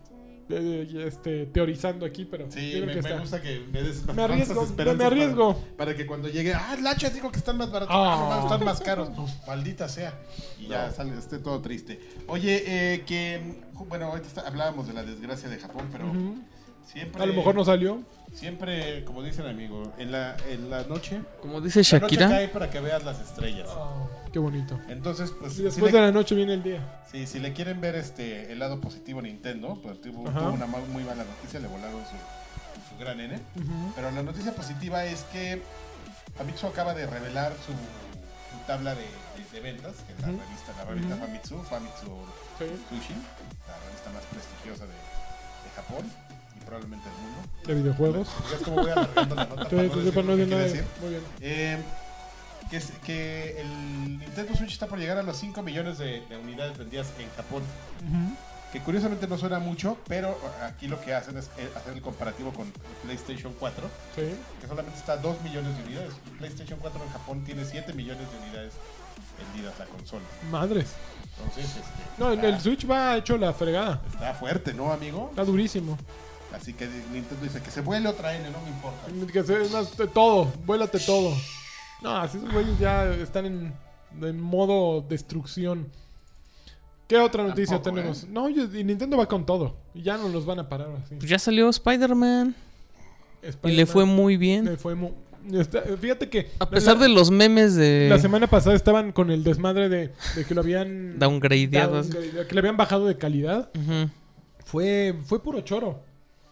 este, 0.51 1.45
teorizando 1.47 2.05
aquí, 2.05 2.25
pero 2.25 2.49
Sí, 2.51 2.73
me, 2.75 2.79
que 2.79 2.85
me 2.87 2.99
está. 2.99 3.19
gusta 3.19 3.41
que 3.41 3.65
me 3.71 3.81
des 3.83 4.05
Me 4.13 4.23
arriesgo, 4.23 4.65
me. 4.67 4.73
Para, 4.75 5.75
para 5.77 5.95
que 5.95 6.05
cuando 6.05 6.27
llegue, 6.29 6.53
ah, 6.53 6.75
Lacha 6.81 7.09
dijo 7.09 7.31
que 7.31 7.37
están 7.39 7.57
más 7.57 7.71
baratos, 7.71 7.95
ah, 7.97 8.37
no, 8.39 8.43
están 8.43 8.65
más 8.65 8.81
caros. 8.81 9.09
Maldita 9.47 9.87
sea. 9.89 10.13
Y 10.59 10.67
ya 10.67 10.87
No. 10.87 10.93
sale, 10.93 11.17
esté 11.17 11.39
todo 11.39 11.61
triste. 11.61 11.99
Oye, 12.27 12.63
eh, 12.65 13.03
que, 13.05 13.41
bueno, 13.87 14.05
ahorita 14.07 14.27
está- 14.27 14.47
hablábamos 14.47 14.87
de 14.87 14.93
la 14.93 15.03
desgracia 15.03 15.49
de 15.49 15.57
Japón, 15.57 15.87
pero. 15.91 16.05
Siempre, 16.85 17.21
A 17.21 17.25
lo 17.25 17.33
mejor 17.33 17.55
no 17.55 17.63
salió. 17.65 18.01
siempre, 18.33 19.03
como 19.05 19.21
dicen 19.23 19.45
amigo, 19.45 19.91
en 19.97 20.11
la, 20.11 20.35
en 20.49 20.69
la 20.69 20.83
noche, 20.83 21.21
Como 21.41 21.59
dice 21.61 21.79
la 21.83 21.99
noche 21.99 22.15
Shakira. 22.15 22.29
cae 22.29 22.47
para 22.47 22.69
que 22.69 22.79
veas 22.79 23.03
las 23.03 23.19
estrellas. 23.19 23.69
Qué 24.31 24.39
bonito. 24.39 24.79
Entonces, 24.87 25.31
pues, 25.39 25.53
Y 25.53 25.55
si 25.57 25.63
después 25.63 25.91
le, 25.91 25.99
de 25.99 26.05
la 26.07 26.11
noche 26.13 26.35
viene 26.35 26.53
el 26.53 26.63
día. 26.63 27.01
sí, 27.11 27.27
si 27.27 27.39
le 27.39 27.51
quieren 27.53 27.81
ver 27.81 27.95
este 27.95 28.51
el 28.51 28.59
lado 28.59 28.79
positivo 28.79 29.19
a 29.19 29.23
Nintendo, 29.23 29.77
pues 29.83 29.99
tuvo, 30.01 30.21
una 30.21 30.65
muy 30.67 31.03
mala 31.03 31.23
noticia, 31.25 31.59
le 31.59 31.67
volaron 31.67 32.01
su, 32.05 32.89
su 32.89 32.97
gran 32.99 33.19
N. 33.19 33.37
Pero 33.95 34.11
la 34.11 34.23
noticia 34.23 34.53
positiva 34.55 35.03
es 35.05 35.23
que 35.33 35.61
Famitsu 36.37 36.67
acaba 36.67 36.93
de 36.93 37.05
revelar 37.07 37.51
su, 37.65 37.73
su 37.73 38.65
tabla 38.65 38.95
de, 38.95 39.01
de- 39.01 39.31
de 39.51 39.59
ventas, 39.59 39.95
que 40.07 40.13
es 40.13 40.19
la 40.21 40.27
revista, 40.27 40.71
la 40.77 40.85
revista. 40.85 41.15
Famitsu, 41.17 41.61
Famitsu 41.63 42.05
Sí. 42.57 42.65
Sushin, 42.87 43.17
la 43.67 43.75
revista 43.85 44.11
más 44.13 44.23
prestigiosa 44.31 44.85
de, 44.85 44.93
de 44.93 45.69
Japón 45.75 46.05
probablemente 46.65 47.07
del 47.09 47.17
mundo. 47.19 47.49
De 47.65 47.73
videojuegos. 47.75 48.27
Muy 51.01 51.09
bien. 51.09 51.21
Eh, 51.41 51.77
que, 52.69 52.77
es- 52.77 52.91
que 53.05 53.61
el 53.61 54.19
Nintendo 54.19 54.55
Switch 54.55 54.71
está 54.73 54.87
por 54.87 54.97
llegar 54.99 55.17
a 55.17 55.23
los 55.23 55.37
5 55.37 55.61
millones 55.61 55.97
de, 55.97 56.21
de 56.27 56.37
unidades 56.37 56.77
vendidas 56.77 57.07
en 57.19 57.29
Japón. 57.35 57.63
Que 58.71 58.79
curiosamente 58.79 59.27
no 59.27 59.37
suena 59.37 59.59
mucho, 59.59 59.97
pero 60.07 60.37
aquí 60.63 60.87
lo 60.87 61.01
que 61.01 61.13
hacen 61.13 61.37
es 61.37 61.47
eh, 61.57 61.69
hacer 61.75 61.91
el 61.93 62.01
comparativo 62.01 62.53
con 62.53 62.71
PlayStation 63.03 63.53
4 63.59 63.83
Sí. 64.15 64.21
que 64.61 64.67
solamente 64.67 64.97
está 64.97 65.13
a 65.13 65.17
2 65.17 65.41
millones 65.41 65.75
de 65.75 65.83
unidades. 65.83 66.13
PlayStation 66.37 66.79
4 66.79 67.03
en 67.03 67.09
Japón 67.11 67.43
tiene 67.43 67.65
7 67.65 67.91
millones 67.91 68.31
de 68.31 68.37
unidades 68.47 68.73
vendidas 69.53 69.77
la 69.77 69.85
consola. 69.87 70.23
Madres. 70.49 70.93
Entonces, 71.37 71.65
este, 71.65 71.81
No, 72.17 72.29
el, 72.29 72.35
está, 72.35 72.47
el 72.47 72.61
Switch 72.61 72.89
va 72.89 73.17
hecho 73.17 73.37
la 73.37 73.51
fregada. 73.51 74.01
está 74.13 74.33
fuerte, 74.35 74.73
¿no, 74.73 74.93
amigo? 74.93 75.27
Está 75.31 75.43
durísimo. 75.43 75.97
Así 76.55 76.73
que 76.73 76.87
Nintendo 77.11 77.43
dice 77.43 77.61
que 77.61 77.71
se 77.71 77.81
vuele 77.81 78.07
otra 78.09 78.35
N, 78.35 78.49
no 78.49 78.59
me 78.61 78.69
importa. 78.69 79.31
Que 79.31 79.43
se, 79.43 79.69
más, 79.73 79.95
de 79.97 80.07
todo. 80.07 80.51
Vuélate 80.65 80.99
todo. 80.99 81.33
No, 82.01 82.17
así 82.17 82.37
esos 82.37 82.51
güeyes 82.51 82.77
ya 82.79 83.09
están 83.13 83.45
en, 83.45 83.73
en 84.21 84.39
modo 84.41 85.01
destrucción. 85.07 85.87
¿Qué 87.07 87.17
otra 87.17 87.43
noticia 87.43 87.75
Tampoco, 87.77 87.95
tenemos? 87.95 88.23
¿eh? 88.23 88.27
No, 88.29 88.49
y 88.49 88.59
y 88.79 88.83
Nintendo 88.83 89.17
va 89.17 89.27
con 89.27 89.45
todo. 89.45 89.75
Y 89.93 90.01
ya 90.01 90.17
no 90.17 90.29
los 90.29 90.45
van 90.45 90.59
a 90.59 90.69
parar 90.69 90.89
así. 91.03 91.15
Pues 91.15 91.29
ya 91.29 91.37
salió 91.39 91.69
Spider-Man. 91.69 92.55
Y 93.63 93.71
le 93.71 93.85
fue 93.85 94.05
muy 94.05 94.37
bien. 94.37 94.65
le 94.65 94.77
fue 94.77 94.95
mu- 94.95 95.11
está- 95.51 95.81
fíjate 95.99 96.29
que. 96.29 96.51
A 96.59 96.69
pesar 96.69 96.95
la, 96.97 97.03
de 97.03 97.09
los 97.09 97.31
memes 97.31 97.75
de 97.75 98.07
La 98.09 98.19
semana 98.19 98.47
pasada 98.47 98.75
estaban 98.75 99.11
con 99.11 99.29
el 99.31 99.43
desmadre 99.43 99.89
de, 99.89 100.11
de 100.35 100.45
que 100.45 100.53
lo 100.55 100.61
habían. 100.61 101.17
downgradeado. 101.19 102.03
que 102.47 102.53
le 102.55 102.59
habían 102.59 102.77
bajado 102.77 103.05
de 103.07 103.17
calidad. 103.17 103.69
Fue, 104.65 105.15
fue 105.25 105.41
puro 105.43 105.61
choro. 105.61 105.99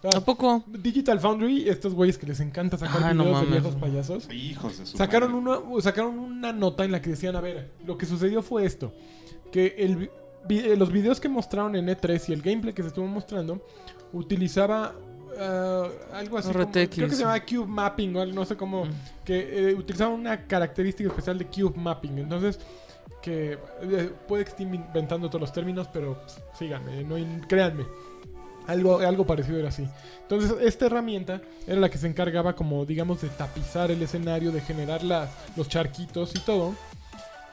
O 0.01 0.09
sea, 0.11 0.19
¿A 0.19 0.23
poco? 0.23 0.63
Digital 0.67 1.19
Foundry, 1.19 1.67
estos 1.67 1.93
güeyes 1.93 2.17
que 2.17 2.25
les 2.25 2.39
encanta 2.39 2.77
sacar 2.77 3.03
Ah, 3.03 3.13
no 3.13 3.25
videos 3.25 3.41
de 3.41 3.47
viejos 3.47 3.75
payasos. 3.75 4.29
Hijos 4.31 4.77
de 4.79 4.85
su 4.85 4.95
Sacaron 4.97 5.43
madre. 5.43 5.61
una, 5.67 5.81
sacaron 5.81 6.17
una 6.17 6.53
nota 6.53 6.85
en 6.85 6.91
la 6.93 7.01
que 7.01 7.09
decían, 7.11 7.35
a 7.35 7.41
ver, 7.41 7.71
lo 7.85 7.97
que 7.97 8.05
sucedió 8.05 8.41
fue 8.41 8.65
esto. 8.65 8.93
Que 9.51 9.75
el, 9.77 10.09
eh, 10.49 10.75
los 10.77 10.91
videos 10.91 11.19
que 11.19 11.27
mostraron 11.27 11.75
en 11.75 11.87
E3 11.87 12.29
y 12.29 12.33
el 12.33 12.41
gameplay 12.41 12.73
que 12.73 12.81
se 12.81 12.87
estuvo 12.89 13.07
mostrando 13.07 13.61
utilizaba 14.13 14.95
ah, 15.37 15.87
algo 16.13 16.37
así 16.37 16.51
como, 16.53 16.71
creo 16.71 16.89
que 16.89 17.09
se 17.15 17.21
llama 17.23 17.39
Cube 17.45 17.67
Mapping 17.67 18.15
o 18.15 18.21
algo, 18.21 18.33
no 18.35 18.45
sé 18.45 18.55
cómo, 18.55 18.85
Mm. 18.85 18.89
que 19.25 19.69
eh, 19.69 19.75
utilizaba 19.75 20.13
una 20.13 20.47
característica 20.47 21.09
especial 21.09 21.37
de 21.37 21.45
Cube 21.45 21.77
Mapping. 21.77 22.19
Entonces, 22.19 22.59
que 23.21 23.57
eh, 23.81 24.11
puede 24.29 24.45
que 24.45 24.51
esté 24.51 24.63
inventando 24.63 25.27
todos 25.27 25.41
los 25.41 25.51
términos, 25.51 25.89
pero 25.91 26.17
pues, 26.21 26.39
síganme, 26.57 27.03
no, 27.03 27.15
créanme. 27.47 27.83
Algo, 28.69 28.99
algo 28.99 29.25
parecido 29.25 29.57
era 29.57 29.69
así. 29.69 29.87
Entonces, 30.21 30.53
esta 30.61 30.85
herramienta 30.85 31.41
era 31.65 31.79
la 31.79 31.89
que 31.89 31.97
se 31.97 32.07
encargaba 32.07 32.55
como, 32.55 32.85
digamos, 32.85 33.21
de 33.21 33.29
tapizar 33.29 33.89
el 33.89 34.01
escenario, 34.01 34.51
de 34.51 34.61
generar 34.61 35.03
las, 35.03 35.29
los 35.57 35.67
charquitos 35.67 36.35
y 36.35 36.39
todo. 36.39 36.75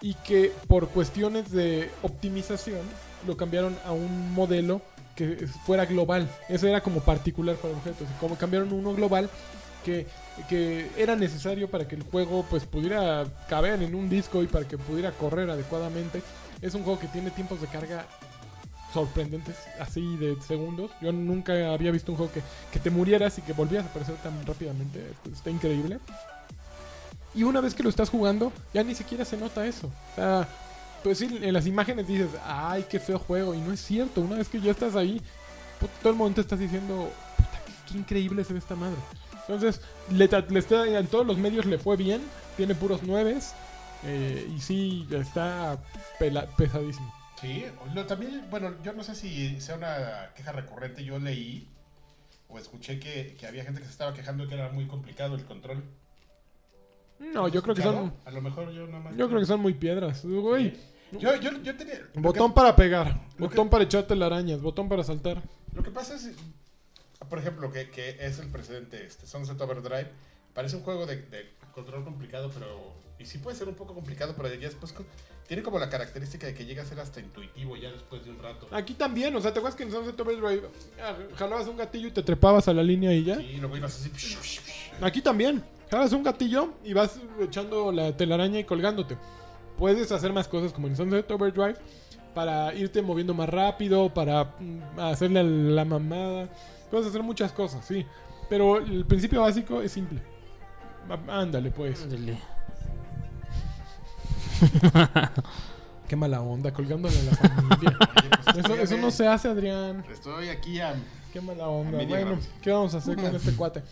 y 0.02 0.14
que 0.14 0.52
por 0.68 0.88
cuestiones 0.88 1.50
de 1.50 1.90
optimización 2.02 2.83
lo 3.26 3.37
cambiaron 3.37 3.74
a 3.87 3.92
un 3.92 4.33
modelo 4.35 4.83
que 5.14 5.46
fuera 5.64 5.87
global. 5.87 6.29
Eso 6.48 6.66
era 6.68 6.83
como 6.83 7.00
particular 7.00 7.57
para 7.57 7.74
objetos. 7.74 8.07
Y 8.14 8.20
como 8.20 8.37
cambiaron 8.37 8.72
uno 8.72 8.94
global 8.94 9.31
que, 9.85 10.07
que 10.48 10.90
era 10.98 11.16
necesario 11.16 11.70
para 11.70 11.88
que 11.88 11.94
el 11.94 12.02
juego 12.02 12.44
pues 12.50 12.66
pudiera 12.66 13.24
caber 13.48 13.83
en 13.83 13.94
un 13.94 14.11
disco 14.11 14.42
y 14.42 14.46
para 14.46 14.68
que 14.68 14.76
pudiera 14.76 15.12
correr 15.12 15.48
adecuadamente. 15.48 16.22
Es 16.61 16.74
un 16.74 16.83
juego 16.83 16.98
que 16.98 17.09
tiene 17.09 17.31
tiempos 17.31 17.61
de 17.61 17.68
carga 17.68 18.07
sorprendentes, 18.92 19.57
así 19.81 20.16
de 20.16 20.37
segundos. 20.40 20.90
Yo 21.01 21.12
nunca 21.12 21.53
había 21.72 21.90
visto 21.90 22.12
un 22.12 22.18
juego 22.18 22.33
que, 22.33 22.42
que 22.72 22.79
te 22.79 22.90
murieras 22.90 23.38
y 23.38 23.42
que 23.42 23.53
volvieras 23.53 23.87
a 23.87 23.90
aparecer 23.90 24.16
tan 24.16 24.44
rápidamente. 24.46 25.01
Esto 25.11 25.31
Está 25.31 25.51
increíble. 25.51 25.99
Y 27.35 27.42
una 27.42 27.61
vez 27.61 27.75
que 27.75 27.83
lo 27.83 27.90
estás 27.90 28.09
jugando, 28.09 28.53
ya 28.72 28.83
ni 28.83 28.94
siquiera 28.94 29.25
se 29.25 29.37
nota 29.37 29.66
eso. 29.66 29.88
O 30.12 30.14
sea, 30.14 30.49
pues 31.03 31.18
sí, 31.18 31.38
en 31.42 31.53
las 31.53 31.66
imágenes 31.66 32.07
dices, 32.09 32.31
ay, 32.46 32.87
qué 32.88 32.99
feo 32.99 33.18
juego. 33.18 33.55
Y 33.55 33.59
no 33.59 33.72
es 33.72 33.81
cierto. 33.81 34.22
Una 34.22 34.37
vez 34.37 34.49
que 34.49 34.61
ya 34.61 34.70
estás 34.70 34.96
ahí, 34.96 35.20
puta, 35.79 35.92
todo 36.01 36.12
el 36.12 36.18
momento 36.18 36.40
estás 36.40 36.59
diciendo, 36.59 37.11
puta, 37.37 37.61
qué, 37.66 37.92
qué 37.92 37.99
increíble 37.99 38.44
ve 38.49 38.59
esta 38.59 38.75
madre. 38.75 38.96
Entonces, 39.46 39.81
le, 40.11 40.27
le 40.29 40.99
en 40.99 41.07
todos 41.09 41.27
los 41.27 41.37
medios 41.37 41.66
le 41.66 41.79
fue 41.79 41.96
bien. 41.96 42.22
Tiene 42.57 42.75
puros 42.75 43.03
nueves. 43.03 43.53
eh, 44.05 44.51
y 44.57 44.61
sí, 44.61 45.07
está 45.11 45.77
pela- 46.18 46.46
pesadísimo. 46.57 47.12
Sí, 47.40 47.64
lo- 47.94 48.07
también, 48.07 48.46
bueno, 48.51 48.75
yo 48.83 48.92
no 48.92 49.03
sé 49.05 49.14
si 49.14 49.61
sea 49.61 49.77
una 49.77 50.33
queja 50.35 50.53
recurrente. 50.53 51.05
Yo 51.05 51.18
leí 51.18 51.68
o 52.49 52.59
escuché 52.59 52.99
que, 52.99 53.37
que 53.38 53.46
había 53.46 53.64
gente 53.64 53.81
que 53.81 53.87
se 53.87 53.92
estaba 53.92 54.14
quejando 54.14 54.44
de 54.44 54.49
que 54.49 54.55
era 54.55 54.70
muy 54.70 54.87
complicado 54.87 55.35
el 55.35 55.44
control. 55.44 55.85
No, 57.18 57.49
yo 57.49 57.62
creo 57.62 57.75
que 57.75 57.83
son. 57.83 58.14
A 58.25 58.31
lo 58.31 58.40
mejor 58.42 58.70
yo 58.72 58.87
nada 58.87 59.01
más. 59.05 59.16
Yo 59.16 59.29
creo 59.29 59.40
que 59.40 59.46
son 59.46 59.61
muy 59.61 59.75
piedras. 59.75 60.25
Güey, 60.25 60.77
Yo, 61.12 61.35
yo, 61.37 61.53
yo 61.62 61.77
tenía. 61.77 62.01
botón 62.14 62.51
que- 62.51 62.55
para 62.55 62.77
pegar, 62.77 63.20
botón 63.38 63.66
que- 63.66 63.70
para 63.70 63.85
echarte 63.85 64.14
las 64.16 64.27
arañas, 64.27 64.61
botón 64.61 64.88
para 64.88 65.03
saltar. 65.05 65.42
Lo 65.72 65.83
que 65.83 65.90
pasa 65.90 66.14
es, 66.16 66.31
por 67.29 67.38
ejemplo, 67.38 67.70
que, 67.70 67.90
que 67.90 68.16
es 68.25 68.38
el 68.38 68.49
precedente 68.49 69.05
este, 69.07 69.27
Sunset 69.27 69.61
Overdrive. 69.61 70.11
Parece 70.55 70.77
un 70.77 70.83
juego 70.83 71.05
de, 71.07 71.16
de 71.22 71.51
control 71.75 72.05
complicado, 72.05 72.51
pero. 72.53 72.94
Y 73.18 73.25
sí 73.27 73.38
puede 73.38 73.57
ser 73.57 73.68
un 73.68 73.75
poco 73.75 73.94
complicado, 73.94 74.35
pero 74.37 74.49
ya 74.55 74.68
después. 74.68 74.94
Tiene 75.47 75.63
como 75.63 75.79
la 75.79 75.89
característica 75.89 76.47
de 76.47 76.55
que 76.55 76.65
llega 76.65 76.83
a 76.83 76.87
ser 76.87 76.99
hasta 76.99 77.21
intuitivo 77.21 77.77
ya 77.77 77.91
después 77.91 78.25
de 78.25 78.31
un 78.31 78.43
rato. 78.43 78.67
Aquí 78.73 78.95
también, 78.95 79.35
o 79.37 79.41
sea, 79.41 79.53
¿te 79.53 79.61
acuerdas 79.61 79.77
que 79.77 79.85
en 79.85 79.93
Sunset 79.93 80.19
Overdrive 80.19 80.69
ah, 81.01 81.15
jalabas 81.37 81.69
un 81.69 81.77
gatillo 81.77 82.09
y 82.09 82.11
te 82.11 82.23
trepabas 82.23 82.67
a 82.67 82.75
la 82.75 82.83
línea 82.83 83.15
y 83.15 83.25
ya? 83.25 83.37
Sí, 83.37 83.57
luego 83.61 83.77
ibas 83.77 83.95
así. 83.95 84.11
Aquí 85.01 85.21
también, 85.21 85.63
jalas 85.89 86.13
un 86.13 86.25
gatillo 86.25 86.73
y 86.83 86.93
vas 86.95 87.21
echando 87.41 87.93
la 87.93 88.17
telaraña 88.17 88.59
y 88.59 88.65
colgándote. 88.65 89.17
Puedes 89.79 90.11
hacer 90.11 90.33
más 90.33 90.49
cosas 90.49 90.73
como 90.73 90.89
en 90.89 90.97
Sunset 90.97 91.31
Overdrive 91.31 91.77
para 92.35 92.75
irte 92.75 93.01
moviendo 93.01 93.33
más 93.33 93.49
rápido, 93.49 94.13
para 94.13 94.45
mm, 94.59 94.99
hacerle 94.99 95.45
la 95.45 95.85
mamada. 95.85 96.49
Puedes 96.91 97.07
hacer 97.07 97.23
muchas 97.23 97.53
cosas, 97.53 97.85
sí. 97.87 98.05
Pero 98.49 98.79
el 98.79 99.07
principio 99.07 99.43
básico 99.43 99.81
es 99.81 99.93
simple. 99.93 100.21
Ándale, 101.29 101.71
pues. 101.71 102.03
Ándale. 102.03 102.56
Qué 106.09 106.14
mala 106.16 106.40
onda, 106.40 106.73
colgándole 106.73 107.19
a 107.19 107.23
la 107.25 107.33
familia. 107.33 107.99
Eso, 108.57 108.75
eso 108.77 108.97
no 108.97 109.11
se 109.11 109.27
hace, 109.27 109.49
Adrián. 109.49 110.05
Estoy 110.11 110.49
aquí 110.49 110.81
a. 110.81 110.95
Qué 111.33 111.40
mala 111.40 111.69
onda. 111.69 111.99
Bueno. 112.05 112.38
¿qué 112.62 112.71
vamos 112.71 112.95
a 112.95 112.99
hacer 112.99 113.16
con 113.16 113.27
este 113.37 113.53
cuate? 113.53 113.83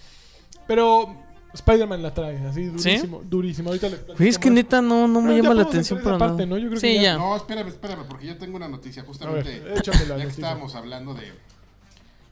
Pero 0.66 1.14
Spider-Man 1.52 2.02
la 2.02 2.14
trae, 2.14 2.38
así 2.46 2.64
durísimo, 2.66 3.20
durísimo. 3.28 3.68
Ahorita 3.70 3.88
Güey, 4.16 4.28
es 4.30 4.38
que 4.38 4.48
más. 4.48 4.54
neta 4.54 4.80
no, 4.80 5.06
no 5.06 5.20
me 5.20 5.36
llama 5.36 5.54
la 5.54 5.62
atención 5.64 6.00
para 6.02 6.16
esa 6.16 6.26
parte, 6.26 6.46
nada. 6.46 6.56
¿no? 6.56 6.58
Yo 6.58 6.68
creo 6.68 6.80
sí, 6.80 6.86
que 6.86 6.94
ya- 6.96 7.02
ya. 7.02 7.18
No, 7.18 7.36
espérame, 7.36 7.68
espérame, 7.68 8.04
porque 8.08 8.26
yo 8.26 8.38
tengo 8.38 8.56
una 8.56 8.68
noticia 8.68 9.02
ver, 9.02 9.08
justamente. 9.08 9.62
ya 9.84 10.16
que 10.16 10.22
estábamos 10.22 10.74
hablando 10.76 11.14
de. 11.14 11.32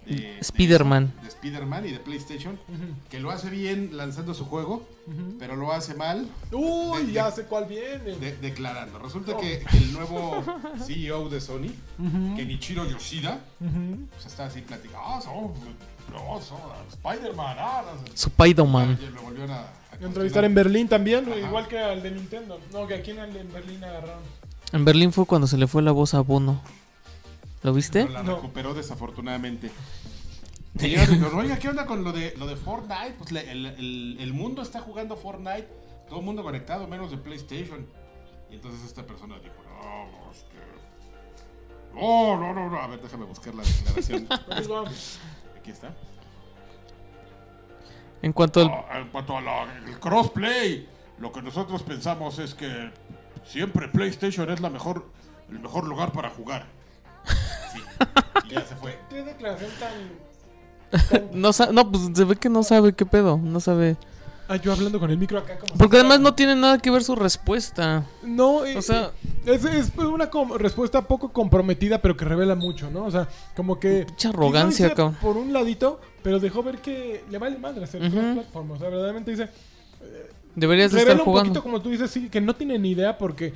de- 0.07 0.39
Spider-Man. 0.41 1.13
De, 1.43 1.51
de 1.51 1.57
Spider-Man 1.57 1.87
y 1.87 1.91
de 1.93 1.99
PlayStation. 1.99 2.59
Que 3.11 3.19
lo 3.21 3.31
hace 3.31 3.51
bien 3.51 3.91
lanzando 3.97 4.33
su 4.35 4.45
juego, 4.45 4.87
pero 5.39 5.57
lo 5.57 5.73
hace 5.73 5.95
mal 5.95 6.29
Uy, 6.53 7.07
de- 7.07 7.13
ya 7.13 7.27
de- 7.31 7.37
sé 7.37 7.43
cuál 7.45 7.67
viene. 7.67 8.17
de- 8.19 8.37
declarando. 8.37 8.99
Resulta 8.99 9.33
Oh. 9.33 9.41
que, 9.41 9.59
que 9.71 9.77
el 9.79 9.93
nuevo 9.93 10.43
CEO 10.87 11.29
de 11.29 11.41
Sony, 11.41 11.71
Ujú, 11.99 12.37
Kenichiro 12.37 12.85
Yoshida, 12.89 13.41
pues 13.59 14.27
está 14.27 14.47
así 14.47 14.61
platicando. 14.61 15.05
Ah, 15.05 15.21
son, 15.21 15.53
no, 16.13 16.41
son 16.41 16.59
Spider-Man. 16.91 17.57
Ah, 17.59 17.83
no 17.85 18.07
sé". 18.07 18.29
Spider-Man. 18.29 18.99
Ya 19.01 19.11
Lo 19.11 19.23
volvieron 19.23 19.51
a, 19.51 19.61
a 19.63 19.97
Entrevistar 20.01 20.45
en 20.45 20.55
Berlín 20.55 20.89
también, 20.89 21.27
Ajá. 21.29 21.39
igual 21.39 21.67
que 21.69 21.79
al 21.79 22.03
de 22.03 22.11
Nintendo. 22.13 22.61
No, 22.73 22.87
que 22.87 22.95
aquí 22.95 23.11
en 23.13 23.19
el 23.19 23.33
de 23.33 23.43
Berlín 23.45 23.83
agarraron. 23.85 24.23
En 24.73 24.85
Berlín 24.85 25.13
fue 25.13 25.27
cuando 25.27 25.47
se 25.47 25.59
le 25.59 25.67
fue 25.67 25.83
la 25.83 25.93
voz 25.93 26.15
a 26.15 26.21
Bono. 26.21 26.61
¿Lo 27.63 27.73
viste? 27.73 28.05
No 28.05 28.11
la 28.11 28.23
No. 28.23 28.37
recuperó 28.37 28.75
desafortunadamente. 28.75 29.71
Y 30.81 30.97
oiga, 31.37 31.59
¿qué 31.59 31.69
onda 31.69 31.87
con 31.87 32.03
lo 32.05 32.13
de, 32.13 32.35
lo 32.39 32.47
de 32.47 32.57
Fortnite? 32.57 33.15
Pues 33.19 33.31
le- 33.33 33.51
el, 33.51 33.67
el- 33.67 34.17
el 34.21 34.33
mundo 34.33 34.63
está 34.63 34.81
jugando 34.81 35.17
Fortnite, 35.17 35.69
todo 36.09 36.21
el 36.21 36.25
mundo 36.25 36.43
conectado, 36.43 36.87
menos 36.89 37.11
de 37.11 37.19
PlayStation. 37.19 37.87
Y 38.51 38.55
entonces 38.55 38.85
esta 38.85 39.05
persona 39.07 39.39
dijo, 39.39 39.55
no, 39.65 40.11
no, 40.11 40.31
es 40.31 40.45
que... 40.45 41.95
No, 41.95 42.37
no, 42.39 42.55
no, 42.55 42.71
no. 42.71 42.79
A 42.81 42.87
ver, 42.87 43.01
déjame 43.03 43.25
buscar 43.27 43.55
la 43.55 43.63
declaración. 43.63 44.27
Conmigo. 44.47 44.85
Aquí 45.59 45.71
está. 45.71 45.95
En 48.23 48.33
cuanto 48.33 48.61
al... 48.61 48.69
Ah, 48.69 48.99
en 49.01 49.09
cuanto 49.09 49.37
al 49.37 50.01
crossplay, 50.01 50.89
lo 51.19 51.33
que 51.33 51.43
nosotros 51.43 51.83
pensamos 51.83 52.39
es 52.39 52.55
que 52.55 52.91
siempre 53.45 53.89
PlayStation 53.89 54.51
es 54.51 54.61
la 54.61 54.71
mejor, 54.71 55.11
el 55.51 55.59
mejor 55.61 55.87
lugar 55.87 56.13
para 56.13 56.31
jugar. 56.31 56.67
Sí. 57.73 57.81
Y 58.45 58.49
ya 58.51 58.67
se 58.67 58.77
fue. 58.77 58.99
¿Qué 59.09 59.23
declaración 59.23 59.71
tan 59.81 59.93
No, 61.33 61.51
no, 61.73 61.91
pues 61.93 62.03
se 62.15 62.25
ve 62.25 62.37
que 62.37 62.49
no 62.49 62.63
sabe 62.63 62.93
qué 62.93 63.07
pedo. 63.07 63.39
No 63.39 63.61
sabe. 63.61 63.97
Ah, 64.49 64.57
yo 64.57 64.73
hablando 64.73 65.01
con 65.01 65.11
el 65.11 65.17
micro 65.17 65.39
acá 65.39 65.57
como 65.59 65.75
Porque 65.77 65.97
además 65.97 66.21
no 66.21 66.35
tiene 66.35 66.55
nada 66.55 66.77
que 66.79 66.91
ver 66.91 67.03
su 67.03 67.15
respuesta. 67.15 68.05
No, 68.23 68.67
eh, 68.67 68.77
O 68.77 68.83
sea- 68.83 69.13
es, 69.47 69.65
es 69.65 69.93
una 69.97 70.29
respuesta 70.59 71.01
poco 71.09 71.33
comprometida, 71.33 72.03
pero 72.03 72.17
que 72.17 72.25
revela 72.25 72.55
mucho, 72.55 72.91
¿no? 72.91 73.05
O 73.07 73.11
sea, 73.11 73.29
como 73.57 73.79
que. 73.81 74.05
Mucha 74.09 74.29
arrogancia, 74.29 74.89
cabrón. 74.95 75.17
Por 75.23 75.37
un 75.37 75.53
ladito, 75.53 76.01
pero 76.23 76.39
dejó 76.39 76.63
ver 76.63 76.79
que 76.79 77.25
le 77.31 77.39
vale 77.39 77.57
madre 77.59 77.85
hacer 77.85 78.03
Ujú. 78.03 78.11
cross-platform. 78.11 78.71
O 78.73 78.79
sea, 78.79 78.89
verdaderamente 78.91 79.31
dice. 79.31 79.49
Deberías 80.55 80.91
de 80.93 80.99
Revela 80.99 81.13
estar 81.15 81.27
un 81.29 81.33
poquito, 81.35 81.41
jugando. 81.41 81.63
como 81.63 81.81
tú 81.81 81.89
dices, 81.89 82.11
sí, 82.11 82.29
que 82.29 82.41
no 82.41 82.55
tiene 82.55 82.79
ni 82.79 82.91
idea 82.91 83.17
porque. 83.17 83.55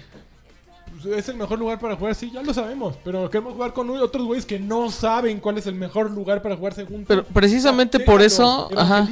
Pues, 1.02 1.18
Es 1.18 1.28
el 1.28 1.36
mejor 1.36 1.58
lugar 1.58 1.78
para 1.78 1.96
jugar, 1.96 2.14
sí, 2.14 2.30
ya 2.32 2.42
lo 2.42 2.52
sabemos. 2.54 2.94
Pero 3.04 3.28
queremos 3.30 3.54
jugar 3.54 3.72
con 3.72 3.88
otros 3.90 4.24
güeyes 4.26 4.44
que 4.46 4.58
no 4.58 4.90
saben 4.90 5.40
cuál 5.40 5.58
es 5.58 5.66
el 5.66 5.74
mejor 5.74 6.10
lugar 6.10 6.42
para 6.42 6.56
jugar 6.56 6.74
según. 6.74 7.04
Pero 7.06 7.24
precisamente 7.24 8.00
por 8.00 8.22
eso, 8.22 8.68
ajá. 8.76 9.08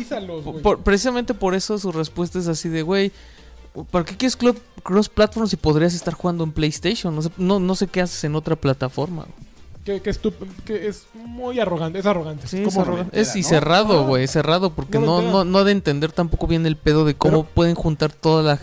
Por- 0.62 0.80
precisamente 0.80 1.34
por 1.34 1.54
eso 1.54 1.78
su 1.78 1.92
respuesta 1.92 2.38
es 2.38 2.48
así 2.48 2.68
de, 2.68 2.82
güey, 2.82 3.12
¿para 3.90 4.04
qué 4.04 4.16
quieres 4.16 4.36
cross-platform 4.82 5.48
si 5.48 5.56
podrías 5.56 5.94
estar 5.94 6.14
jugando 6.14 6.44
en 6.44 6.52
PlayStation? 6.52 7.14
No 7.14 7.22
sé, 7.22 7.30
no, 7.36 7.58
no 7.60 7.74
sé 7.74 7.86
qué 7.88 8.00
haces 8.00 8.22
en 8.24 8.34
otra 8.36 8.56
plataforma. 8.56 9.26
Que, 9.84 10.00
que, 10.00 10.12
que 10.64 10.86
es 10.88 11.06
muy 11.12 11.60
arrogante, 11.60 11.98
es 11.98 12.06
arrogante. 12.06 12.46
Sí, 12.46 12.62
es, 12.62 12.74
arrogan- 12.78 13.00
entera, 13.04 13.20
es 13.22 13.36
y 13.36 13.42
¿no? 13.42 13.48
cerrado, 13.48 14.06
güey, 14.06 14.26
cerrado, 14.28 14.70
porque 14.70 14.98
No 14.98 15.20
no, 15.20 15.30
no, 15.30 15.44
no 15.44 15.58
ha 15.58 15.64
de 15.64 15.72
entender 15.72 16.10
tampoco 16.10 16.46
bien 16.46 16.64
el 16.64 16.76
pedo 16.76 17.04
de 17.04 17.14
cómo 17.14 17.42
Pero- 17.42 17.54
pueden 17.54 17.74
juntar 17.74 18.10
toda 18.10 18.42
la, 18.42 18.58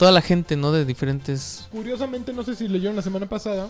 toda 0.00 0.10
la 0.12 0.20
gente, 0.22 0.56
¿no? 0.56 0.72
De 0.72 0.84
diferentes... 0.84 1.68
Curiosamente, 1.70 2.32
no 2.32 2.42
sé 2.42 2.56
si 2.56 2.66
leyeron 2.66 2.96
la 2.96 3.02
semana 3.02 3.26
pasada 3.28 3.68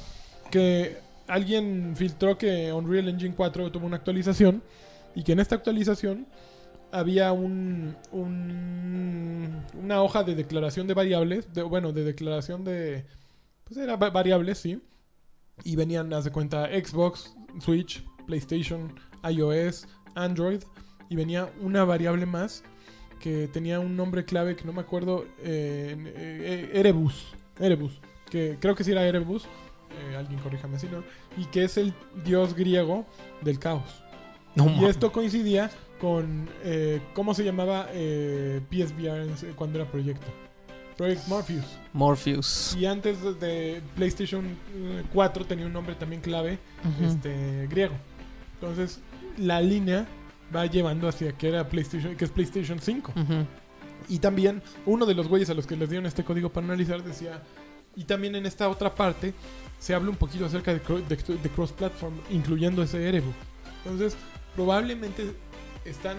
que 0.50 0.96
alguien 1.26 1.94
filtró 1.96 2.38
que 2.38 2.72
Unreal 2.72 3.08
Engine 3.08 3.34
4 3.36 3.70
tuvo 3.72 3.84
una 3.86 3.96
actualización 3.96 4.62
y 5.14 5.22
que 5.24 5.32
en 5.32 5.40
esta 5.40 5.56
actualización 5.56 6.26
había 6.92 7.32
un, 7.32 7.96
un- 8.12 9.62
una 9.74 10.02
hoja 10.02 10.22
de 10.24 10.34
declaración 10.34 10.86
de 10.86 10.94
variables, 10.94 11.46
bueno, 11.68 11.92
de 11.92 12.04
declaración 12.04 12.64
de 12.64 13.04
pues 13.64 13.76
era 13.78 13.96
va- 13.96 14.10
variables, 14.10 14.58
sí. 14.58 14.80
Y 15.64 15.76
venían, 15.76 16.12
haz 16.14 16.24
de 16.24 16.30
cuenta, 16.32 16.66
Xbox, 16.68 17.34
Switch, 17.60 18.04
PlayStation, 18.26 18.94
iOS, 19.28 19.86
Android. 20.14 20.62
Y 21.08 21.16
venía 21.16 21.50
una 21.60 21.84
variable 21.84 22.24
más 22.24 22.62
que 23.20 23.46
tenía 23.48 23.78
un 23.80 23.96
nombre 23.96 24.24
clave 24.24 24.56
que 24.56 24.64
no 24.64 24.72
me 24.72 24.80
acuerdo. 24.80 25.24
eh, 25.42 25.94
eh, 25.96 26.68
eh, 26.74 26.78
Erebus. 26.80 27.32
Erebus. 27.58 28.00
Que 28.30 28.56
creo 28.60 28.74
que 28.74 28.82
sí 28.84 28.90
era 28.92 29.06
Erebus. 29.06 29.44
eh, 29.44 30.16
alguien 30.16 30.40
corríjame 30.40 30.78
si 30.78 30.86
no. 30.88 31.02
Y 31.36 31.44
que 31.46 31.64
es 31.64 31.76
el 31.76 31.92
dios 32.24 32.54
griego 32.54 33.06
del 33.42 33.58
caos. 33.58 34.02
No, 34.54 34.68
Y 34.80 34.84
esto 34.86 35.12
coincidía 35.12 35.70
con. 36.00 36.48
eh, 36.64 37.00
¿Cómo 37.14 37.34
se 37.34 37.44
llamaba 37.44 37.86
eh, 37.92 38.60
PSVR 38.70 39.54
cuando 39.54 39.78
era 39.80 39.90
proyecto? 39.90 40.26
Project 40.96 41.28
Morpheus. 41.28 41.78
Morpheus. 41.94 42.76
Y 42.78 42.84
antes 42.86 43.16
de- 43.40 43.80
PlayStation 43.96 44.44
eh, 44.74 45.02
4 45.12 45.44
tenía 45.46 45.64
un 45.66 45.72
nombre 45.72 45.94
también 45.94 46.20
clave, 46.20 46.58
este 47.02 47.66
griego. 47.70 47.94
Entonces, 48.54 49.00
la 49.38 49.62
línea 49.62 50.06
va 50.54 50.66
llevando 50.66 51.08
hacia 51.08 51.32
que 51.32 51.48
era 51.48 51.68
PlayStation, 51.68 52.16
que 52.16 52.24
es 52.24 52.30
PlayStation 52.30 52.78
5. 52.80 53.12
Ujú. 53.16 53.46
Y 54.08 54.18
también 54.18 54.62
uno 54.86 55.06
de 55.06 55.14
los 55.14 55.28
güeyes 55.28 55.50
a 55.50 55.54
los 55.54 55.66
que 55.66 55.76
les 55.76 55.88
dieron 55.88 56.06
este 56.06 56.24
código 56.24 56.48
para 56.50 56.66
analizar 56.66 57.02
decía 57.04 57.42
Y 57.96 58.04
también 58.04 58.34
en 58.36 58.46
esta 58.46 58.68
otra 58.68 58.94
parte 58.94 59.34
se 59.78 59.94
habla 59.94 60.10
un 60.10 60.16
poquito 60.16 60.46
acerca 60.46 60.72
de, 60.72 60.80
de- 60.80 61.38
de 61.38 61.48
cross-platform, 61.50 62.14
incluyendo 62.30 62.82
ese 62.82 63.08
Erebu. 63.08 63.32
Entonces, 63.84 64.16
probablemente 64.54 65.32
están 65.84 66.16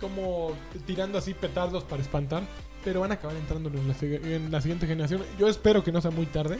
como 0.00 0.52
tirando 0.86 1.18
así 1.18 1.34
petardos 1.34 1.84
para 1.84 2.00
espantar, 2.02 2.42
pero 2.84 3.00
van 3.00 3.10
a 3.10 3.14
acabar 3.14 3.36
entrando 3.36 3.68
en 3.68 3.88
la, 3.88 3.94
en 4.36 4.50
la 4.50 4.60
siguiente 4.60 4.86
generación. 4.86 5.22
Yo 5.38 5.48
espero 5.48 5.82
que 5.84 5.92
no 5.92 6.00
sea 6.00 6.10
muy 6.12 6.26
tarde, 6.26 6.58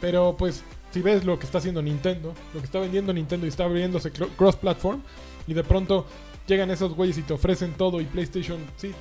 pero 0.00 0.36
pues 0.36 0.62
si 0.92 1.02
ves 1.02 1.24
lo 1.24 1.38
que 1.38 1.44
está 1.46 1.58
haciendo 1.58 1.82
Nintendo, 1.82 2.34
lo 2.54 2.60
que 2.60 2.66
está 2.66 2.80
vendiendo 2.80 3.12
Nintendo 3.12 3.46
y 3.46 3.50
está 3.50 3.64
abriéndose 3.64 4.12
cro- 4.12 4.30
cross-platform, 4.36 5.02
y 5.48 5.54
de 5.54 5.64
pronto 5.64 6.06
llegan 6.46 6.70
esos 6.70 6.94
güeyes 6.94 7.18
y 7.18 7.22
te 7.22 7.32
ofrecen 7.32 7.72
todo 7.74 8.00
y 8.00 8.04
PlayStation, 8.04 8.58
sí, 8.76 8.92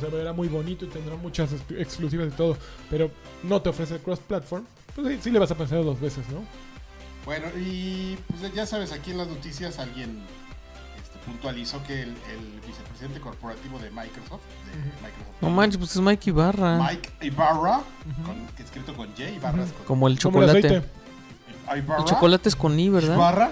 se 0.00 0.06
verá 0.06 0.32
muy 0.32 0.48
bonito 0.48 0.84
y 0.86 0.88
tendrá 0.88 1.16
muchas 1.16 1.52
ex- 1.52 1.78
exclusivas 1.78 2.28
y 2.28 2.36
todo, 2.36 2.56
pero 2.90 3.10
no 3.42 3.60
te 3.60 3.68
ofrece 3.68 3.98
cross-platform, 3.98 4.64
pues 4.94 5.08
sí, 5.08 5.18
sí 5.24 5.30
le 5.30 5.38
vas 5.38 5.50
a 5.50 5.54
pensar 5.56 5.84
dos 5.84 6.00
veces, 6.00 6.26
¿no? 6.30 6.42
Bueno, 7.24 7.46
y 7.58 8.16
pues 8.28 8.54
ya 8.54 8.66
sabes, 8.66 8.92
aquí 8.92 9.10
en 9.10 9.18
las 9.18 9.28
noticias 9.28 9.78
alguien 9.80 10.20
este, 11.02 11.18
puntualizó 11.26 11.82
que 11.84 12.02
el, 12.02 12.10
el 12.10 12.60
vicepresidente 12.66 13.20
corporativo 13.20 13.78
de 13.80 13.90
Microsoft, 13.90 14.42
de. 14.66 14.76
Microsoft 15.02 15.42
No 15.42 15.50
manches, 15.50 15.78
pues 15.78 15.96
es 15.96 16.00
Mike 16.02 16.30
Ibarra. 16.30 16.78
Mike 16.88 17.10
Ibarra, 17.22 17.78
Ujú. 17.78 18.22
con- 18.24 18.46
que 18.56 18.62
escrito 18.62 18.94
con 18.94 19.08
J, 19.10 19.28
Ibarra 19.30 19.64
es 19.64 19.72
con 19.72 19.84
Como 19.86 20.06
el 20.08 20.18
Como 20.20 20.42
el 20.42 20.50
chocolate. 21.66 21.70
aceite. 21.70 21.86
Ibarra. 21.86 22.00
El 22.02 22.04
chocolate 22.08 22.48
es 22.48 22.56
con 22.56 22.78
I, 22.80 22.88
¿verdad? 22.90 23.14
Ibarra, 23.16 23.50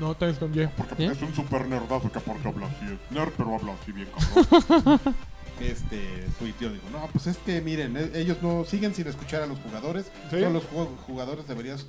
No, 0.00 0.14
también 0.14 0.32
es 0.34 0.38
con 0.38 0.54
Y. 0.62 0.66
porque 0.76 1.06
es 1.06 1.22
un 1.22 1.34
super 1.34 1.66
nerdazo 1.66 2.10
que 2.12 2.18
aparte 2.18 2.48
habla 2.48 2.66
así. 2.66 2.84
es 2.86 3.10
Nerd, 3.14 3.32
pero 3.36 3.54
habla 3.54 3.74
así 3.80 3.92
bien 3.92 4.08
cabrón. 4.10 5.00
Este 5.60 6.26
tuiteo 6.40 6.70
dijo, 6.70 6.88
no, 6.90 7.06
pues 7.12 7.28
es 7.28 7.36
que 7.38 7.60
miren, 7.60 7.96
eh, 7.96 8.10
ellos 8.14 8.38
no 8.42 8.64
siguen 8.64 8.94
sin 8.94 9.06
escuchar 9.06 9.42
a 9.42 9.46
los 9.46 9.58
jugadores. 9.60 10.06
¿Sí? 10.30 10.38
Todos 10.40 10.52
los 10.52 10.64
ju- 10.64 10.88
jugadores 11.06 11.46
deberías 11.46 11.86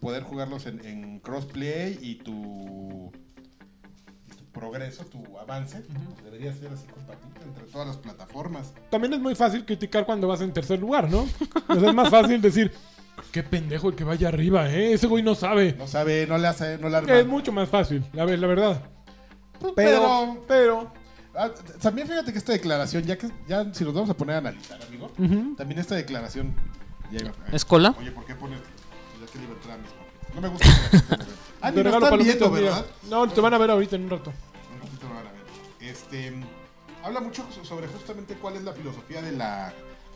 poder 0.00 0.24
jugarlos 0.24 0.66
en, 0.66 0.84
en 0.84 1.20
crossplay 1.20 1.96
y 2.00 2.16
tu, 2.16 3.12
y 4.26 4.34
tu 4.34 4.44
progreso, 4.52 5.04
tu 5.04 5.22
avance, 5.38 5.80
pues 5.80 6.24
debería 6.24 6.52
ser 6.54 6.72
así 6.72 6.86
compatible 6.88 7.40
entre 7.46 7.64
todas 7.64 7.86
las 7.86 7.96
plataformas. 7.98 8.72
También 8.90 9.12
es 9.12 9.20
muy 9.20 9.36
fácil 9.36 9.64
criticar 9.64 10.04
cuando 10.04 10.26
vas 10.26 10.40
en 10.40 10.52
tercer 10.52 10.80
lugar, 10.80 11.08
¿no? 11.08 11.24
Es 11.68 11.94
más 11.94 12.08
fácil 12.10 12.40
decir, 12.40 12.72
qué 13.32 13.42
pendejo 13.42 13.88
el 13.90 13.94
que 13.96 14.04
vaya 14.04 14.28
arriba, 14.28 14.68
¿eh? 14.70 14.92
Ese 14.94 15.06
güey 15.06 15.22
no 15.22 15.34
sabe. 15.34 15.74
No 15.78 15.86
sabe, 15.86 16.26
no 16.26 16.38
le 16.38 16.48
hace, 16.48 16.78
no 16.78 16.88
le 16.88 16.96
arma. 16.96 17.14
Es 17.18 17.26
mucho 17.26 17.52
más 17.52 17.68
fácil, 17.68 18.04
la, 18.12 18.24
la 18.24 18.46
verdad. 18.46 18.82
Pero, 19.60 19.74
Pero, 19.74 20.44
pero, 20.46 20.92
ah, 21.34 21.50
también 21.80 22.06
fíjate 22.06 22.32
que 22.32 22.38
esta 22.38 22.52
declaración, 22.52 23.02
ya 23.04 23.18
que 23.18 23.28
ya 23.48 23.72
si 23.74 23.84
nos 23.84 23.92
vamos 23.94 24.08
a 24.10 24.14
poner 24.14 24.36
a 24.36 24.38
analizar, 24.38 24.80
amigo, 24.82 25.10
también 25.56 25.80
esta 25.80 25.94
declaración. 25.96 26.54
ya 27.10 27.20
iba- 27.20 27.32
¿Es 27.52 27.64
cola? 27.64 27.94
Oye, 27.98 28.10
¿por 28.12 28.24
qué 28.24 28.34
pones? 28.34 28.60
Ya 29.20 29.26
que 29.32 29.38
le 29.38 29.44
iba 29.44 29.54
a 29.54 29.56
entrar 29.56 29.74
a 29.74 29.82
mis 29.82 29.90
papeles. 29.90 30.34
No 30.34 30.40
me 30.40 30.48
gusta. 30.48 30.66
que 30.66 30.72
la 30.72 31.00
gente 31.00 31.16
lo 31.16 31.26
vea. 31.26 31.26
Ah, 31.60 31.70
ni 31.72 31.82
regalo 31.82 32.04
están 32.06 32.18
viendo. 32.20 32.50
¿verdad? 32.52 32.86
No, 33.10 33.28
te 33.28 33.40
van 33.40 33.52
a 33.54 33.58
ver 33.58 33.70
ahorita 33.72 33.96
en 33.96 34.04
un 34.04 34.10
rato. 34.10 34.32
Un 34.74 34.78
poquito 34.80 35.08
lo 35.08 35.14
van 35.14 35.26
a 35.26 35.32
ver. 35.32 35.42
Este, 35.80 36.32
habla 37.02 37.20
mucho 37.20 37.44
so- 37.52 37.64
sobre 37.64 37.88
justamente 37.88 38.34
cuál 38.34 38.54
es 38.54 38.62
la 38.62 38.72
filosofía 38.72 39.20
de 39.22 39.32
la, 39.32 39.72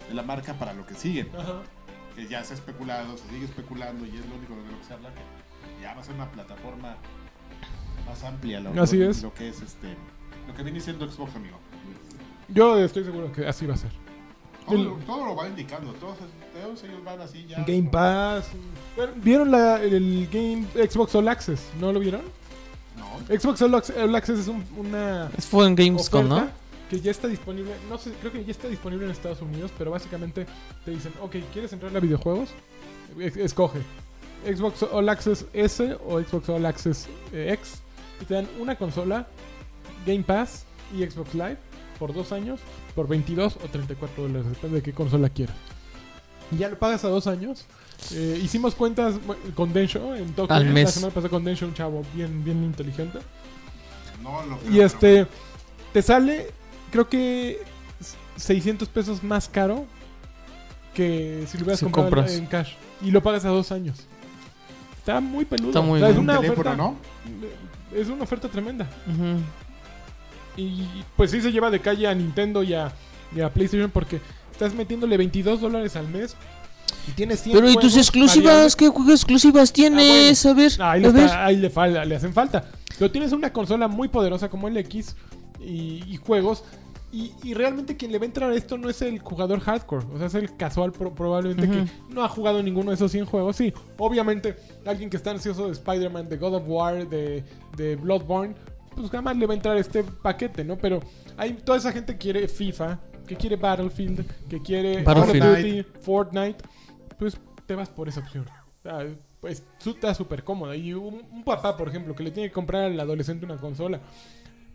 de 0.09 0.15
la 0.15 0.23
marca 0.23 0.55
para 0.55 0.73
lo 0.73 0.87
que 0.87 0.95
sigue. 0.95 1.29
Ajá. 1.37 1.63
Que 2.15 2.27
ya 2.29 2.45
se 2.45 2.53
ha 2.55 2.57
especulado, 2.57 3.17
se 3.17 3.29
sigue 3.29 3.45
especulando 3.47 4.05
y 4.05 4.11
es 4.17 4.27
lo 4.27 4.35
único 4.37 4.55
de 4.55 4.71
lo 4.73 4.79
que 4.79 4.85
se 4.87 4.93
habla 4.95 5.11
que 5.15 5.83
ya 5.83 5.95
va 5.95 6.01
a 6.01 6.05
ser 6.05 6.15
una 6.15 6.31
plataforma 6.31 6.97
más 8.07 8.25
amplia. 8.25 8.61
Lo, 8.61 8.83
Así 8.83 8.97
lo- 8.99 9.11
es. 9.11 9.23
Lo 9.23 9.33
que 9.33 9.49
es 9.49 9.61
este, 9.63 9.97
lo 10.47 10.55
que 10.55 10.63
viene 10.63 10.81
siendo 10.81 11.11
Xbox, 11.11 11.35
amigo. 11.37 11.57
Yo 12.49 12.79
estoy 12.79 13.05
seguro 13.05 13.33
que 13.33 13.47
así 13.47 13.65
va 13.67 13.75
a 13.75 13.79
ser. 13.79 13.91
Todo, 14.67 14.77
El- 14.77 14.85
lo- 14.85 14.95
todo 15.07 15.25
lo 15.27 15.35
va 15.37 15.49
indicando, 15.49 15.93
todos, 15.95 16.19
todos 16.53 16.85
ellos 16.85 17.03
van 17.05 17.21
así 17.21 17.47
ya. 17.47 17.59
Game 17.65 17.89
Pass. 17.91 18.49
Bueno, 18.97 19.13
¿Vieron 19.17 19.51
la- 19.51 19.83
el 19.83 20.29
Game 20.31 20.67
Xbox 20.89 21.15
All 21.15 21.29
Access? 21.29 21.71
¿No 21.81 21.93
lo 21.93 21.99
vieron? 22.01 22.23
No. 22.97 23.37
Xbox 23.39 23.63
All 23.63 23.75
All 23.75 24.15
Access 24.15 24.39
es 24.41 24.49
un- 24.49 24.65
una 24.77 25.31
Es 25.37 25.47
fue 25.47 25.67
en 25.67 25.75
Gamescom, 25.75 26.29
¿no? 26.29 26.49
Que 26.93 27.01
ya 27.01 27.11
está 27.11 27.27
disponible. 27.27 27.73
No 27.89 27.97
sé, 27.97 28.13
creo 28.21 28.31
que 28.33 28.45
ya 28.45 28.51
está 28.51 28.69
disponible 28.69 29.07
en 29.07 29.11
Estados 29.13 29.41
Unidos, 29.41 29.71
pero 29.79 29.91
básicamente 29.91 30.47
te 30.85 30.91
dicen, 30.91 31.13
ok, 31.23 31.37
¿quieres 31.53 31.73
entrar 31.73 31.97
a 31.97 32.01
videojuegos? 32.01 32.51
Es- 33.19 33.37
Escoge 33.37 33.79
Xbox 34.47 34.83
All 34.93 35.09
Access 35.09 35.47
S 35.55 35.97
o 36.07 36.21
Xbox 36.21 36.49
All 36.51 36.67
Access 36.67 37.09
eh, 37.33 37.53
X 37.55 37.81
y 38.21 38.25
te 38.27 38.35
dan 38.35 38.47
una 38.61 38.77
consola, 38.77 39.27
Game 40.07 40.23
Pass 40.23 40.65
y 40.95 41.03
Xbox 41.05 41.33
Live 41.35 41.57
por 41.99 42.13
dos 42.13 42.31
años 42.33 42.61
por 42.95 43.09
22 43.09 43.57
o 43.57 43.69
34 43.69 44.23
dólares, 44.25 44.49
depende 44.51 44.77
de 44.79 44.83
qué 44.83 44.93
consola 44.93 45.29
quieras. 45.31 45.57
Y 46.51 46.59
ya 46.59 46.69
lo 46.69 46.79
pagas 46.79 47.05
a 47.05 47.09
dos 47.09 47.27
años. 47.27 47.65
Eh, 48.13 48.39
hicimos 48.43 48.75
cuentas 48.75 49.15
con 49.55 49.73
Densho 49.73 50.15
en 50.15 50.35
Tokio. 50.35 50.55
Al 50.55 50.67
La 50.67 50.73
mes. 50.73 50.91
semana 50.91 51.15
pasada 51.15 51.31
con 51.31 51.43
Densho, 51.45 51.65
un 51.67 51.73
chavo 51.75 52.03
bien, 52.15 52.45
bien 52.45 52.63
inteligente. 52.65 53.21
No 54.23 54.43
lo 54.45 54.59
Y 54.71 54.81
este, 54.81 55.27
te 55.93 56.03
sale, 56.03 56.51
creo 56.93 57.09
que 57.09 57.61
600 58.37 58.89
pesos 58.89 59.23
más 59.25 59.49
caro 59.49 59.85
que 60.95 61.45
si 61.49 61.59
lo 61.59 61.65
hubieras 61.65 61.81
Si 61.81 61.85
comprado 61.87 62.07
en- 62.09 62.15
compras. 62.15 62.37
en 62.37 62.47
cash. 62.47 62.73
Y 63.03 63.11
lo 63.11 63.23
pagas 63.23 63.45
a 63.45 63.49
dos 63.49 63.73
años. 63.73 63.99
Está 64.99 65.21
muy 65.21 65.45
peludo. 65.45 65.71
Está 65.71 65.81
muy 65.81 65.99
O 65.99 66.01
sea, 66.01 66.11
es 66.11 66.17
una 66.19 66.37
teléfono, 66.37 66.61
oferta, 66.71 66.77
¿no? 66.77 66.97
Es 67.99 68.09
una 68.09 68.23
oferta 68.23 68.49
tremenda. 68.49 68.87
Y 70.57 70.83
pues 71.17 71.31
sí 71.31 71.41
se 71.41 71.51
lleva 71.51 71.71
de 71.71 71.81
calle 71.81 72.07
a 72.07 72.15
Nintendo 72.15 72.63
y 72.63 72.75
a, 72.75 72.93
y 73.35 73.41
a 73.41 73.49
PlayStation 73.53 73.91
porque 73.91 74.21
estás 74.53 74.75
metiéndole 74.75 75.17
22 75.17 75.61
dólares 75.61 75.97
al 75.97 76.09
mes 76.09 76.37
y 77.09 77.13
tienes 77.13 77.41
100 77.43 77.57
Pero 77.57 77.71
¿y 77.71 77.77
tus 77.77 77.97
exclusivas? 77.97 78.45
variables. 78.45 78.77
¿Qué 78.77 78.89
juegos 78.89 79.15
exclusivas 79.15 79.73
tienes? 79.73 80.45
A 80.45 80.53
ver, 80.53 80.73
Ah, 80.79 80.91
ahí, 80.93 81.05
a 81.05 81.07
le, 81.07 81.13
ver. 81.13 81.25
está- 81.25 81.45
ahí 81.47 81.57
le, 81.57 81.71
fal- 81.73 82.05
le 82.07 82.17
hacen 82.17 82.33
falta. 82.35 82.65
Pero 82.99 83.11
tienes 83.11 83.33
una 83.33 83.51
consola 83.53 83.89
muy 83.89 84.09
poderosa 84.09 84.49
como 84.51 84.69
el 84.69 84.77
X 84.77 85.17
y, 85.63 86.03
y 86.07 86.17
juegos. 86.17 86.65
Y, 87.15 87.33
y 87.43 87.53
realmente 87.53 87.95
quien 87.97 88.11
le 88.11 88.19
va 88.19 88.23
a 88.23 88.27
entrar 88.27 88.51
a 88.51 88.55
esto 88.55 88.79
no 88.79 88.89
es 88.89 89.03
el 89.03 89.19
jugador 89.19 89.61
hardcore. 89.61 90.07
O 90.15 90.19
sea, 90.19 90.29
es 90.29 90.35
el 90.35 90.57
casual 90.57 90.93
pro- 90.93 91.15
probablemente 91.15 91.67
Ujú. 91.67 91.85
que 91.87 92.15
no 92.15 92.25
ha 92.25 92.29
jugado 92.29 92.63
ninguno 92.63 92.91
de 92.91 92.95
esos 92.95 93.13
100 93.13 93.27
juegos. 93.27 93.57
Sí, 93.57 93.73
obviamente 93.99 94.57
alguien 94.87 95.11
que 95.11 95.19
está 95.19 95.31
ansioso 95.31 95.67
de 95.67 95.73
Spider-Man, 95.73 96.31
de 96.31 96.37
God 96.39 96.55
of 96.55 96.63
War, 96.67 97.07
de, 97.09 97.45
de 97.77 97.97
Bloodborne, 97.97 98.55
pues 98.97 99.11
jamás 99.11 99.37
le 99.37 99.47
va 99.47 99.53
a 99.53 99.57
entrar 99.57 99.77
este 99.77 100.05
paquete, 100.05 100.65
¿no? 100.65 100.79
Pero 100.79 101.01
hay 101.37 101.53
toda 101.53 101.77
esa 101.77 101.93
gente 101.93 102.15
que 102.15 102.19
quiere 102.19 102.49
FIFA, 102.49 102.99
que 103.27 103.37
quiere 103.37 103.57
Battlefield, 103.57 104.25
que 104.49 104.63
quiere 104.63 105.03
Battlefield. 105.03 105.87
Fortnite. 106.01 106.65
Pues 107.19 107.37
te 107.67 107.75
vas 107.75 107.91
por 107.91 108.09
esa 108.09 108.21
opción. 108.21 108.47
Pues 109.41 109.63
está 109.85 110.15
súper 110.15 110.45
cómoda. 110.45 110.75
Y 110.77 110.95
un, 110.95 111.23
un 111.31 111.45
papá, 111.45 111.77
por 111.77 111.89
ejemplo, 111.89 112.15
que 112.15 112.23
le 112.23 112.31
tiene 112.31 112.49
que 112.49 112.55
comprar 112.55 112.85
al 112.85 112.99
adolescente 112.99 113.45
una 113.45 113.57
consola. 113.59 114.01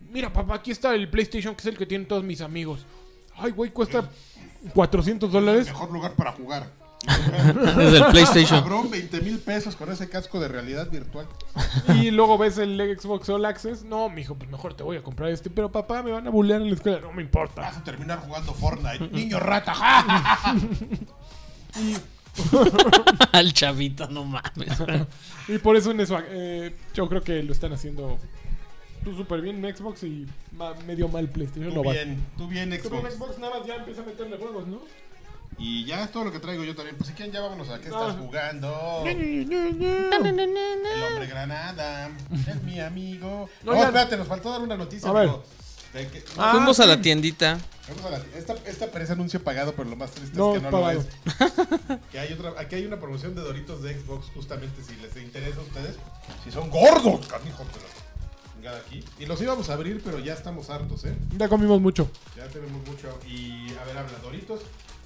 Mira, 0.10 0.32
papá, 0.32 0.56
aquí 0.56 0.72
está 0.72 0.94
el 0.96 1.10
PlayStation, 1.10 1.54
que 1.56 1.62
es 1.62 1.66
el 1.68 1.78
que 1.78 1.86
tienen 1.86 2.08
todos 2.08 2.24
mis 2.24 2.42
amigos. 2.42 2.86
Ay, 3.36 3.52
güey, 3.52 3.72
cuesta 3.72 4.10
400 4.74 5.28
El 5.28 5.34
dólares. 5.34 5.68
mejor 5.68 5.92
lugar 5.92 6.14
para 6.14 6.32
jugar. 6.32 6.72
Desde 7.78 7.98
el 7.98 8.06
PlayStation. 8.06 8.60
Cabrón, 8.62 8.90
20 8.90 9.22
mil 9.22 9.38
pesos 9.40 9.76
con 9.76 9.92
ese 9.92 10.10
casco 10.10 10.40
de 10.40 10.48
realidad 10.48 10.90
virtual. 10.90 11.28
Y 11.96 12.10
luego 12.12 12.38
ves 12.38 12.58
el 12.58 12.78
Xbox 13.00 13.30
All 13.30 13.46
Access. 13.46 13.84
No, 13.84 14.10
mijo, 14.10 14.36
pues 14.36 14.50
mejor 14.50 14.74
te 14.74 14.84
voy 14.84 14.98
a 14.98 15.04
comprar 15.04 15.30
este. 15.30 15.50
Pero 15.52 15.72
papá, 15.72 16.02
me 16.02 16.12
van 16.12 16.26
a 16.26 16.32
bullear 16.32 16.62
en 16.62 16.70
la 16.70 16.76
escuela. 16.76 17.00
No 17.00 17.14
me 17.14 17.22
importa. 17.22 17.62
Vas 17.62 17.78
a 17.78 17.84
terminar 17.84 18.20
jugando 18.20 18.54
Fortnite. 18.54 19.08
Niño 19.12 19.40
rata. 19.40 19.74
Y, 21.80 21.96
Al 23.34 23.54
chavito, 23.54 24.08
no 24.10 24.26
mames. 24.26 24.80
y 25.48 25.58
por 25.60 25.76
eso 25.76 25.92
en 25.92 26.00
eso, 26.00 26.18
eh, 26.28 26.76
yo 26.94 27.08
creo 27.08 27.22
que 27.22 27.44
lo 27.44 27.52
están 27.52 27.74
haciendo 27.74 28.18
tú 29.12 29.16
súper 29.18 29.42
bien 29.42 29.64
en 29.64 29.76
Xbox 29.76 30.04
y 30.04 30.28
ma- 30.52 30.74
medio 30.86 31.08
mal 31.08 31.30
PlayStation. 31.30 31.70
Tú 31.70 31.76
no 31.76 31.84
va. 31.84 31.94
bien, 31.94 32.26
tú 32.38 32.48
bien 32.48 32.70
Tú 32.70 32.90
bien 32.90 33.02
Xbox. 33.04 33.14
Xbox 33.16 33.40
nada 33.40 33.58
más 33.60 33.68
ya 33.68 33.76
empieza 33.76 34.02
a 34.02 34.06
meterle 34.06 34.38
juegos, 34.38 34.68
¿no? 34.68 34.82
Y 35.60 35.86
ya 35.86 36.04
es 36.04 36.12
todo 36.12 36.26
lo 36.26 36.32
que 36.32 36.40
traigo 36.40 36.64
yo 36.64 36.76
también. 36.76 36.96
Pues 36.98 37.08
si 37.10 37.16
quieren 37.16 37.34
ya 37.34 37.42
vámonos 37.42 37.70
a 37.70 37.80
qué 37.80 37.86
estás 37.88 38.14
Ah. 38.14 38.18
jugando. 38.20 39.04
El 39.06 39.48
hombre 41.14 41.28
granada. 41.28 42.10
Es 42.48 42.62
mi 42.64 42.80
amigo. 42.80 43.50
No, 43.64 43.74
espérate, 43.74 44.18
nos 44.18 44.28
faltó 44.28 44.52
dar 44.52 44.62
una 44.62 44.76
noticia. 44.78 45.10
A 45.10 45.14
ver. 45.14 45.24
amigo. 45.30 45.44
De 45.94 46.08
que- 46.10 46.24
Ah, 46.38 46.52
Fuimos 46.52 46.80
a 46.80 46.86
la 46.86 47.02
tiendita. 47.02 47.58
Vamos 47.88 48.06
a 48.06 48.10
la- 48.12 48.22
esta, 48.38 48.54
esta 48.66 48.92
parece 48.92 49.14
anuncio 49.14 49.42
pagado, 49.42 49.74
pero 49.74 49.90
lo 49.90 49.96
más 49.96 50.12
triste 50.12 50.38
No, 50.38 50.54
es 50.54 50.60
que 50.60 50.66
no 50.66 50.70
pagado. 50.72 50.94
lo 50.94 51.00
es. 51.02 51.08
Que 52.12 52.20
hay 52.20 52.34
otra, 52.34 52.54
aquí 52.58 52.76
hay 52.76 52.86
una 52.86 53.00
promoción 53.00 53.34
de 53.34 53.42
Doritos 53.42 53.82
de 53.82 53.98
Xbox, 53.98 54.28
justamente 54.36 54.84
si 54.84 54.96
les 54.98 55.16
interesa 55.18 55.60
a 55.60 55.64
ustedes. 55.64 55.96
Si 56.44 56.52
son 56.52 56.70
gordos, 56.70 57.26
canijos, 57.28 57.66
de 57.68 57.74
la 57.74 57.88
chingada 58.68 58.80
aquí. 58.80 59.04
Y 59.20 59.26
los 59.26 59.42
íbamos 59.42 59.70
a 59.70 59.74
abrir, 59.74 60.02
pero 60.04 60.20
ya 60.20 60.34
estamos 60.34 60.70
hartos, 60.70 61.06
¿eh? 61.06 61.16
Ya 61.38 61.48
comimos 61.50 61.82
mucho. 61.82 62.10
Ya 62.36 62.48
tenemos 62.48 62.86
mucho. 62.88 63.08
Y 63.28 63.72
a 63.80 63.84
ver, 63.86 63.98
habla 63.98 64.18
Doritos. 64.24 64.62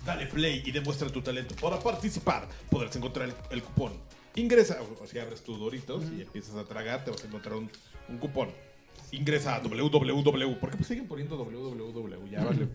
Dale 0.06 0.26
play 0.26 0.64
y 0.66 0.72
demuestra 0.72 1.10
tu 1.10 1.22
talento. 1.22 1.56
Para 1.62 1.80
participar, 1.80 2.48
podrás 2.70 2.96
encontrar 2.96 3.30
el, 3.30 3.36
el 3.52 3.62
cupón. 3.64 3.94
Ingresa, 4.36 4.78
o, 4.82 5.20
abres 5.22 5.44
tu 5.44 5.58
Doritos 5.58 6.04
y 6.18 6.22
empiezas 6.22 6.56
a 6.56 6.64
tragar, 6.64 7.04
te 7.04 7.12
vas 7.12 7.24
a 7.24 7.28
encontrar 7.28 7.56
un, 7.56 7.70
un 8.10 8.18
cupón. 8.18 8.50
Ingresa 9.12 9.56
a 9.56 9.60
www. 9.60 10.60
¿Por 10.60 10.72
qué 10.72 10.78
pues 10.78 10.88
siguen 10.88 11.08
poniendo 11.08 11.38
www? 11.38 12.30
Ya 12.32 12.44
vale. 12.44 12.68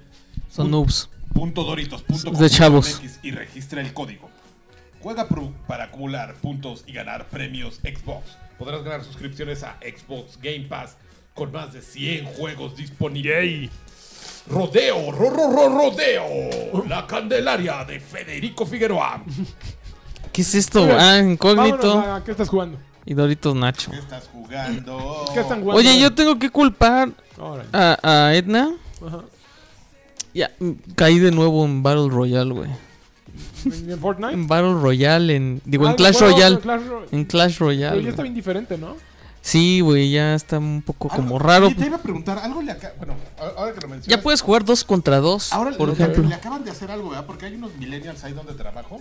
Son 0.51 0.70
noobs. 0.70 1.09
Punto 1.32 1.64
Doritos. 1.64 2.03
punto 2.03 2.30
De 2.30 2.51
chavos. 2.51 3.01
Y 3.22 3.30
registra 3.30 3.80
el 3.80 3.93
código 3.93 4.30
Juega 5.03 5.28
pro- 5.28 5.53
para 5.66 5.84
acumular 5.84 6.34
puntos 6.37 6.84
y 6.87 6.93
ganar 6.93 7.28
premios 7.28 7.76
Xbox. 7.76 8.37
Podrás 8.59 8.82
ganar 8.82 9.04
suscripciones 9.04 9.62
a 9.62 9.78
Xbox 9.80 10.38
Game 10.40 10.66
Pass 10.68 10.96
con 11.34 11.52
más 11.52 11.72
de 11.72 11.82
100 11.82 12.26
juegos 12.34 12.76
disponibles. 12.76 13.70
Rodeo, 14.48 15.11
ro, 15.12 15.30
ro, 15.30 15.50
ro, 15.52 15.68
rodeo. 15.68 16.86
La 16.88 17.07
Candelaria 17.07 17.84
de 17.84 18.00
Federico 18.00 18.64
Figueroa. 18.64 19.22
¿Qué 20.32 20.42
es 20.42 20.54
esto? 20.54 20.86
Ah, 20.98 21.18
incógnito. 21.18 21.96
Vámonos 21.98 22.22
¿Qué 22.22 22.30
estás 22.30 22.48
jugando? 22.48 22.78
Y 23.04 23.14
Doritos 23.14 23.54
Nacho. 23.54 23.90
¿Qué 23.90 23.98
estás 23.98 24.28
jugando? 24.32 25.24
¿Qué 25.34 25.40
están 25.40 25.61
jugando? 25.61 25.78
Oye, 25.78 25.98
yo 26.00 26.14
tengo 26.14 26.38
que 26.38 26.50
culpar 26.50 27.11
a, 27.72 27.98
a 28.02 28.34
Edna. 28.34 28.70
Ajá. 29.07 29.24
Ya, 30.34 30.50
caí 30.94 31.18
de 31.18 31.30
nuevo 31.30 31.64
en 31.64 31.82
Battle 31.82 32.11
Royale, 32.11 32.52
güey. 32.52 32.70
¿En, 33.64 33.99
Fortnite? 33.99 34.32
En 34.34 34.47
Battle 34.47 34.74
Royale, 34.74 35.37
en. 35.37 35.61
Digo, 35.64 35.87
Ah, 35.87 35.91
en 35.91 35.97
Clash 35.97 36.12
bueno, 36.20 36.28
Royale. 36.34 36.59
Clash 36.61 36.82
Royale. 36.87 37.07
En 37.12 37.24
Clash 37.24 37.53
Pero 37.59 37.66
Royale. 37.66 38.03
ya 38.03 38.11
está 38.11 38.22
bien 38.22 38.34
diferente, 38.34 38.78
¿no? 38.78 38.97
Sí, 39.41 39.80
güey, 39.80 40.11
ya 40.11 40.34
está 40.34 40.59
un 40.59 40.82
poco 40.82 41.09
como 41.09 41.39
raro. 41.39 41.66
Oye, 41.68 41.76
Te 41.76 41.87
iba 41.87 41.97
a 41.97 42.03
preguntar, 42.03 42.39
algo 42.39 42.61
le 42.62 42.72
acaba. 42.72 42.95
Bueno, 42.99 43.14
ahora 43.57 43.72
que 43.72 43.80
lo 43.80 43.89
mencionas. 43.89 44.07
Ya 44.09 44.20
puedes 44.20 44.41
jugar 44.41 44.64
dos 44.64 44.82
contra 44.82 45.20
dos, 45.20 45.53
Ahora 45.53 45.70
por 45.76 45.87
le, 45.87 45.95
ejemplo. 45.95 46.24
le 46.24 46.34
acaban 46.34 46.64
de 46.64 46.72
hacer 46.72 46.91
algo, 46.91 47.11
¿verdad? 47.11 47.26
Porque 47.26 47.47
hay 47.47 47.55
unos 47.55 47.72
millennials 47.76 48.24
ahí 48.24 48.32
donde 48.32 48.55
trabajo 48.55 49.01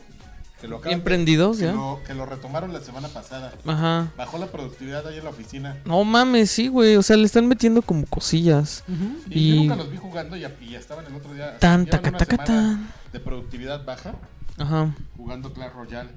que 0.62 0.68
lo 0.68 0.78
acaban 0.78 0.90
Bien 0.92 1.00
de- 1.00 1.04
prendidos, 1.06 1.58
que 1.58 1.66
ya. 1.66 1.72
lo, 1.74 2.00
que 2.08 2.14
lo 2.14 2.26
retomaron 2.26 2.72
la 2.74 2.80
semana 2.82 3.08
pasada. 3.10 3.54
Ajá. 3.66 4.12
Bajó 4.18 4.38
la 4.38 4.48
productividad 4.48 5.06
ahí 5.08 5.18
en 5.18 5.24
la 5.26 5.30
oficina. 5.32 5.78
No 5.86 6.04
mames, 6.04 6.50
sí, 6.52 6.68
güey. 6.70 6.96
O 6.96 7.04
sea, 7.04 7.18
le 7.18 7.26
están 7.26 7.48
metiendo 7.48 7.82
como 7.82 8.06
cosillas. 8.06 8.84
Y, 9.30 9.40
Y- 9.40 9.56
yo 9.56 9.62
nunca 9.64 9.76
los 9.76 9.92
vi 9.92 9.98
jugando 9.98 10.38
y, 10.38 10.46
y 10.62 10.76
estaban 10.76 11.06
el 11.06 11.16
otro 11.16 11.34
día. 11.34 11.58
Tan, 11.60 11.86
taca, 11.86 12.12
De 13.12 13.20
productividad 13.20 13.84
baja 13.86 14.14
Ajá. 14.58 14.96
jugando 15.18 15.52
Clash 15.54 15.74
Royale. 15.74 16.10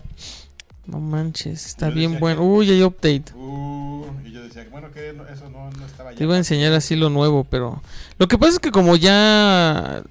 No 0.87 1.01
manches, 1.01 1.67
está 1.67 1.91
bien 1.91 2.19
bueno. 2.19 2.41
que- 2.41 2.47
Uy, 2.47 2.71
hay 2.71 2.83
update. 2.83 3.25
Uh, 3.35 4.07
y 4.25 4.31
yo 4.33 4.43
decía, 4.43 4.67
bueno, 4.71 4.91
que 4.91 5.11
eso 5.11 5.51
no, 5.51 5.71
no 5.71 5.85
estaba 5.85 6.13
ya. 6.13 6.17
Te 6.17 6.25
iba 6.25 6.35
a 6.35 6.39
enseñar 6.39 6.73
así 6.73 6.97
lo 6.97 7.11
nuevo, 7.11 7.45
pero 7.45 7.83
lo 8.19 8.27
que 8.27 8.39
pasa 8.39 8.53
es 8.53 8.59
que 8.59 8.71
como 8.71 8.97
ya 8.97 10.03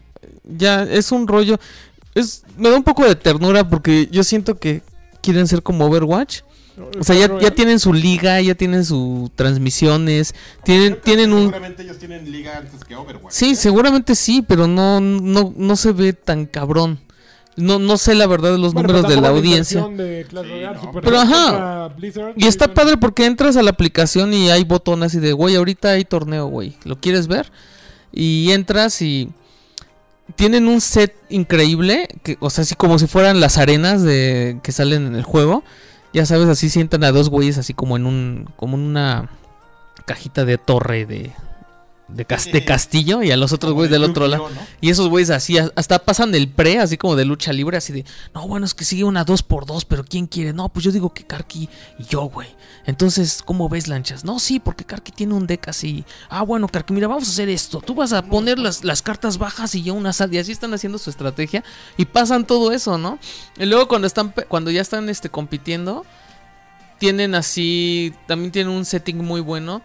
ya 0.43 0.83
es 0.83 1.11
un 1.11 1.27
rollo 1.27 1.57
es 2.19 2.43
me 2.57 2.69
da 2.69 2.75
un 2.75 2.83
poco 2.83 3.05
de 3.05 3.15
ternura 3.15 3.67
porque 3.67 4.07
yo 4.11 4.23
siento 4.23 4.57
que 4.57 4.81
quieren 5.21 5.47
ser 5.47 5.61
como 5.61 5.85
Overwatch. 5.85 6.41
O 6.99 7.03
sea, 7.03 7.15
ya, 7.15 7.39
ya 7.39 7.49
tienen 7.51 7.79
su 7.79 7.91
liga, 7.91 8.39
ya 8.39 8.53
tienen 8.53 8.85
sus 8.85 9.31
transmisiones, 9.35 10.35
tienen 10.63 11.01
tienen 11.01 11.33
un 11.33 11.45
Seguramente 11.45 11.81
ellos 11.83 11.97
tienen 11.97 12.31
liga 12.31 12.57
antes 12.57 12.83
que 12.83 12.95
Overwatch. 12.95 13.33
Sí, 13.33 13.51
¿eh? 13.51 13.55
seguramente 13.55 14.13
sí, 14.13 14.43
pero 14.47 14.67
no 14.67 15.01
no 15.01 15.53
no 15.55 15.75
se 15.75 15.91
ve 15.91 16.13
tan 16.13 16.45
cabrón. 16.45 16.99
No 17.55 17.79
no 17.79 17.97
sé 17.97 18.13
la 18.13 18.27
verdad 18.27 18.51
de 18.51 18.59
los 18.59 18.75
números 18.75 19.07
de 19.07 19.19
la 19.19 19.29
audiencia. 19.29 19.87
De 19.87 20.27
Clash 20.29 20.45
Sí, 20.45 20.51
Royale, 20.51 20.75
no, 20.75 20.83
Super 20.83 21.03
pero 21.03 21.19
ajá. 21.19 21.87
Blizzard, 21.97 22.33
Y 22.35 22.45
está 22.45 22.71
padre 22.71 22.97
porque 22.97 23.25
entras 23.25 23.57
a 23.57 23.63
la 23.63 23.71
aplicación 23.71 24.31
y 24.35 24.51
hay 24.51 24.63
botón 24.63 25.01
así 25.01 25.19
de, 25.19 25.33
güey, 25.33 25.55
ahorita 25.55 25.89
hay 25.89 26.05
torneo, 26.05 26.45
güey. 26.45 26.77
¿Lo 26.83 26.99
quieres 26.99 27.27
ver? 27.27 27.51
Y 28.13 28.51
entras 28.51 29.01
y 29.01 29.29
tienen 30.35 30.67
un 30.67 30.81
set 30.81 31.15
increíble, 31.29 32.07
que, 32.23 32.37
o 32.39 32.49
sea, 32.49 32.63
así 32.63 32.75
como 32.75 32.99
si 32.99 33.07
fueran 33.07 33.39
las 33.39 33.57
arenas 33.57 34.03
de 34.03 34.59
que 34.63 34.71
salen 34.71 35.07
en 35.07 35.15
el 35.15 35.23
juego. 35.23 35.63
Ya 36.13 36.25
sabes, 36.25 36.47
así 36.47 36.69
sientan 36.69 37.03
a 37.03 37.11
dos 37.11 37.29
güeyes 37.29 37.57
así 37.57 37.73
como 37.73 37.97
en 37.97 38.05
un 38.05 38.49
como 38.55 38.77
en 38.77 38.83
una 38.83 39.29
cajita 40.05 40.45
de 40.45 40.57
torre 40.57 41.05
de 41.05 41.31
de, 42.07 42.25
cas- 42.25 42.51
de 42.51 42.63
castillo 42.63 43.21
y 43.21 43.31
a 43.31 43.37
los 43.37 43.51
otros 43.51 43.73
güeyes 43.73 43.91
de 43.91 43.99
del 43.99 44.09
otro 44.09 44.27
lado. 44.27 44.49
Y 44.81 44.89
esos 44.89 45.09
güeyes 45.09 45.29
así, 45.29 45.57
hasta 45.57 45.99
pasan 45.99 46.33
el 46.35 46.47
pre, 46.49 46.79
así 46.79 46.97
como 46.97 47.15
de 47.15 47.25
lucha 47.25 47.51
libre, 47.51 47.77
así 47.77 47.91
de, 47.93 48.05
no, 48.33 48.47
bueno, 48.47 48.65
es 48.65 48.73
que 48.73 48.85
sigue 48.85 49.03
una 49.03 49.23
2 49.23 49.43
por 49.43 49.65
2 49.65 49.85
pero 49.85 50.03
¿quién 50.05 50.25
quiere? 50.27 50.53
No, 50.53 50.69
pues 50.69 50.85
yo 50.85 50.91
digo 50.91 51.13
que 51.13 51.25
Karki 51.25 51.67
y 51.99 52.03
yo, 52.05 52.21
güey. 52.23 52.47
Entonces, 52.85 53.41
¿cómo 53.43 53.67
ves, 53.67 53.87
lanchas? 53.89 54.23
No, 54.23 54.39
sí, 54.39 54.59
porque 54.59 54.85
Karki 54.85 55.11
tiene 55.11 55.33
un 55.33 55.45
deck 55.47 55.67
así. 55.67 56.05
Ah, 56.29 56.43
bueno, 56.43 56.67
Karki, 56.69 56.93
mira, 56.93 57.07
vamos 57.09 57.27
a 57.27 57.31
hacer 57.31 57.49
esto. 57.49 57.81
Tú 57.81 57.93
vas 57.95 58.13
a 58.13 58.21
poner 58.21 58.57
las, 58.59 58.85
las 58.85 59.01
cartas 59.01 59.37
bajas 59.37 59.75
y 59.75 59.83
yo 59.83 59.93
unas 59.93 60.21
al- 60.21 60.33
Y 60.33 60.37
así 60.37 60.53
están 60.53 60.73
haciendo 60.73 60.97
su 60.97 61.09
estrategia. 61.09 61.63
Y 61.97 62.05
pasan 62.05 62.47
todo 62.47 62.71
eso, 62.71 62.97
¿no? 62.97 63.19
Y 63.57 63.65
luego 63.65 63.89
cuando 63.89 64.07
están, 64.07 64.33
cuando 64.47 64.71
ya 64.71 64.79
están 64.81 65.09
este, 65.09 65.29
compitiendo, 65.29 66.05
tienen 66.99 67.35
así, 67.35 68.13
también 68.25 68.51
tienen 68.53 68.71
un 68.73 68.85
setting 68.85 69.17
muy 69.17 69.41
bueno. 69.41 69.81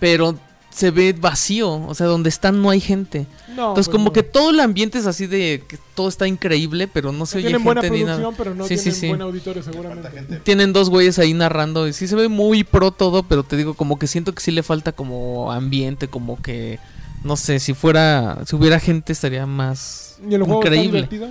Pero 0.00 0.36
se 0.74 0.90
ve 0.90 1.12
vacío, 1.12 1.86
o 1.86 1.94
sea, 1.94 2.06
donde 2.08 2.28
están 2.28 2.60
no 2.60 2.68
hay 2.70 2.80
gente. 2.80 3.26
No, 3.48 3.68
Entonces, 3.68 3.86
pues 3.86 3.88
como 3.90 4.06
no. 4.06 4.12
que 4.12 4.24
todo 4.24 4.50
el 4.50 4.58
ambiente 4.58 4.98
es 4.98 5.06
así 5.06 5.28
de 5.28 5.62
que 5.68 5.78
todo 5.94 6.08
está 6.08 6.26
increíble, 6.26 6.88
pero 6.88 7.12
no 7.12 7.26
se 7.26 7.36
No 7.36 7.38
oye 7.38 7.48
tienen 7.48 7.64
buena 7.64 7.80
gente 7.80 7.96
ni 7.96 8.02
producción, 8.04 8.32
nada. 8.32 8.36
pero 8.36 8.54
no 8.56 8.66
Sí, 8.66 8.76
sí, 8.76 8.82
tienen 8.84 9.00
sí. 9.00 9.08
buen 9.08 9.22
auditorio 9.22 9.62
seguramente. 9.62 10.40
Tienen 10.42 10.72
dos 10.72 10.90
güeyes 10.90 11.20
ahí 11.20 11.32
narrando 11.32 11.86
y 11.86 11.92
sí 11.92 12.08
se 12.08 12.16
ve 12.16 12.26
muy 12.28 12.64
pro 12.64 12.90
todo, 12.90 13.22
pero 13.22 13.44
te 13.44 13.56
digo, 13.56 13.74
como 13.74 14.00
que 14.00 14.08
siento 14.08 14.34
que 14.34 14.42
sí 14.42 14.50
le 14.50 14.64
falta 14.64 14.90
como 14.90 15.52
ambiente, 15.52 16.08
como 16.08 16.42
que, 16.42 16.80
no 17.22 17.36
sé, 17.36 17.60
si 17.60 17.72
fuera, 17.72 18.38
si 18.44 18.56
hubiera 18.56 18.80
gente 18.80 19.12
estaría 19.12 19.46
más 19.46 20.18
¿Y 20.28 20.34
el 20.34 20.42
juego 20.42 20.60
increíble. 20.60 21.08
está? 21.08 21.30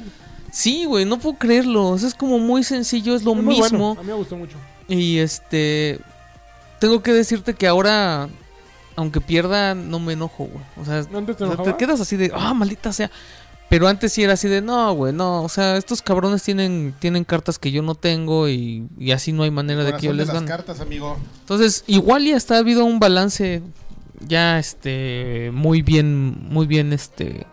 Sí, 0.54 0.86
güey, 0.86 1.04
no 1.04 1.20
puedo 1.20 1.38
creerlo, 1.38 1.90
o 1.90 1.98
sea, 1.98 2.08
es 2.08 2.14
como 2.16 2.40
muy 2.40 2.64
sencillo, 2.64 3.14
es 3.14 3.24
lo 3.24 3.32
Es 3.32 3.38
muy 3.44 3.56
bueno, 3.60 3.64
mismo. 3.64 3.98
A 4.00 4.04
mí 4.04 4.08
me 4.08 4.14
gustó 4.14 4.38
mucho. 4.38 4.56
Y 4.88 5.18
este, 5.18 6.00
tengo 6.80 7.02
que 7.04 7.12
decirte 7.12 7.56
que 7.56 7.68
ahora, 7.68 8.30
aunque 8.96 9.22
pierda, 9.22 9.76
no 9.76 10.00
me 10.00 10.14
enojo, 10.14 10.46
güey. 10.46 10.64
O 10.82 10.86
sea, 10.86 11.04
¿No 11.12 11.18
antes 11.20 11.38
te 11.38 11.44
o 11.44 11.48
sea, 11.48 11.54
enojaba? 11.56 11.78
te 11.78 11.86
quedas 11.86 12.00
así 12.02 12.16
de, 12.18 12.32
ah, 12.34 12.54
maldita 12.54 12.92
sea. 12.94 13.10
Pero 13.70 13.88
antes 13.88 14.14
sí 14.14 14.22
era 14.22 14.34
así 14.34 14.48
de, 14.48 14.62
no, 14.62 14.94
güey, 14.94 15.14
no. 15.14 15.42
O 15.44 15.50
sea, 15.50 15.78
estos 15.78 16.02
cabrones 16.04 16.44
tienen, 16.44 16.94
tienen 17.00 17.24
cartas 17.24 17.58
que 17.58 17.72
yo 17.72 17.82
no 17.82 17.96
tengo 17.96 18.48
y, 18.48 18.88
y 19.00 19.12
así 19.12 19.32
no 19.32 19.44
hay 19.44 19.52
manera 19.52 19.84
de 19.84 19.94
que 19.96 20.06
yo 20.08 20.14
les 20.14 20.28
las 20.28 20.36
gane. 20.36 20.48
cartas, 20.48 20.80
amigo. 20.80 21.18
Entonces, 21.40 21.84
igual 21.88 22.24
ya 22.26 22.38
está, 22.38 22.56
ha 22.56 22.60
habido 22.60 22.86
un 22.86 23.00
balance 23.00 23.64
ya, 24.28 24.60
este, 24.60 25.50
muy 25.54 25.82
bien, 25.82 26.38
muy 26.50 26.68
bien, 26.68 26.94
este, 26.94 27.48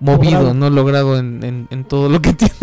movido, 0.00 0.32
Logrado. 0.40 0.54
¿no? 0.54 0.70
Logrado 0.70 1.18
en, 1.18 1.42
en- 1.44 1.68
en 1.70 1.84
todo 1.84 2.08
lo 2.08 2.22
que 2.22 2.32
tiene 2.34 2.54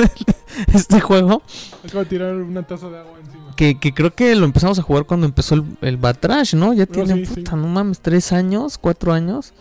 este 0.74 1.00
juego. 1.00 1.44
Acabo 1.86 2.00
de 2.00 2.06
tirar 2.06 2.34
una 2.36 2.64
taza 2.66 2.90
de 2.90 2.98
agua 2.98 3.20
encima. 3.24 3.43
Que, 3.56 3.80
que 3.80 3.94
creo 3.94 4.14
que 4.14 4.36
lo 4.36 4.46
empezamos 4.46 4.78
a 4.80 4.82
jugar 4.82 5.06
cuando 5.06 5.26
empezó 5.26 5.56
el, 5.56 5.64
el 5.82 5.98
Batrash, 5.98 6.56
¿no? 6.56 6.74
Ya 6.74 6.86
tiene, 6.86 7.14
sí, 7.16 7.26
sí. 7.26 7.34
puta, 7.36 7.56
no 7.56 7.68
mames, 7.68 8.00
tres 8.00 8.32
años, 8.32 8.78
cuatro 8.78 9.14
años. 9.14 9.54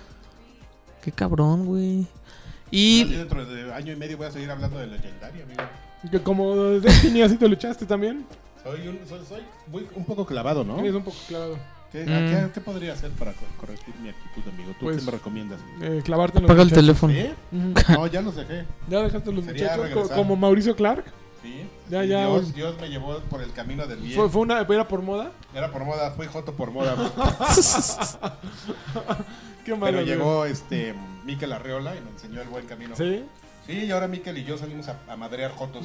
Qué 1.02 1.12
cabrón, 1.12 1.66
güey. 1.66 2.06
Y 2.70 3.02
Y 3.02 3.04
dentro 3.04 3.44
de 3.44 3.72
año 3.74 3.92
y 3.92 3.96
medio 3.96 4.16
voy 4.16 4.26
a 4.26 4.30
seguir 4.30 4.50
hablando 4.50 4.78
de 4.78 4.86
Legendaria, 4.86 5.44
amigo. 5.44 5.62
Que 6.10 6.20
como 6.20 6.56
Destiny 6.80 7.22
así 7.22 7.36
te 7.36 7.48
luchaste 7.48 7.86
también. 7.86 8.24
Soy 8.62 8.88
un, 8.88 8.98
soy, 9.08 9.20
soy 9.28 9.40
muy- 9.70 9.86
un 9.94 10.04
poco 10.04 10.24
clavado, 10.24 10.64
¿no? 10.64 10.78
Eres 10.78 10.94
un 10.94 11.02
poco 11.04 11.16
clavado. 11.28 11.58
¿Qué, 11.90 12.04
Mm. 12.04 12.06
qué, 12.06 12.48
qué 12.54 12.60
podría 12.62 12.94
hacer 12.94 13.10
para 13.10 13.32
co- 13.32 13.44
corregir 13.60 13.94
mi 14.02 14.08
actitud, 14.08 14.48
amigo? 14.50 14.70
¿Tú 14.80 14.86
Pues- 14.86 14.96
qué 14.98 15.04
me 15.04 15.10
recomiendas? 15.10 15.60
Eh, 15.82 16.00
clavarte 16.04 16.38
en 16.38 16.44
los 16.44 16.50
apaga 16.50 16.62
el 16.62 16.72
teléfono. 16.72 17.12
¿Sí? 17.12 17.26
No, 17.92 18.06
ya 18.06 18.22
los 18.22 18.34
dejé. 18.36 18.64
Ya 18.88 19.00
dejaste 19.02 19.30
los 19.32 19.44
Sería 19.44 19.64
muchachos 19.64 19.88
regresar. 19.90 20.16
como 20.16 20.36
Mauricio 20.36 20.74
Clark. 20.74 21.04
Sí. 21.42 21.66
Ya, 21.92 22.02
Sí, 22.04 22.08
ya, 22.08 22.26
Dios, 22.26 22.54
Dios 22.54 22.80
me 22.80 22.88
llevó 22.88 23.18
por 23.28 23.42
el 23.42 23.52
camino 23.52 23.86
del 23.86 24.00
bien. 24.00 24.16
Fue, 24.16 24.30
fue 24.30 24.40
una 24.40 24.60
era 24.60 24.88
por 24.88 25.02
moda. 25.02 25.30
Era 25.54 25.70
por 25.70 25.84
moda, 25.84 26.12
fui 26.12 26.26
joto 26.26 26.54
por 26.54 26.70
moda. 26.70 26.96
Qué 29.64 29.74
malo. 29.74 29.98
Pero 29.98 30.00
llegó 30.00 30.46
este 30.46 30.94
Miquel 31.24 31.52
Arreola 31.52 31.94
y 31.94 32.00
me 32.00 32.08
enseñó 32.08 32.40
el 32.40 32.48
buen 32.48 32.64
camino. 32.66 32.96
Sí. 32.96 33.26
Sí, 33.66 33.72
y 33.84 33.90
ahora 33.90 34.08
Miquel 34.08 34.38
y 34.38 34.44
yo 34.44 34.56
salimos 34.56 34.88
a, 34.88 34.96
a 35.06 35.16
madrear 35.16 35.52
jotos. 35.52 35.84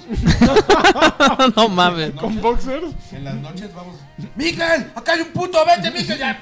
no 1.57 1.67
mames. 1.67 2.11
Con 2.11 2.41
boxers. 2.41 2.93
En 3.11 3.25
las 3.25 3.35
noches 3.35 3.75
vamos. 3.75 3.97
¡Miquel! 4.37 4.91
¡Acá 4.95 5.11
hay 5.11 5.21
un 5.21 5.33
puto! 5.33 5.57
¡Vete, 5.65 5.91
Miquel! 5.91 6.17
¡Ya! 6.17 6.39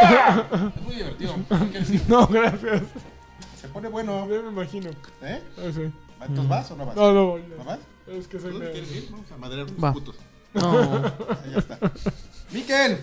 ¡Ah! 0.00 0.42
Es 0.74 0.82
muy 0.82 0.94
divertido. 0.94 1.34
Sí, 1.84 2.00
No, 2.08 2.26
gracias. 2.26 2.82
Se 3.60 3.68
pone 3.68 3.88
bueno. 3.88 4.26
Ya 4.28 4.40
me 4.40 4.48
imagino. 4.48 4.88
¿Eh? 5.20 5.42
Ah, 5.58 5.70
sí. 5.72 5.92
¿Entonces 6.20 6.48
vas 6.48 6.70
o 6.70 6.76
no 6.76 6.86
vas? 6.86 6.96
No, 6.96 7.12
no, 7.12 7.36
¿No 7.36 7.56
no. 7.58 7.64
vas? 7.64 7.78
Es 8.08 8.28
que 8.28 8.38
soy 8.38 8.52
¿Tú 8.52 8.58
quieres 8.60 8.90
ir? 8.94 9.08
Vamos 9.10 9.30
a 9.32 9.36
madrear 9.36 9.66
unos 9.66 9.82
Va. 9.84 9.92
putos. 9.92 10.16
No. 10.54 10.78
Ahí 11.44 11.52
ya 11.52 11.58
está. 11.58 11.78
¡Miquel! 12.52 12.98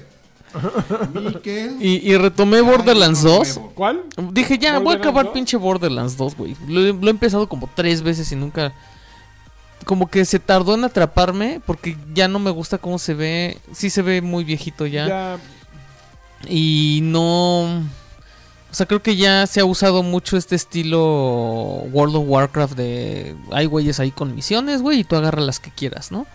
¡Miquel! 1.14 1.78
Y, 1.82 2.12
y 2.12 2.18
retomé 2.18 2.62
Borderlands 2.62 3.20
Ay, 3.20 3.26
no, 3.32 3.38
2. 3.39 3.56
nuevo. 3.58 3.72
¿Cuál? 3.76 4.04
Dije, 4.32 4.58
ya, 4.58 4.72
voy 4.74 4.78
a 4.78 4.80
¿Borderlands 4.80 5.01
acabar 5.08 5.26
2? 5.26 5.34
pinche 5.34 5.58
Borderlands 5.58 6.18
2, 6.18 6.36
güey. 6.38 6.56
Lo, 6.68 6.82
he- 6.82 6.93
lo 6.93 7.08
he 7.08 7.10
empezado 7.10 7.47
como 7.49 7.70
tres 7.76 8.01
veces 8.01 8.32
y 8.32 8.36
nunca... 8.36 8.74
Como 9.86 10.10
que 10.10 10.24
se 10.24 10.39
tardó 10.39 10.76
en 10.76 10.86
atraparme 10.86 11.60
porque 11.66 11.97
ya 12.14 12.30
no 12.30 12.39
me 12.39 12.51
gusta 12.51 12.78
cómo 12.78 12.97
se 12.97 13.14
ve. 13.14 13.58
Sí 13.74 13.89
se 13.89 14.01
ve 14.01 14.22
muy 14.22 14.45
viejito 14.45 14.86
ya. 14.86 15.08
Ya. 15.08 15.38
Y 16.47 17.01
no... 17.04 17.84
O 18.74 18.76
sea, 18.76 18.88
creo 18.88 19.03
que 19.03 19.15
ya 19.15 19.45
se 19.45 19.59
ha 19.59 19.65
usado 19.65 20.01
mucho 20.01 20.36
este 20.36 20.55
estilo 20.55 20.99
World 21.91 22.15
of 22.15 22.24
Warcraft 22.28 22.76
de... 22.76 23.36
Hay 23.51 23.67
güeyes 23.67 23.99
ahí 23.99 24.09
con 24.09 24.34
misiones, 24.34 24.82
güey, 24.82 25.01
y 25.01 25.03
tú 25.03 25.15
agarras 25.15 25.45
las 25.45 25.59
que 25.59 25.69
quieras, 25.69 26.11
¿no? 26.11 26.26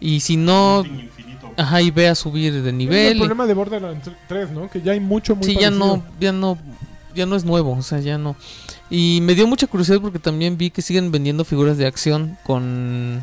Y 0.00 0.20
si 0.20 0.38
no... 0.38 0.84
Ajá, 1.58 1.82
y 1.82 1.90
ve 1.90 2.08
a 2.08 2.14
subir 2.14 2.54
de 2.54 2.60
Es 2.60 2.66
el 2.66 2.78
nivel. 2.78 3.16
y- 3.16 3.20
problema 3.20 3.46
de 3.46 3.52
Borderlands 3.52 4.10
3, 4.26 4.52
¿no? 4.52 4.70
Que 4.70 4.80
ya 4.80 4.92
hay 4.92 5.00
mucho 5.00 5.36
muy 5.36 5.44
Sí, 5.44 5.52
ya 5.52 5.68
parecido. 5.70 5.86
no, 5.98 6.02
ya 6.18 6.32
no, 6.32 6.58
ya 7.14 7.26
no 7.26 7.36
es 7.36 7.44
nuevo, 7.44 7.72
o 7.72 7.82
sea, 7.82 8.00
ya 8.00 8.16
no. 8.16 8.36
Y 8.88 9.20
me 9.22 9.34
dio 9.34 9.46
mucha 9.46 9.66
curiosidad 9.66 10.00
porque 10.00 10.18
también 10.18 10.56
vi 10.56 10.70
que 10.70 10.80
siguen 10.80 11.10
vendiendo 11.12 11.44
figuras 11.44 11.76
de 11.76 11.86
acción 11.86 12.38
con 12.44 13.22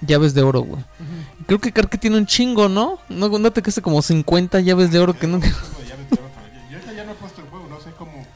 llaves 0.00 0.32
de 0.34 0.42
oro, 0.42 0.60
güey. 0.60 0.80
Ujú. 0.80 1.44
Creo 1.46 1.58
que 1.60 1.72
Karki 1.72 1.98
tiene 1.98 2.18
un 2.18 2.26
chingo, 2.26 2.68
¿no? 2.68 2.98
No, 3.08 3.28
no 3.36 3.50
te 3.50 3.62
quedaste 3.62 3.82
como 3.82 4.00
50 4.02 4.60
llaves 4.60 4.92
de 4.92 4.98
oro 5.00 5.12
que 5.18 5.26
no. 5.26 5.40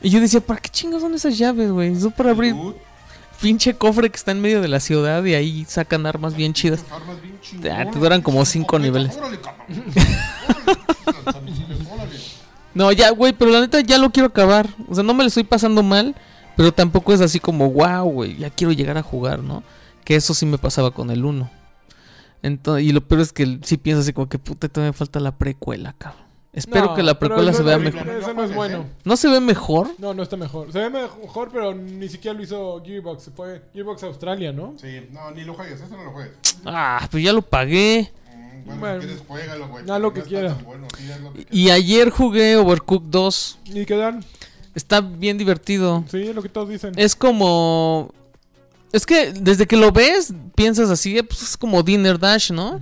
Y 0.02 0.10
yo 0.10 0.20
decía, 0.20 0.40
¿para 0.40 0.60
qué 0.60 0.68
chingos 0.70 1.02
son 1.02 1.14
esas 1.14 1.36
llaves, 1.36 1.70
güey? 1.70 1.98
Son 1.98 2.12
para 2.12 2.30
abrir 2.30 2.54
pinche 3.40 3.74
cofre 3.74 4.10
que 4.10 4.16
está 4.16 4.32
en 4.32 4.40
medio 4.40 4.60
de 4.60 4.68
la 4.68 4.80
ciudad 4.80 5.24
y 5.24 5.34
ahí 5.34 5.64
sacan 5.66 6.06
armas 6.06 6.34
bien 6.34 6.52
chidas. 6.52 6.84
armas 6.90 7.20
bien 7.22 7.36
Ah, 7.36 7.42
chingonas, 7.42 7.90
te 7.90 7.98
duran 7.98 8.22
como 8.22 8.44
cinco 8.44 8.78
niveles. 8.78 9.16
Órale. 11.92 12.18
No, 12.74 12.92
ya, 12.92 13.10
güey, 13.10 13.32
pero 13.32 13.50
la 13.50 13.60
neta 13.60 13.80
ya 13.80 13.98
lo 13.98 14.10
quiero 14.10 14.28
acabar. 14.28 14.68
O 14.88 14.94
sea, 14.94 15.02
no 15.02 15.14
me 15.14 15.24
lo 15.24 15.28
estoy 15.28 15.44
pasando 15.44 15.82
mal, 15.82 16.14
pero 16.56 16.72
tampoco 16.72 17.12
es 17.12 17.20
así 17.20 17.40
como, 17.40 17.70
wow, 17.70 18.04
güey, 18.04 18.36
ya 18.36 18.50
quiero 18.50 18.72
llegar 18.72 18.96
a 18.96 19.02
jugar, 19.02 19.40
¿no? 19.42 19.62
Que 20.04 20.16
eso 20.16 20.34
sí 20.34 20.46
me 20.46 20.58
pasaba 20.58 20.90
con 20.92 21.10
el 21.10 21.24
1. 21.24 21.50
Entonces, 22.42 22.84
y 22.86 22.92
lo 22.92 23.00
peor 23.06 23.20
es 23.22 23.32
que 23.32 23.58
sí 23.62 23.76
pienso 23.76 24.00
así 24.02 24.12
como 24.12 24.28
que 24.28 24.38
puta, 24.38 24.68
todavía 24.68 24.92
me 24.92 24.96
falta 24.96 25.20
la 25.20 25.36
precuela, 25.36 25.94
cabrón. 25.98 26.29
Espero 26.52 26.86
No, 26.86 26.94
que 26.94 27.02
la 27.04 27.16
precuela 27.18 27.52
se 27.52 27.62
vea 27.62 27.76
es- 27.76 27.82
mejor. 27.82 28.08
Eso 28.08 28.34
no 28.34 28.44
es 28.44 28.54
bueno. 28.54 28.84
¿No 29.04 29.16
se 29.16 29.28
ve 29.28 29.38
mejor? 29.40 29.88
No, 29.98 30.12
no 30.14 30.22
está 30.24 30.36
mejor. 30.36 30.72
Se 30.72 30.80
ve 30.80 30.90
mejor, 30.90 31.48
pero 31.52 31.74
ni 31.74 32.08
siquiera 32.08 32.36
lo 32.36 32.42
hizo 32.42 32.82
Gearbox. 32.84 33.30
Fue 33.36 33.62
Gearbox 33.72 34.02
Australia, 34.02 34.52
¿no? 34.52 34.74
Sí, 34.80 35.06
no, 35.12 35.30
ni 35.30 35.44
lo 35.44 35.54
juegues, 35.54 35.80
eso 35.80 35.96
no 35.96 36.04
lo 36.04 36.10
juegues. 36.10 36.32
Ah, 36.64 37.06
pues 37.10 37.22
ya 37.22 37.32
lo 37.32 37.42
pagué. 37.42 38.10
Mm, 38.34 38.64
Bueno, 38.64 38.80
Bueno. 38.80 39.00
si 39.00 39.06
quieres, 39.06 39.24
juégalo, 39.28 39.68
güey. 39.68 39.84
Haz 39.88 40.00
lo 40.00 40.12
que 40.12 40.18
no 40.20 40.24
está 40.26 40.28
quiera. 40.38 40.54
tan 40.56 40.64
bueno, 40.64 40.88
sí, 40.98 41.10
haz 41.12 41.20
lo 41.20 41.32
que 41.32 41.46
Y 41.50 41.70
ayer 41.70 42.10
jugué 42.10 42.56
Overcooked 42.56 43.08
2. 43.10 43.58
¿Y 43.66 43.86
qué 43.86 43.96
dan? 43.96 44.24
Está 44.74 45.00
bien 45.00 45.38
divertido. 45.38 46.04
Sí, 46.10 46.28
es 46.28 46.34
lo 46.34 46.42
que 46.42 46.48
todos 46.48 46.68
dicen. 46.68 46.92
Es 46.96 47.14
como... 47.16 48.10
Es 48.92 49.06
que 49.06 49.32
desde 49.32 49.66
que 49.68 49.76
lo 49.76 49.92
ves, 49.92 50.34
piensas 50.56 50.90
así, 50.90 51.16
eh, 51.16 51.22
pues 51.22 51.42
es 51.42 51.56
como 51.56 51.82
Dinner 51.84 52.18
Dash, 52.18 52.50
¿no? 52.50 52.80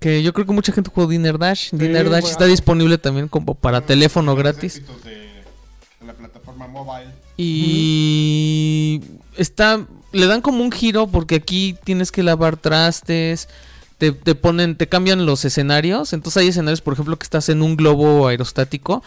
Que 0.00 0.22
yo 0.22 0.32
creo 0.32 0.46
que 0.46 0.52
mucha 0.52 0.72
gente 0.72 0.90
jugó 0.94 1.06
Dinner 1.06 1.38
Dash. 1.38 1.70
Dinner 1.72 2.04
Dash 2.08 2.22
bueno. 2.22 2.28
está 2.28 2.44
disponible 2.46 2.98
también 2.98 3.28
como 3.28 3.54
para 3.54 3.80
teléfono 3.80 4.34
gratis. 4.36 4.82
De, 5.04 5.10
de 5.10 6.06
la 6.06 6.14
plataforma 6.14 6.66
mobile. 6.66 7.10
Y 7.36 9.00
está, 9.36 9.86
le 10.12 10.26
dan 10.26 10.40
como 10.40 10.62
un 10.62 10.72
giro 10.72 11.06
porque 11.06 11.36
aquí 11.36 11.76
tienes 11.84 12.10
que 12.10 12.22
lavar 12.22 12.56
trastes, 12.56 13.48
te, 13.98 14.12
te 14.12 14.34
ponen, 14.34 14.76
te 14.76 14.88
cambian 14.88 15.26
los 15.26 15.44
escenarios. 15.44 16.12
Entonces 16.12 16.42
hay 16.42 16.48
escenarios, 16.48 16.80
por 16.80 16.94
ejemplo, 16.94 17.16
que 17.16 17.24
estás 17.24 17.48
en 17.48 17.62
un 17.62 17.76
globo 17.76 18.26
aerostático 18.28 19.02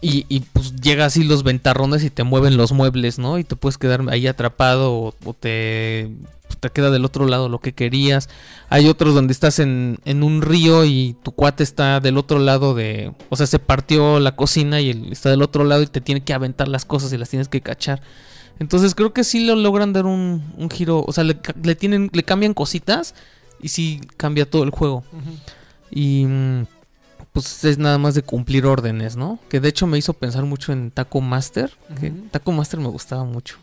y, 0.00 0.26
y, 0.28 0.40
pues 0.40 0.76
llega 0.76 1.06
así 1.06 1.24
los 1.24 1.42
ventarrones 1.42 2.04
y 2.04 2.10
te 2.10 2.22
mueven 2.22 2.56
los 2.56 2.70
muebles, 2.70 3.18
¿no? 3.18 3.38
Y 3.38 3.44
te 3.44 3.56
puedes 3.56 3.78
quedar 3.78 4.04
ahí 4.10 4.28
atrapado 4.28 4.92
o, 4.92 5.14
o 5.24 5.34
te, 5.34 6.08
te 6.58 6.70
queda 6.70 6.90
del 6.90 7.04
otro 7.04 7.26
lado 7.26 7.48
lo 7.48 7.60
que 7.60 7.72
querías. 7.72 8.28
Hay 8.68 8.88
otros 8.88 9.14
donde 9.14 9.32
estás 9.32 9.58
en, 9.58 9.98
en 10.04 10.22
un 10.22 10.42
río 10.42 10.84
y 10.84 11.16
tu 11.22 11.32
cuate 11.32 11.62
está 11.62 12.00
del 12.00 12.18
otro 12.18 12.38
lado 12.38 12.74
de... 12.74 13.14
O 13.30 13.36
sea, 13.36 13.46
se 13.46 13.58
partió 13.58 14.20
la 14.20 14.36
cocina 14.36 14.80
y 14.80 14.90
él 14.90 15.08
está 15.12 15.30
del 15.30 15.42
otro 15.42 15.64
lado 15.64 15.82
y 15.82 15.86
te 15.86 16.00
tiene 16.00 16.22
que 16.22 16.34
aventar 16.34 16.68
las 16.68 16.84
cosas 16.84 17.12
y 17.12 17.18
las 17.18 17.30
tienes 17.30 17.48
que 17.48 17.60
cachar. 17.60 18.02
Entonces 18.58 18.94
creo 18.94 19.12
que 19.12 19.24
sí 19.24 19.44
lo 19.44 19.54
logran 19.54 19.92
dar 19.92 20.06
un, 20.06 20.52
un 20.56 20.70
giro. 20.70 21.04
O 21.06 21.12
sea, 21.12 21.24
le, 21.24 21.38
le 21.62 21.74
tienen, 21.74 22.10
le 22.12 22.22
cambian 22.24 22.54
cositas 22.54 23.14
y 23.60 23.68
sí 23.68 24.00
cambia 24.16 24.48
todo 24.48 24.64
el 24.64 24.70
juego. 24.70 25.04
Y 25.90 26.26
mm, 26.26 26.66
pues 27.32 27.64
es 27.64 27.78
nada 27.78 27.98
más 27.98 28.14
de 28.14 28.22
cumplir 28.22 28.66
órdenes, 28.66 29.16
¿no? 29.16 29.38
Que 29.48 29.60
de 29.60 29.68
hecho 29.68 29.86
me 29.86 29.98
hizo 29.98 30.12
pensar 30.12 30.44
mucho 30.44 30.72
en 30.72 30.90
Taco 30.90 31.20
Master. 31.20 31.70
Que. 32.00 32.10
Taco 32.30 32.52
Master 32.52 32.80
me 32.80 32.88
gustaba 32.88 33.24
mucho. 33.24 33.58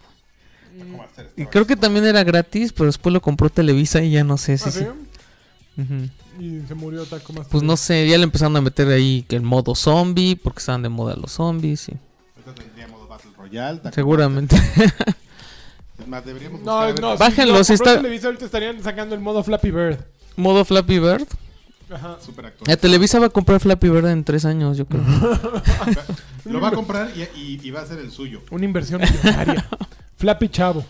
Y 1.38 1.46
creo 1.46 1.66
que 1.68 1.76
también 1.76 2.06
era 2.06 2.24
gratis, 2.24 2.74
pero 2.74 2.88
después 2.88 3.14
lo 3.14 3.22
compró 3.22 3.50
Televisa 3.50 4.02
y 4.04 4.12
ya 4.12 4.24
no 4.24 4.38
sé 4.38 4.58
si... 4.58 4.70
¿Ah, 4.70 4.72
sí? 4.72 4.86
sí. 5.78 6.12
Y 6.40 6.62
se 6.68 6.74
murió 6.76 7.06
Taco 7.06 7.32
Master. 7.34 7.52
Pues 7.52 7.64
no 7.64 7.78
sé, 7.78 8.08
ya 8.10 8.18
le 8.18 8.24
empezaron 8.24 8.56
a 8.58 8.62
meter 8.62 8.88
ahí 8.90 9.24
que 9.28 9.36
el 9.38 9.42
modo 9.42 9.74
zombie, 9.76 10.36
porque 10.36 10.60
estaban 10.60 10.82
de 10.82 10.90
moda 10.90 11.16
los 11.16 11.32
zombies. 11.34 11.88
y- 11.90 11.94
Ahorita 12.36 12.62
tendríamos 12.64 13.08
Battle 13.08 13.32
Royale. 13.38 13.80
Taco 13.80 13.96
Seguramente. 13.96 14.56
Más, 16.08 16.26
deberíamos 16.26 16.62
No. 16.62 17.18
Bájenlo, 17.18 17.64
si 17.64 17.74
está- 17.74 17.96
Televisa, 17.96 18.28
ahorita 18.28 18.46
estarían 18.46 18.84
sacando 18.84 19.16
el 19.16 19.22
modo 19.22 19.44
Flappy 19.44 19.72
Bird. 19.72 20.00
modo 20.36 20.66
Flappy 20.66 21.00
Bird. 21.00 21.26
Ajá. 21.90 22.18
Super 22.20 22.44
La 22.46 22.50
actualizado. 22.50 22.78
Televisa 22.82 23.20
va 23.20 23.28
a 23.28 23.30
comprar 23.30 23.60
Flappy 23.62 23.90
Bird 23.90 24.08
en 24.08 24.24
tres 24.24 24.44
años, 24.44 24.76
yo 24.78 24.86
creo. 24.88 25.04
Lo 26.46 26.60
va 26.60 26.68
a 26.70 26.72
comprar 26.72 27.12
y, 27.16 27.22
y- 27.40 27.60
y 27.64 27.72
va 27.72 27.82
a 27.82 27.86
ser 27.86 28.00
el 28.00 28.12
suyo. 28.12 28.42
Una 28.52 28.66
inversión 28.66 29.02
millonaria. 29.02 29.68
Flappy 30.18 30.50
Chavo. 30.50 30.84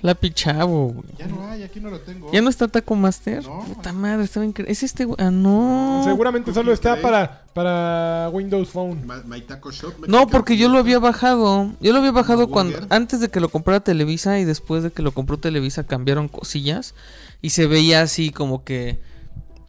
Flappy 0.00 0.30
Chavo. 0.32 0.88
güey. 0.88 1.06
Ya 1.18 1.26
no 1.28 1.46
hay, 1.48 1.62
aquí 1.62 1.80
no 1.80 1.88
lo 1.88 1.98
tengo. 2.00 2.30
¿Ya 2.32 2.42
no 2.42 2.50
está 2.50 2.68
Taco 2.68 2.94
Master? 2.94 3.42
No. 3.44 3.60
Puta 3.60 3.92
madre, 3.92 4.24
estaba 4.24 4.44
increíble. 4.44 4.70
¿Es 4.72 4.82
este 4.82 5.06
güey? 5.06 5.16
Ah, 5.18 5.30
no. 5.30 6.02
Seguramente 6.04 6.52
solo 6.52 6.72
está 6.72 7.00
para, 7.00 7.44
para 7.54 8.28
Windows 8.30 8.68
Phone. 8.68 9.06
Ma- 9.06 9.22
My 9.24 9.40
Taco 9.40 9.70
Shop. 9.70 9.94
No, 10.06 10.26
porque 10.26 10.58
yo 10.58 10.68
lo 10.68 10.78
había 10.78 10.98
bajado. 10.98 11.70
Yo 11.80 11.92
lo 11.92 12.00
había 12.00 12.10
bajado 12.12 12.42
¿Como 12.42 12.52
cuando 12.52 12.72
Burger? 12.80 12.88
antes 12.94 13.20
de 13.20 13.28
que 13.30 13.40
lo 13.40 13.48
comprara 13.48 13.80
Televisa 13.80 14.38
y 14.38 14.44
después 14.44 14.82
de 14.82 14.90
que 14.90 15.00
lo 15.00 15.12
compró 15.12 15.38
Televisa 15.38 15.84
cambiaron 15.84 16.28
cosillas 16.28 16.94
y 17.40 17.50
se 17.50 17.66
veía 17.66 18.02
así 18.02 18.30
como 18.30 18.62
que 18.62 18.98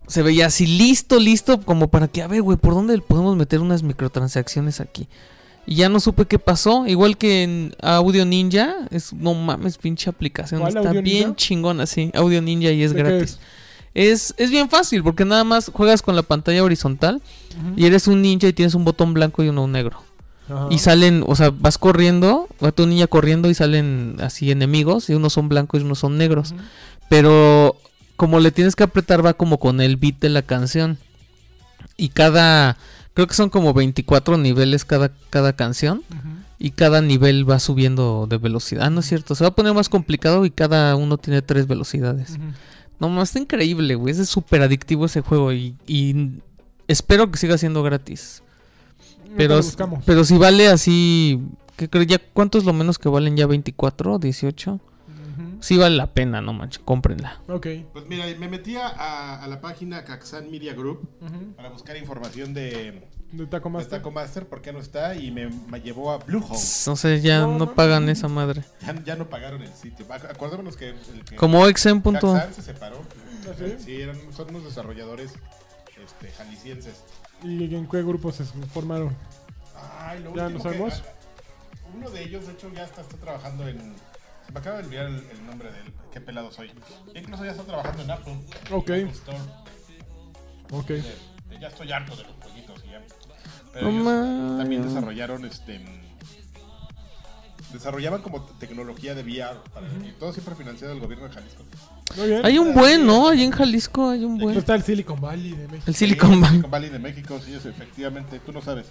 se 0.08 0.22
veía 0.22 0.48
así 0.48 0.68
listo, 0.68 1.18
listo 1.20 1.62
como 1.62 1.88
para 1.88 2.08
que 2.10 2.22
a 2.22 2.28
ver, 2.28 2.42
güey, 2.42 2.58
¿por 2.58 2.74
dónde 2.74 3.00
podemos 3.00 3.38
meter 3.38 3.62
unas 3.62 3.84
microtransacciones 3.84 4.82
aquí? 4.82 5.08
Y 5.66 5.76
ya 5.76 5.90
no 5.90 6.00
supe 6.00 6.26
qué 6.26 6.38
pasó, 6.38 6.86
igual 6.88 7.18
que 7.18 7.44
en 7.44 7.76
Audio 7.82 8.26
Ninja, 8.26 8.76
es 8.92 9.14
no 9.14 9.34
mames, 9.34 9.78
pinche 9.78 10.10
aplicación, 10.10 10.62
¿Cuál, 10.62 10.76
está 10.76 10.90
Audio 10.90 11.02
bien 11.02 11.30
Ninja? 11.30 11.36
chingona, 11.36 11.86
sí, 11.86 12.12
Audio 12.14 12.42
Ninja 12.42 12.72
y 12.72 12.84
es 12.84 12.94
¿De 12.94 12.98
qué 12.98 13.04
gratis. 13.04 13.40
Es, 13.96 14.36
es 14.38 14.52
bien 14.52 14.70
fácil 14.70 15.04
porque 15.04 15.24
nada 15.24 15.44
más 15.46 15.72
juegas 15.74 16.02
con 16.02 16.16
la 16.16 16.22
pantalla 16.22 16.64
horizontal 16.64 17.22
y 17.78 17.86
eres 17.86 18.08
un 18.08 18.22
ninja 18.22 18.48
y 18.48 18.54
tienes 18.54 18.76
un 18.76 18.84
botón 18.84 19.14
blanco 19.14 19.42
y 19.42 19.48
uno 19.48 19.68
negro. 19.68 20.04
Y 20.70 20.78
salen, 20.78 21.24
o 21.26 21.36
sea, 21.36 21.50
vas 21.50 21.80
corriendo, 21.80 22.48
va 22.64 22.72
tu 22.72 22.86
niña 22.86 23.08
corriendo 23.08 23.50
y 23.50 23.56
salen 23.56 24.18
así 24.20 24.52
enemigos, 24.52 25.10
y 25.10 25.16
unos 25.16 25.34
son 25.34 25.50
blancos 25.50 25.82
y 25.82 25.84
unos 25.84 25.98
son 25.98 26.18
negros. 26.18 26.54
Pero 27.10 27.78
como 28.16 28.40
le 28.40 28.52
tienes 28.52 28.76
que 28.76 28.84
apretar, 28.84 29.26
va 29.26 29.34
como 29.34 29.60
con 29.60 29.82
el 29.82 29.98
beat 29.98 30.20
de 30.20 30.30
la 30.30 30.44
canción. 30.44 31.00
Y 31.98 32.10
cada, 32.10 32.78
creo 33.16 33.28
que 33.28 33.34
son 33.34 33.50
como 33.50 33.74
24 33.74 34.38
niveles 34.38 34.86
cada, 34.86 35.12
cada 35.32 35.54
canción. 35.54 36.04
Y 36.58 36.72
cada 36.72 37.02
nivel 37.02 37.50
va 37.50 37.60
subiendo 37.60 38.28
de 38.30 38.38
velocidad. 38.38 38.86
Ah, 38.86 38.90
no 38.90 39.02
es 39.02 39.08
cierto, 39.08 39.36
se 39.36 39.44
va 39.44 39.50
a 39.50 39.56
poner 39.56 39.74
más 39.74 39.90
complicado 39.90 40.46
y 40.46 40.52
cada 40.52 40.96
uno 40.96 41.18
tiene 41.18 41.42
tres 41.42 41.68
velocidades. 41.68 42.38
No, 43.00 43.10
más 43.10 43.30
está 43.30 43.40
increíble, 43.40 43.96
güey. 43.96 44.14
Es 44.14 44.30
súper 44.30 44.62
adictivo 44.62 45.06
ese 45.06 45.20
juego 45.22 45.52
y, 45.52 45.76
y 45.86 46.40
espero 46.88 47.30
que 47.30 47.38
siga 47.38 47.58
siendo 47.58 47.84
gratis. 47.84 48.42
Pero, 49.36 49.60
pero 50.06 50.24
si 50.24 50.38
vale 50.38 50.70
así, 50.70 51.42
¿qué 51.76 51.90
creo 51.90 52.04
ya 52.04 52.20
cuánto 52.20 52.58
es 52.58 52.64
lo 52.64 52.72
menos 52.72 52.98
que 52.98 53.10
valen 53.10 53.36
ya 53.36 53.48
24, 53.48 54.18
18? 54.18 54.80
Ujú. 55.38 55.58
Sí 55.62 55.78
vale 55.78 55.96
la 55.96 56.14
pena, 56.14 56.42
no 56.42 56.54
manches, 56.54 56.82
cómprenla. 56.84 57.42
Ok. 57.48 57.68
Pues 57.94 58.06
mira, 58.08 58.26
me 58.40 58.48
metí 58.48 58.76
a, 58.78 59.44
a 59.44 59.48
la 59.48 59.62
página 59.62 60.04
Caxan 60.04 60.50
Media 60.52 60.74
Group 60.74 61.08
Ujú. 61.22 61.54
para 61.56 61.70
buscar 61.70 61.98
información 61.98 62.54
de, 62.54 63.08
De 63.32 63.46
Taco 63.48 63.70
de 63.70 63.74
Master. 63.74 64.00
Taco 64.00 64.12
Master, 64.12 64.48
por 64.48 64.62
qué 64.62 64.72
no 64.74 64.80
está, 64.80 65.16
y 65.16 65.32
me, 65.32 65.48
me 65.50 65.82
llevó 65.82 66.12
a 66.12 66.18
Bluehost. 66.18 66.88
No 66.88 66.96
sé, 66.96 67.22
ya 67.22 67.40
No, 67.42 67.48
no, 67.48 67.60
mames. 67.60 67.76
pagan 67.76 68.10
esa 68.10 68.28
madre. 68.28 68.64
Ya, 68.82 68.96
ya 69.04 69.16
no 69.16 69.30
pagaron 69.30 69.62
el 69.62 69.74
sitio. 69.74 70.06
Ac- 70.08 70.30
Acordémonos 70.30 70.78
que, 70.78 70.90
el 70.90 71.26
que 71.28 71.36
Como 71.36 71.68
Exen. 71.68 72.02
se 72.04 72.62
separó. 72.62 73.02
¿Ah, 73.48 73.54
sí? 73.58 73.76
Sí, 73.80 74.02
eran, 74.02 74.18
son 74.34 74.50
unos 74.50 74.64
desarrolladores 74.66 75.34
este, 76.04 76.30
jaliscienses. 76.32 77.04
¿Y 77.44 77.76
en 77.76 77.88
qué 77.88 78.02
grupos 78.02 78.36
se 78.36 78.44
formaron? 78.46 79.16
Ay, 80.00 80.24
lo 80.24 80.36
¿Ya 80.36 80.50
no 80.50 80.60
sabemos? 80.62 80.94
que- 81.02 81.16
uno 81.98 82.10
de 82.10 82.24
ellos, 82.24 82.46
de 82.48 82.54
hecho, 82.54 82.70
ya 82.74 82.84
está, 82.84 83.02
está 83.02 83.18
trabajando 83.18 83.68
en. 83.68 83.94
Me 84.54 84.60
acaba 84.60 84.78
de 84.78 84.86
olvidar 84.86 85.08
el, 85.08 85.16
el 85.16 85.46
nombre 85.46 85.72
de 85.72 85.80
él. 85.80 85.94
Qué 86.14 86.22
pelado 86.22 86.52
soy. 86.52 86.72
Incluso 87.14 87.44
ya 87.44 87.52
está 87.52 87.64
trabajando 87.64 88.04
en 88.04 88.12
Apple. 88.12 88.34
Ok. 88.72 88.84
Apple 88.90 89.10
Store. 89.12 89.38
Ok. 90.72 90.88
De- 90.88 91.02
de- 91.02 91.60
ya 91.60 91.68
estoy 91.68 91.92
harto 91.92 92.16
de 92.16 92.24
los 92.24 92.32
jueguitos 92.42 92.82
y 92.86 92.92
ya. 92.92 93.02
Pero 93.74 93.90
ellos 93.90 94.58
también 94.58 94.84
desarrollaron 94.88 95.44
este. 95.46 95.82
Desarrollaban 97.74 98.22
como 98.22 98.42
tecnología 98.60 99.16
de 99.16 99.24
VR. 99.24 99.60
Para, 99.74 99.88
y 99.88 100.14
todo 100.18 100.32
siempre 100.32 100.56
financiado 100.56 100.94
del 100.94 101.02
gobierno 101.04 101.28
de 101.28 101.34
Jalisco. 101.34 101.64
Muy 102.16 102.28
bien. 102.28 102.46
Hay 102.46 102.58
un 102.58 102.74
buen, 102.74 103.06
¿no? 103.06 103.28
Ahí 103.30 103.44
en 103.44 103.52
Jalisco 103.52 104.10
hay 104.12 104.24
un 104.24 104.38
buen. 104.38 104.58
está 104.58 104.76
el 104.76 104.84
Silicon 104.84 105.20
Valley 105.20 105.52
de 105.52 105.68
México. 105.68 105.84
El 105.88 105.96
Silicon 105.96 106.30
Sí, 106.30 106.36
Valley. 106.40 106.50
Silicon 106.52 106.72
Valley 106.72 106.90
de 106.90 107.00
México, 107.00 107.42
sí, 107.44 107.54
es, 107.54 107.66
efectivamente. 107.66 108.40
Tú 108.40 108.54
no 108.54 108.62
sabes. 108.62 108.86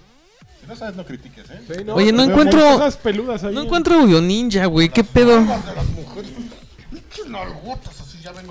Si 0.65 0.69
no 0.71 0.75
sabes, 0.75 0.95
no 0.95 1.05
critiques, 1.05 1.45
¿eh? 1.51 1.59
Sí, 1.67 1.73
Oye, 1.93 2.11
no 2.11 2.23
encuentro- 2.23 2.91
peludas 3.03 3.43
ahí. 3.43 3.53
No 3.53 3.61
encuentro 3.61 3.99
Audio 3.99 4.19
Ninja, 4.19 4.65
güey, 4.65 4.89
qué 4.89 5.03
pedo. 5.03 5.45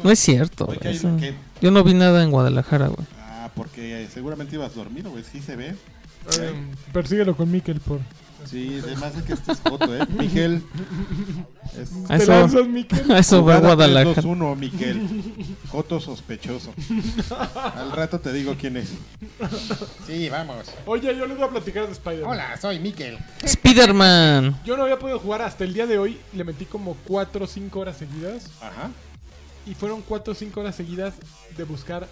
No 0.02 0.10
es 0.10 0.18
cierto, 0.18 0.64
Oye, 0.66 0.78
güey, 0.78 0.92
que- 0.92 0.96
eso- 0.98 1.16
que- 1.18 1.34
Yo 1.60 1.70
no 1.70 1.82
vi 1.82 1.94
nada 1.94 2.22
en 2.22 2.30
Guadalajara, 2.30 2.88
güey. 2.88 3.06
Ah, 3.20 3.50
porque 3.54 4.06
seguramente 4.12 4.54
ibas 4.56 4.74
dormido, 4.74 5.10
güey. 5.10 5.24
Sí 5.24 5.40
se 5.40 5.56
ve. 5.56 5.74
Eh, 6.38 6.54
persíguelo 6.92 7.36
con 7.36 7.50
Mikel 7.50 7.80
por 7.80 8.00
Sí, 8.46 8.80
además 8.82 9.16
de 9.16 9.22
que 9.24 9.32
este 9.32 9.52
es 9.52 9.60
foto, 9.60 9.94
¿eh? 9.94 10.06
Miguel. 10.18 10.62
Es 11.80 11.90
A 12.08 12.16
¿Te 12.16 12.22
eso, 12.22 12.32
lanzas, 12.32 12.66
Miquel? 12.68 13.10
a 13.12 13.18
eso 13.20 13.44
va 13.44 13.56
Jugada 13.56 13.74
Guadalajara. 13.74 14.22
3-2-1, 14.22 14.56
Miquel. 14.56 15.56
Joto 15.68 16.00
sospechoso. 16.00 16.72
Al 17.74 17.92
rato 17.92 18.20
te 18.20 18.32
digo 18.32 18.54
quién 18.58 18.76
es. 18.76 18.90
Sí, 20.06 20.28
vamos. 20.28 20.66
Oye, 20.86 21.16
yo 21.16 21.26
les 21.26 21.36
voy 21.36 21.46
a 21.46 21.50
platicar 21.50 21.86
de 21.86 21.92
Spider-Man. 21.92 22.30
Hola, 22.32 22.56
soy 22.60 22.78
Miquel. 22.78 23.18
Spider-Man. 23.42 24.60
Yo 24.64 24.76
no 24.76 24.84
había 24.84 24.98
podido 24.98 25.18
jugar 25.18 25.42
hasta 25.42 25.64
el 25.64 25.74
día 25.74 25.86
de 25.86 25.98
hoy. 25.98 26.18
Le 26.32 26.44
metí 26.44 26.64
como 26.64 26.96
4 27.06 27.44
o 27.44 27.48
5 27.48 27.80
horas 27.80 27.96
seguidas. 27.96 28.50
Ajá. 28.60 28.90
Y 29.66 29.74
fueron 29.74 30.02
4 30.02 30.32
o 30.32 30.36
5 30.36 30.60
horas 30.60 30.74
seguidas 30.76 31.14
de 31.56 31.64
buscar 31.64 32.06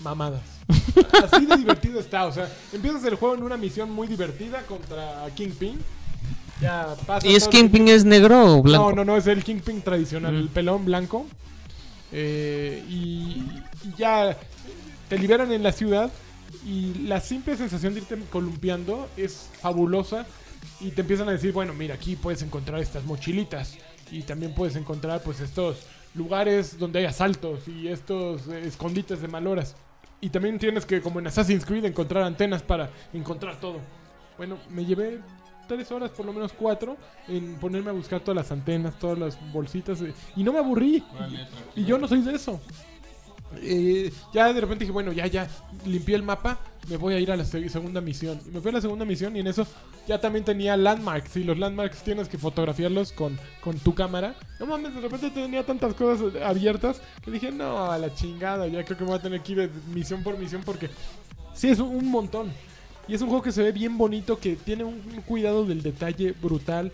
mamadas. 0.00 0.42
Así 1.32 1.46
de 1.46 1.56
divertido 1.56 2.00
está. 2.00 2.26
O 2.26 2.32
sea, 2.32 2.50
empiezas 2.72 3.04
el 3.04 3.14
juego 3.16 3.34
en 3.34 3.42
una 3.42 3.56
misión 3.56 3.90
muy 3.90 4.06
divertida 4.06 4.62
contra 4.62 5.26
Kingpin. 5.34 5.78
Ya 6.60 6.94
pasa. 7.06 7.26
¿Y 7.26 7.34
es 7.36 7.46
Kingpin 7.48 7.88
es 7.88 8.04
negro 8.04 8.56
o 8.58 8.62
blanco? 8.62 8.90
No, 8.90 8.96
no, 8.96 9.04
no, 9.04 9.16
es 9.16 9.26
el 9.28 9.44
Kingpin 9.44 9.80
tradicional, 9.82 10.32
Mm. 10.34 10.38
el 10.38 10.48
pelón 10.48 10.84
blanco. 10.84 11.26
Eh, 12.10 12.84
y, 12.88 13.42
y 13.84 13.94
ya 13.98 14.36
te 15.08 15.18
liberan 15.18 15.52
en 15.52 15.62
la 15.62 15.72
ciudad 15.72 16.10
y 16.66 16.94
la 17.06 17.20
simple 17.20 17.56
sensación 17.56 17.94
de 17.94 18.00
irte 18.00 18.16
columpiando 18.30 19.08
es 19.16 19.50
fabulosa 19.60 20.26
y 20.80 20.90
te 20.90 21.02
empiezan 21.02 21.28
a 21.28 21.32
decir, 21.32 21.52
bueno, 21.52 21.74
mira, 21.74 21.94
aquí 21.94 22.16
puedes 22.16 22.42
encontrar 22.42 22.80
estas 22.80 23.04
mochilitas 23.04 23.74
y 24.10 24.22
también 24.22 24.54
puedes 24.54 24.74
encontrar 24.76 25.22
pues 25.22 25.40
estos 25.40 25.76
lugares 26.14 26.78
donde 26.78 27.00
hay 27.00 27.04
asaltos 27.04 27.68
y 27.68 27.88
estos 27.88 28.48
eh, 28.48 28.62
escondites 28.64 29.20
de 29.20 29.28
maloras. 29.28 29.76
Y 30.20 30.30
también 30.30 30.58
tienes 30.58 30.84
que, 30.84 31.00
como 31.00 31.20
en 31.20 31.28
Assassin's 31.28 31.64
Creed, 31.64 31.84
encontrar 31.84 32.24
antenas 32.24 32.62
para 32.62 32.90
encontrar 33.12 33.56
todo. 33.60 33.78
Bueno, 34.36 34.58
me 34.70 34.84
llevé 34.84 35.20
tres 35.68 35.92
horas, 35.92 36.10
por 36.10 36.26
lo 36.26 36.32
menos 36.32 36.52
cuatro, 36.52 36.96
en 37.28 37.54
ponerme 37.56 37.90
a 37.90 37.92
buscar 37.92 38.20
todas 38.20 38.36
las 38.36 38.50
antenas, 38.50 38.98
todas 38.98 39.18
las 39.18 39.52
bolsitas. 39.52 40.00
eh, 40.00 40.12
y 40.34 40.42
no 40.42 40.52
me 40.52 40.58
aburrí. 40.58 41.04
Y 41.76 41.84
yo 41.84 41.98
no 41.98 42.08
soy 42.08 42.22
de 42.22 42.34
eso. 42.34 42.60
Eh, 43.56 44.12
ya 44.32 44.52
de 44.52 44.60
repente 44.60 44.84
dije, 44.84 44.92
bueno, 44.92 45.12
ya, 45.12 45.26
ya, 45.26 45.48
limpié 45.86 46.16
el 46.16 46.22
mapa, 46.22 46.58
me 46.88 46.96
voy 46.96 47.14
a 47.14 47.20
ir 47.20 47.30
a 47.32 47.36
la 47.36 47.44
se- 47.44 47.68
segunda 47.68 48.00
misión. 48.00 48.38
Y 48.46 48.50
me 48.50 48.60
fui 48.60 48.70
a 48.70 48.74
la 48.74 48.80
segunda 48.80 49.04
misión 49.04 49.34
y 49.36 49.40
en 49.40 49.46
eso 49.46 49.66
ya 50.06 50.20
también 50.20 50.44
tenía 50.44 50.76
landmarks. 50.76 51.36
Y 51.36 51.44
los 51.44 51.58
landmarks 51.58 52.02
tienes 52.02 52.28
que 52.28 52.38
fotografiarlos 52.38 53.12
con, 53.12 53.38
con 53.62 53.78
tu 53.78 53.94
cámara. 53.94 54.34
No 54.60 54.66
mames, 54.66 54.94
de 54.94 55.00
repente 55.00 55.30
tenía 55.30 55.64
tantas 55.64 55.94
cosas 55.94 56.34
abiertas 56.42 57.00
que 57.22 57.30
dije, 57.30 57.50
no, 57.50 57.90
a 57.90 57.98
la 57.98 58.14
chingada, 58.14 58.66
ya 58.66 58.84
creo 58.84 58.98
que 58.98 59.04
voy 59.04 59.16
a 59.16 59.22
tener 59.22 59.40
que 59.40 59.52
ir 59.52 59.58
de 59.58 59.70
misión 59.94 60.22
por 60.22 60.38
misión 60.38 60.62
porque 60.64 60.90
sí 61.54 61.68
es 61.68 61.78
un, 61.78 62.10
montón. 62.10 62.52
Y 63.06 63.14
es 63.14 63.22
un 63.22 63.28
juego 63.28 63.42
que 63.42 63.52
se 63.52 63.62
ve 63.62 63.72
bien 63.72 63.96
bonito, 63.96 64.38
que 64.38 64.56
tiene 64.56 64.84
un 64.84 65.00
cuidado 65.26 65.64
del 65.64 65.82
detalle 65.82 66.32
brutal, 66.32 66.92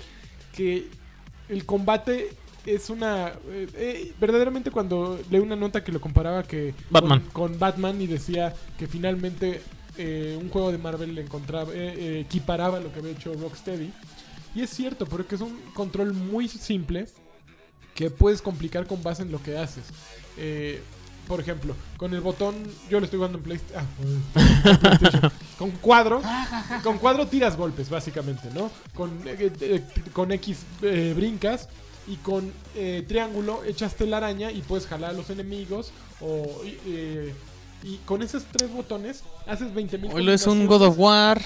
que 0.52 0.88
el 1.48 1.66
combate 1.66 2.30
es 2.66 2.90
una... 2.90 3.28
eh, 3.48 3.68
eh, 3.74 4.12
verdaderamente 4.20 4.70
cuando 4.70 5.20
leí 5.30 5.40
una 5.40 5.56
nota 5.56 5.82
que 5.84 5.92
lo 5.92 6.00
comparaba 6.00 6.42
que 6.42 6.74
Batman. 6.90 7.20
Con, 7.32 7.50
con 7.50 7.58
Batman 7.58 8.00
y 8.00 8.06
decía 8.06 8.54
que 8.78 8.86
finalmente 8.86 9.60
eh, 9.96 10.38
un 10.40 10.48
juego 10.48 10.72
de 10.72 10.78
Marvel 10.78 11.14
le 11.14 11.22
encontraba, 11.22 11.72
equiparaba 11.74 12.80
lo 12.80 12.92
que 12.92 13.00
había 13.00 13.12
hecho 13.12 13.32
Rocksteady. 13.34 13.92
Y 14.54 14.62
es 14.62 14.70
cierto, 14.70 15.06
porque 15.06 15.34
es 15.34 15.40
un 15.40 15.56
control 15.74 16.12
muy 16.14 16.48
simple 16.48 17.06
que 17.94 18.10
puedes 18.10 18.40
complicar 18.42 18.86
con 18.86 19.02
base 19.02 19.22
en 19.22 19.32
lo 19.32 19.42
que 19.42 19.56
haces. 19.58 19.84
Eh, 20.36 20.80
por 21.26 21.40
ejemplo, 21.40 21.74
con 21.96 22.12
el 22.12 22.20
botón, 22.20 22.54
yo 22.90 23.00
lo 23.00 23.04
estoy 23.06 23.16
jugando 23.16 23.38
en 23.38 23.44
Playsta- 23.44 23.80
ah, 23.80 23.84
en 24.70 24.76
PlayStation. 24.78 25.32
con 25.58 25.70
cuadro, 25.72 26.20
con 26.82 26.98
cuadro 26.98 27.26
tiras 27.26 27.56
golpes, 27.56 27.88
básicamente, 27.88 28.48
¿no? 28.54 28.70
Con, 28.94 29.10
eh, 29.26 29.50
eh, 29.60 29.82
con 30.12 30.32
X 30.32 30.58
eh, 30.82 31.14
brincas 31.16 31.68
y 32.06 32.16
con 32.16 32.52
eh, 32.74 33.04
triángulo 33.06 33.64
echas 33.64 33.94
telaraña 33.96 34.50
y 34.50 34.62
puedes 34.62 34.86
jalar 34.86 35.10
a 35.10 35.12
los 35.14 35.30
enemigos. 35.30 35.92
O, 36.20 36.62
y, 36.64 36.78
eh, 36.86 37.34
y 37.82 37.98
con 38.06 38.22
esos 38.22 38.44
tres 38.50 38.72
botones 38.72 39.22
haces 39.46 39.72
20.000 39.74 40.12
Hoy 40.14 40.22
lo 40.24 40.32
es 40.32 40.46
un 40.46 40.66
God 40.66 40.82
of 40.82 40.98
War. 40.98 41.42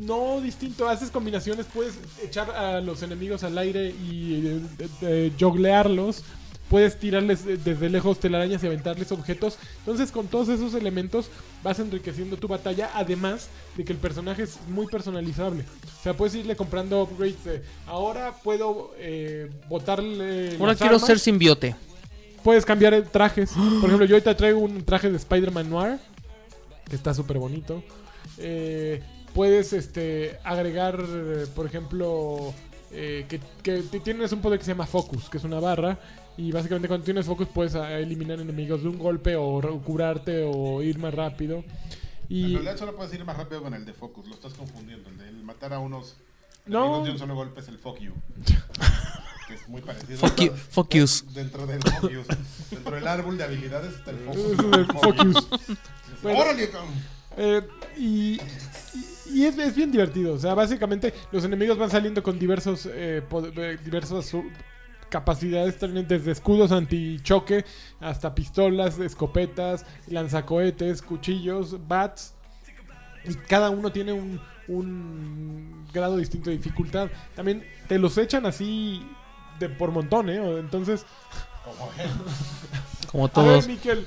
no 0.00 0.40
distinto, 0.42 0.88
haces 0.88 1.10
combinaciones, 1.10 1.66
puedes 1.72 1.94
echar 2.22 2.50
a 2.50 2.80
los 2.80 3.02
enemigos 3.02 3.42
al 3.42 3.56
aire 3.56 3.88
y 3.90 4.46
eh, 4.46 4.60
eh, 5.00 5.32
joglearlos, 5.40 6.22
puedes 6.70 6.98
tirarles 6.98 7.46
eh, 7.46 7.58
desde 7.62 7.88
lejos 7.88 8.18
telarañas 8.18 8.62
y 8.62 8.66
aventarles 8.66 9.12
objetos. 9.12 9.58
Entonces 9.78 10.10
con 10.10 10.26
todos 10.26 10.48
esos 10.48 10.74
elementos 10.74 11.28
vas 11.62 11.78
enriqueciendo 11.78 12.36
tu 12.36 12.48
batalla, 12.48 12.90
además 12.94 13.48
de 13.76 13.84
que 13.84 13.92
el 13.92 13.98
personaje 13.98 14.42
es 14.44 14.58
muy 14.68 14.86
personalizable. 14.86 15.64
O 16.00 16.02
sea, 16.02 16.14
puedes 16.14 16.34
irle 16.34 16.56
comprando 16.56 17.02
upgrades 17.02 17.44
de, 17.44 17.62
ahora 17.86 18.34
puedo 18.42 18.92
eh, 18.98 19.50
botarle... 19.68 20.56
Ahora 20.58 20.74
quiero 20.74 20.94
armas". 20.94 21.06
ser 21.06 21.18
simbiote. 21.18 21.76
Puedes 22.42 22.64
cambiar 22.64 23.00
trajes. 23.10 23.50
Por 23.52 23.86
ejemplo, 23.86 24.06
yo 24.06 24.14
ahorita 24.14 24.36
traigo 24.36 24.60
un 24.60 24.84
traje 24.84 25.10
de 25.10 25.16
Spider-Man 25.16 25.68
Noir. 25.68 25.98
Que 26.88 26.94
está 26.94 27.12
súper 27.12 27.38
bonito. 27.38 27.82
Eh, 28.38 29.02
puedes 29.34 29.72
este, 29.72 30.38
agregar, 30.44 31.02
por 31.56 31.66
ejemplo, 31.66 32.54
eh, 32.92 33.26
que, 33.28 33.82
tienes 34.00 34.32
un 34.32 34.40
poder 34.40 34.58
que 34.58 34.64
se 34.64 34.70
llama 34.70 34.86
Focus, 34.86 35.28
que 35.28 35.38
es 35.38 35.44
una 35.44 35.60
barra. 35.60 35.98
Y 36.38 36.52
básicamente 36.52 36.88
cuando 36.88 37.04
tienes 37.04 37.24
Focus 37.26 37.48
puedes 37.48 37.74
ah, 37.74 37.98
eliminar 37.98 38.38
enemigos 38.40 38.82
de 38.82 38.88
un 38.88 38.98
golpe 38.98 39.36
o 39.36 39.60
curarte 39.84 40.44
o 40.46 40.82
ir 40.82 40.98
más 40.98 41.14
rápido. 41.14 41.58
En 41.58 42.36
Y 42.36 42.52
realidad 42.54 42.76
solo 42.76 42.94
puedes 42.96 43.12
ir 43.14 43.24
más 43.24 43.36
rápido 43.36 43.62
con 43.62 43.72
el 43.74 43.84
de 43.84 43.92
Focus, 43.92 44.26
lo 44.28 44.34
estás 44.34 44.52
confundiendo. 44.54 45.08
El 45.08 45.16
de 45.18 45.32
matar 45.42 45.72
a 45.72 45.78
unos 45.78 46.16
No. 46.66 46.80
enemigos 46.84 47.04
de 47.06 47.10
un 47.12 47.18
solo 47.18 47.34
golpe 47.36 47.60
es 47.60 47.68
el 47.68 47.78
Fuck 47.78 48.00
You. 48.00 48.12
que 49.48 49.54
es 49.54 49.68
muy 49.68 49.80
parecido. 49.80 50.18
Fuck 50.18 50.40
you- 50.40 50.52
fuck 50.52 50.94
yous. 50.94 51.24
Dentro 51.32 51.66
del 51.66 51.80
Fuck 51.80 52.10
Yous. 52.10 52.26
Dentro 52.70 52.96
del 52.96 53.06
árbol 53.06 53.38
de 53.38 53.44
habilidades 53.44 53.94
está 53.94 54.10
el 54.10 54.18
Focus. 54.18 54.42
Eso 54.52 54.70
es 54.72 54.76
el 54.78 54.86
Focus. 54.86 55.48
Bueno. 56.22 56.38
¡Órale! 56.40 56.70
Eh, 57.38 57.62
y 57.96 59.44
es, 59.44 59.56
es 59.58 59.74
bien 59.76 59.92
divertido. 59.92 60.34
O 60.34 60.38
sea, 60.38 60.54
básicamente 60.54 61.14
los 61.30 61.44
enemigos 61.44 61.78
van 61.78 61.90
saliendo 61.90 62.22
con 62.22 62.38
diversos 62.38 62.86
eh, 62.90 63.22
eh, 63.56 63.78
diversas 63.84 64.34
capacidades, 65.08 65.78
también 65.78 66.06
desde 66.06 66.32
escudos 66.32 66.72
antichoque 66.72 67.64
hasta 68.00 68.34
pistolas, 68.34 68.98
escopetas, 68.98 69.86
lanzacohetes, 70.08 71.02
cuchillos, 71.02 71.86
bats. 71.86 72.34
Y 73.24 73.34
cada 73.34 73.70
uno 73.70 73.90
tiene 73.90 74.12
un, 74.12 74.40
un 74.68 75.86
grado 75.92 76.16
distinto 76.16 76.50
de 76.50 76.56
dificultad. 76.56 77.08
También 77.34 77.64
te 77.88 77.98
los 77.98 78.16
echan 78.18 78.46
así 78.46 79.06
de 79.58 79.68
por 79.68 79.90
montón, 79.90 80.28
¿eh? 80.28 80.58
Entonces, 80.58 81.06
Como 81.66 81.90
él. 81.98 82.10
Como 83.10 83.24
a 83.24 83.26
ver, 83.26 83.32
todos. 83.34 83.66
Miquel. 83.68 84.06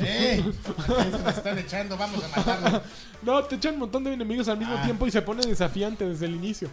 ¡Eh! 0.00 0.44
¿A 0.78 0.82
quién 0.84 1.12
se 1.12 1.22
la 1.22 1.30
están 1.30 1.58
echando? 1.58 1.96
Vamos 1.96 2.22
a 2.24 2.28
matarlo. 2.36 2.82
No, 3.22 3.42
te 3.44 3.56
echan 3.56 3.74
un 3.74 3.80
montón 3.80 4.04
de 4.04 4.12
enemigos 4.12 4.48
al 4.48 4.58
mismo 4.58 4.76
Ah. 4.78 4.84
tiempo 4.84 5.06
y 5.06 5.10
se 5.10 5.22
pone 5.22 5.42
desafiante 5.46 6.06
desde 6.08 6.26
el 6.26 6.34
inicio. 6.34 6.68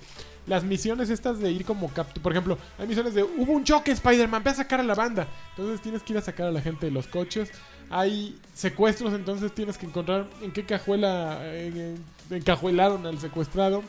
Las 0.46 0.64
misiones 0.64 1.10
estas 1.10 1.40
de 1.40 1.52
ir 1.52 1.64
como 1.66 1.88
captu 1.90 2.20
por 2.22 2.34
ejemplo, 2.34 2.58
hay 2.78 2.86
misiones 2.88 3.14
de 3.14 3.24
hubo 3.24 3.54
un 3.54 3.64
choque 3.64 3.92
Spider-Man, 3.92 4.44
ve 4.44 4.52
a 4.52 4.56
sacar 4.56 4.80
a 4.80 4.84
la 4.84 4.94
banda. 4.94 5.28
Entonces 5.56 5.82
tienes 5.82 6.04
que 6.04 6.14
ir 6.14 6.20
a 6.20 6.22
sacar 6.22 6.48
a 6.48 6.52
la 6.52 6.62
gente 6.62 6.86
de 6.88 6.92
los 6.92 7.08
coches. 7.08 7.50
Hay 7.90 8.38
secuestros, 8.54 9.14
entonces 9.14 9.54
tienes 9.54 9.78
que 9.78 9.86
encontrar 9.86 10.28
en 10.42 10.52
qué 10.52 10.66
cajuela 10.66 11.38
eh, 11.44 11.96
encajuelaron 12.30 13.06
al 13.06 13.20
secuestrado. 13.20 13.84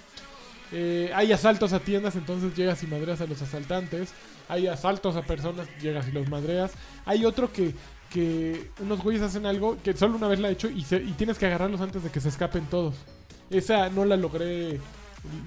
Eh, 0.73 1.11
hay 1.15 1.33
asaltos 1.33 1.73
a 1.73 1.81
tiendas, 1.81 2.17
entonces 2.17 2.55
llegas 2.57 2.83
y 2.83 2.87
madreas 2.87 3.21
a 3.21 3.27
los 3.27 3.41
asaltantes. 3.43 4.11
Hay 4.49 4.67
asaltos 4.67 5.17
a 5.17 5.23
personas, 5.23 5.67
llegas 5.81 6.09
y 6.09 6.13
los 6.13 6.29
madreas. 6.29 6.73
Hay 7.07 7.25
otro 7.25 7.53
que, 7.53 7.75
que 8.11 8.71
unos 8.81 9.03
güeyes 9.03 9.23
hacen 9.23 9.47
algo 9.47 9.77
que 9.83 9.97
solo 9.97 10.17
una 10.17 10.29
vez 10.29 10.39
la 10.41 10.49
he 10.49 10.53
hecho 10.53 10.69
y, 10.69 10.83
se- 10.83 11.03
y 11.03 11.13
tienes 11.13 11.39
que 11.39 11.47
agarrarlos 11.47 11.81
antes 11.81 12.03
de 12.03 12.11
que 12.11 12.21
se 12.21 12.29
escapen 12.29 12.67
todos. 12.67 12.95
Esa 13.51 13.89
no 13.91 14.05
la 14.05 14.17
logré, 14.17 14.81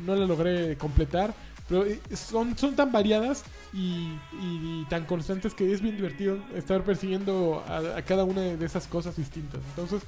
no 0.06 0.16
la 0.16 0.26
logré 0.26 0.78
completar. 0.78 1.34
Pero 1.70 1.86
eh, 1.86 2.00
son, 2.16 2.58
son 2.58 2.78
tan 2.78 2.94
variadas 2.94 3.44
y, 3.74 4.14
tan 4.90 5.04
constantes 5.06 5.54
que 5.54 5.74
es 5.74 5.82
bien 5.82 5.98
divertido 5.98 6.38
estar 6.56 6.82
persiguiendo 6.84 7.62
a, 7.68 7.98
a 7.98 8.02
cada 8.04 8.24
una 8.24 8.40
de 8.42 8.66
esas 8.66 8.88
cosas 8.88 9.18
distintas. 9.18 9.60
Entonces, 9.76 10.02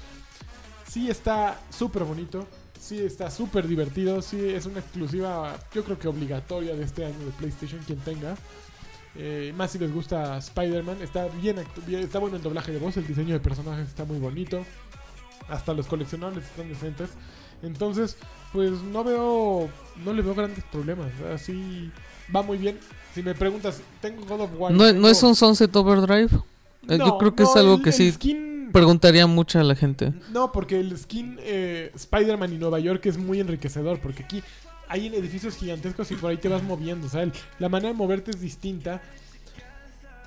sí 0.87 1.09
está 1.09 1.59
súper 1.69 2.05
bonito, 2.05 2.47
sí 2.79 2.99
está 2.99 3.29
súper 3.29 3.67
divertido, 3.67 4.21
sí 4.21 4.39
es 4.39 4.65
una 4.67 4.79
exclusiva, 4.79 5.53
yo 5.73 5.83
creo 5.83 5.99
que 5.99 6.07
obligatoria 6.07 6.75
de 6.77 6.83
este 6.85 7.03
año 7.05 7.19
de 7.19 7.31
PlayStation, 7.37 7.81
quien 7.85 7.99
tenga. 7.99 8.35
Eh, 9.15 9.53
más 9.57 9.71
si 9.71 9.79
les 9.79 9.91
gusta 9.93 10.37
Spider-Man, 10.37 10.97
está 11.01 11.27
bien, 11.41 11.57
bien- 11.87 12.01
está 12.01 12.19
bueno 12.19 12.37
el 12.37 12.43
doblaje 12.43 12.71
de 12.71 12.79
voz, 12.79 12.95
el 12.97 13.07
diseño 13.07 13.33
de 13.33 13.39
personajes 13.39 13.87
está 13.87 14.05
muy 14.05 14.19
bonito, 14.19 14.63
hasta 15.49 15.73
los 15.73 15.87
coleccionables 15.87 16.45
están 16.45 16.69
decentes. 16.69 17.09
Entonces, 17.61 18.15
pues 18.53 18.71
no 18.81 19.03
veo, 19.03 19.69
no 20.05 20.13
le 20.13 20.21
veo 20.21 20.33
grandes 20.35 20.63
problemas, 20.71 21.07
así 21.33 21.91
va 22.33 22.41
muy 22.43 22.57
bien. 22.57 22.77
Si 23.13 23.21
me 23.23 23.33
preguntas, 23.35 23.81
tengo 24.01 24.23
God 24.25 24.41
of 24.41 24.51
War. 24.57 24.71
¿No, 24.71 24.85
tengo- 24.85 25.01
¿No 25.01 25.09
es 25.09 25.21
un 25.23 25.35
Sunset 25.35 25.75
Overdrive? 25.75 26.29
Eh, 26.87 26.97
Yo 26.97 27.17
creo 27.17 27.35
que 27.35 27.43
es 27.43 27.55
algo 27.55 27.75
el- 27.75 27.81
que 27.83 27.89
el 27.89 27.95
sí. 27.95 28.11
skin 28.11 28.69
preguntaría 28.71 29.25
mucho 29.27 29.59
a 29.59 29.63
la 29.63 29.75
gente. 29.75 30.13
No, 30.31 30.51
porque 30.51 30.79
el 30.79 30.95
skin 30.97 31.37
eh, 31.41 31.91
Spider-Man 31.95 32.53
y 32.53 32.57
Nueva 32.57 32.79
York 32.79 33.05
es 33.07 33.17
muy 33.17 33.39
enriquecedor, 33.39 33.99
porque 33.99 34.23
aquí 34.23 34.41
hay 34.89 35.07
edificios 35.07 35.55
gigantescos 35.55 36.11
y 36.11 36.15
por 36.15 36.31
ahí 36.31 36.37
te 36.37 36.49
vas 36.49 36.63
moviendo, 36.63 37.07
o 37.07 37.09
sea, 37.09 37.31
la 37.59 37.69
manera 37.69 37.89
de 37.89 37.95
moverte 37.95 38.31
es 38.31 38.41
distinta. 38.41 39.01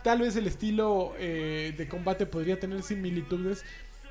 Tal 0.02 0.20
vez 0.20 0.34
el 0.36 0.46
estilo 0.46 1.12
eh, 1.18 1.74
de 1.76 1.88
combate 1.88 2.26
podría 2.26 2.58
tener 2.58 2.82
similitudes, 2.82 3.64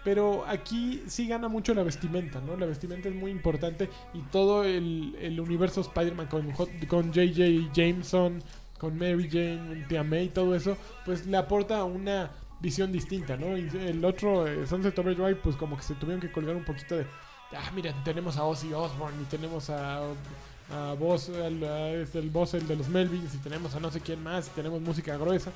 pero 0.03 0.45
aquí 0.45 1.03
sí 1.07 1.27
gana 1.27 1.47
mucho 1.47 1.73
la 1.73 1.83
vestimenta, 1.83 2.41
¿no? 2.41 2.57
La 2.57 2.65
vestimenta 2.65 3.07
es 3.07 3.15
muy 3.15 3.31
importante 3.31 3.89
y 4.13 4.19
todo 4.23 4.63
el, 4.63 5.39
universo 5.39 5.81
Spider-Man 5.81 6.27
con, 6.27 6.51
con 6.87 7.13
JJ 7.13 7.71
Jameson, 7.73 8.43
con 8.77 8.97
Mary 8.97 9.29
Jane, 9.29 9.85
Tia 9.87 10.03
May, 10.03 10.29
todo 10.29 10.55
eso, 10.55 10.77
pues 11.05 11.25
le 11.27 11.37
aporta 11.37 11.83
una 11.85 12.31
visión 12.59 12.91
distinta, 12.91 13.37
¿no? 13.37 13.57
Y 13.57 13.69
el 13.87 14.03
otro, 14.03 14.47
eh, 14.47 14.67
Sunset 14.67 14.97
Overdrive, 14.99 15.35
pues 15.35 15.55
como 15.55 15.77
que 15.77 15.83
se 15.83 15.95
tuvieron 15.95 16.19
que 16.19 16.31
colgar 16.31 16.55
un 16.55 16.65
poquito 16.65 16.97
de, 16.97 17.05
ah, 17.55 17.71
mira, 17.73 17.93
tenemos 18.03 18.37
a 18.37 18.43
Ozzy 18.43 18.73
Osbourne 18.73 19.21
y 19.21 19.25
tenemos 19.25 19.69
a, 19.69 19.99
a 20.71 20.93
Boss, 20.93 21.29
el, 21.29 21.63
el 21.63 22.29
boss 22.29 22.53
el 22.53 22.67
de 22.67 22.75
los 22.75 22.87
Melvins 22.87 23.33
y 23.35 23.37
tenemos 23.37 23.75
a 23.75 23.79
no 23.79 23.91
sé 23.91 23.99
quién 24.01 24.23
más 24.23 24.47
y 24.47 24.51
tenemos 24.51 24.81
música 24.81 25.17
gruesa. 25.17 25.51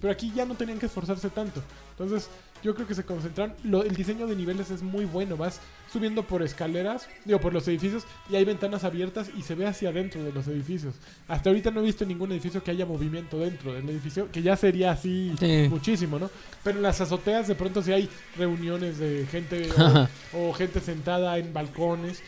Pero 0.00 0.12
aquí 0.12 0.32
ya 0.34 0.44
no 0.44 0.54
tenían 0.54 0.78
que 0.78 0.86
esforzarse 0.86 1.30
tanto. 1.30 1.62
Entonces, 1.92 2.28
yo 2.62 2.74
creo 2.74 2.86
que 2.86 2.94
se 2.94 3.04
concentraron. 3.04 3.54
Lo- 3.64 3.82
el 3.82 3.94
diseño 3.96 4.26
de 4.26 4.36
niveles 4.36 4.70
es 4.70 4.82
muy 4.82 5.04
bueno. 5.06 5.36
Vas 5.36 5.60
subiendo 5.92 6.22
por 6.22 6.42
escaleras, 6.42 7.08
digo, 7.24 7.40
por 7.40 7.52
los 7.54 7.66
edificios, 7.68 8.04
y 8.28 8.36
hay 8.36 8.44
ventanas 8.44 8.84
abiertas 8.84 9.30
y 9.36 9.42
se 9.42 9.54
ve 9.54 9.66
hacia 9.66 9.88
adentro 9.90 10.22
de 10.22 10.32
los 10.32 10.46
edificios. 10.48 10.94
Hasta 11.28 11.48
ahorita 11.50 11.70
no 11.70 11.80
he 11.80 11.84
visto 11.84 12.04
ningún 12.04 12.30
edificio 12.32 12.62
que 12.62 12.70
haya 12.72 12.84
movimiento 12.84 13.38
dentro 13.38 13.72
del 13.72 13.88
edificio, 13.88 14.30
que 14.30 14.42
ya 14.42 14.56
sería 14.56 14.90
así 14.90 15.32
Sí. 15.38 15.66
muchísimo, 15.70 16.18
¿no? 16.18 16.28
Pero 16.62 16.76
en 16.78 16.82
las 16.82 17.00
azoteas 17.00 17.46
de 17.48 17.54
pronto 17.54 17.82
sí 17.82 17.92
hay 17.92 18.08
reuniones 18.36 18.98
de 18.98 19.26
gente 19.30 19.68
o, 20.34 20.48
o 20.50 20.52
gente 20.52 20.80
sentada 20.80 21.38
en 21.38 21.52
balcones. 21.54 22.20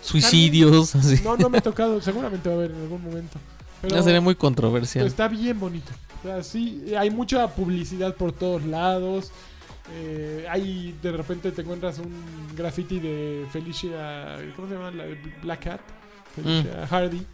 Suicidios, 0.00 0.94
así. 0.96 1.20
No, 1.22 1.36
no 1.36 1.48
me 1.48 1.58
ha 1.58 1.60
tocado, 1.60 2.00
seguramente 2.00 2.48
va 2.48 2.56
a 2.56 2.58
haber 2.58 2.72
en 2.72 2.80
algún 2.82 3.02
momento. 3.02 3.38
Pero 3.82 3.96
Ya 3.96 4.02
sería 4.02 4.20
muy 4.20 4.34
controversial. 4.36 5.06
está 5.06 5.28
bien 5.28 5.58
bonito. 5.60 5.92
O 6.20 6.26
sea, 6.26 6.42
sí, 6.42 6.94
hay 6.96 7.10
mucha 7.10 7.48
publicidad 7.48 8.14
por 8.14 8.32
todos 8.32 8.64
lados. 8.64 9.30
Eh, 9.92 10.46
hay 10.48 10.94
de 11.02 11.10
repente 11.12 11.50
te 11.50 11.62
encuentras 11.62 11.98
un 11.98 12.12
graffiti 12.56 13.00
de 13.00 13.44
Felicia, 13.52 14.38
¿cómo 14.56 14.68
se 14.68 14.74
llama? 14.74 14.90
La 14.92 15.04
de 15.04 15.18
Black 15.42 15.64
Cat, 15.64 15.80
Felicia 16.36 16.86
Hardy. 16.86 17.16
Ujú. 17.18 17.26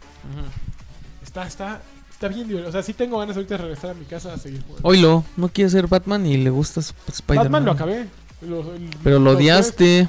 Está, 1.23 1.45
está, 1.45 1.81
está 2.09 2.27
bien 2.27 2.47
divertido. 2.47 2.69
O 2.69 2.71
sea, 2.71 2.81
sí 2.81 2.93
tengo 2.93 3.19
ganas 3.19 3.35
ahorita 3.35 3.55
de 3.55 3.61
regresar 3.63 3.91
a 3.91 3.93
mi 3.93 4.05
casa 4.05 4.33
a 4.33 4.37
seguir 4.39 4.63
jugando. 4.63 4.87
Oilo, 4.87 5.23
no 5.37 5.49
quiere 5.49 5.69
ser 5.69 5.85
Batman 5.87 6.25
y 6.25 6.37
le 6.37 6.49
gusta 6.49 6.79
Sp- 6.81 6.97
Spider-Man. 7.07 7.43
Batman 7.43 7.65
lo 7.65 7.71
acabé. 7.71 8.07
Lo- 8.41 8.73
el- 8.73 8.89
Pero 9.03 9.19
lo 9.19 9.31
odiaste. 9.31 10.07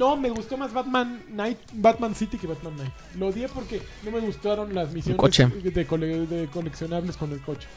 No, 0.00 0.16
me 0.16 0.30
gustó 0.30 0.56
más 0.56 0.72
Batman 0.72 1.22
Night, 1.30 1.58
Batman 1.74 2.14
City 2.14 2.38
que 2.38 2.46
Batman 2.46 2.74
Night. 2.76 2.92
Lo 3.18 3.26
odié 3.28 3.48
porque 3.48 3.82
no 4.02 4.10
me 4.10 4.20
gustaron 4.20 4.74
las 4.74 4.92
misiones 4.94 5.20
coche. 5.20 5.46
De, 5.46 5.86
cole- 5.86 6.26
de 6.26 6.48
coleccionables 6.48 7.16
con 7.18 7.30
el 7.32 7.40
coche. 7.42 7.68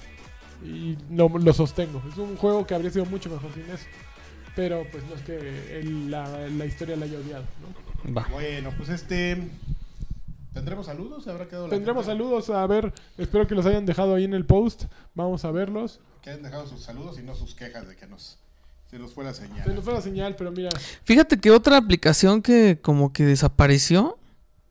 Y 0.63 0.97
no 1.09 1.27
lo 1.27 1.51
sostengo. 1.53 2.01
Es 2.09 2.17
un 2.17 2.37
juego 2.37 2.65
que 2.65 2.73
habría 2.75 2.89
sido 2.91 3.05
mucho 3.05 3.29
mejor 3.29 3.53
sin 3.53 3.63
eso. 3.69 3.85
Pero 4.55 4.85
pues 4.91 5.03
no 5.09 5.15
es 5.15 5.21
que 5.23 5.79
el- 5.79 6.09
la, 6.09 6.47
la 6.47 6.65
historia 6.65 6.95
la 6.95 7.03
haya 7.05 7.17
odiado. 7.19 7.43
¿no? 8.05 8.13
Va. 8.13 8.25
Bueno, 8.31 8.71
pues 8.77 8.87
este. 8.89 9.49
¿Tendremos 10.53 10.85
saludos? 10.85 11.27
¿Habrá 11.27 11.47
quedado 11.47 11.67
Tendremos 11.67 12.05
gente? 12.05 12.23
saludos. 12.23 12.49
A 12.51 12.65
ver, 12.67 12.93
espero 13.17 13.47
que 13.47 13.55
los 13.55 13.65
hayan 13.65 13.85
dejado 13.85 14.15
ahí 14.15 14.23
en 14.23 14.33
el 14.33 14.45
post. 14.45 14.85
Vamos 15.15 15.43
a 15.45 15.51
verlos. 15.51 15.99
Que 16.21 16.29
hayan 16.29 16.43
dejado 16.43 16.67
sus 16.67 16.81
saludos 16.81 17.19
y 17.19 17.23
no 17.23 17.35
sus 17.35 17.53
quejas 17.55 17.87
de 17.87 17.95
que 17.97 18.07
nos. 18.07 18.37
Se 18.93 18.99
nos 18.99 19.11
fue 19.11 19.23
la 19.23 19.33
señal. 19.33 19.63
Se 19.63 19.73
nos 19.73 19.83
fue 19.83 19.93
la 19.95 20.01
señal, 20.01 20.35
pero 20.35 20.51
mira. 20.51 20.69
Fíjate 21.03 21.39
que 21.39 21.49
otra 21.49 21.77
aplicación 21.77 22.43
que 22.43 22.79
como 22.79 23.11
que 23.11 23.25
desapareció 23.25 24.19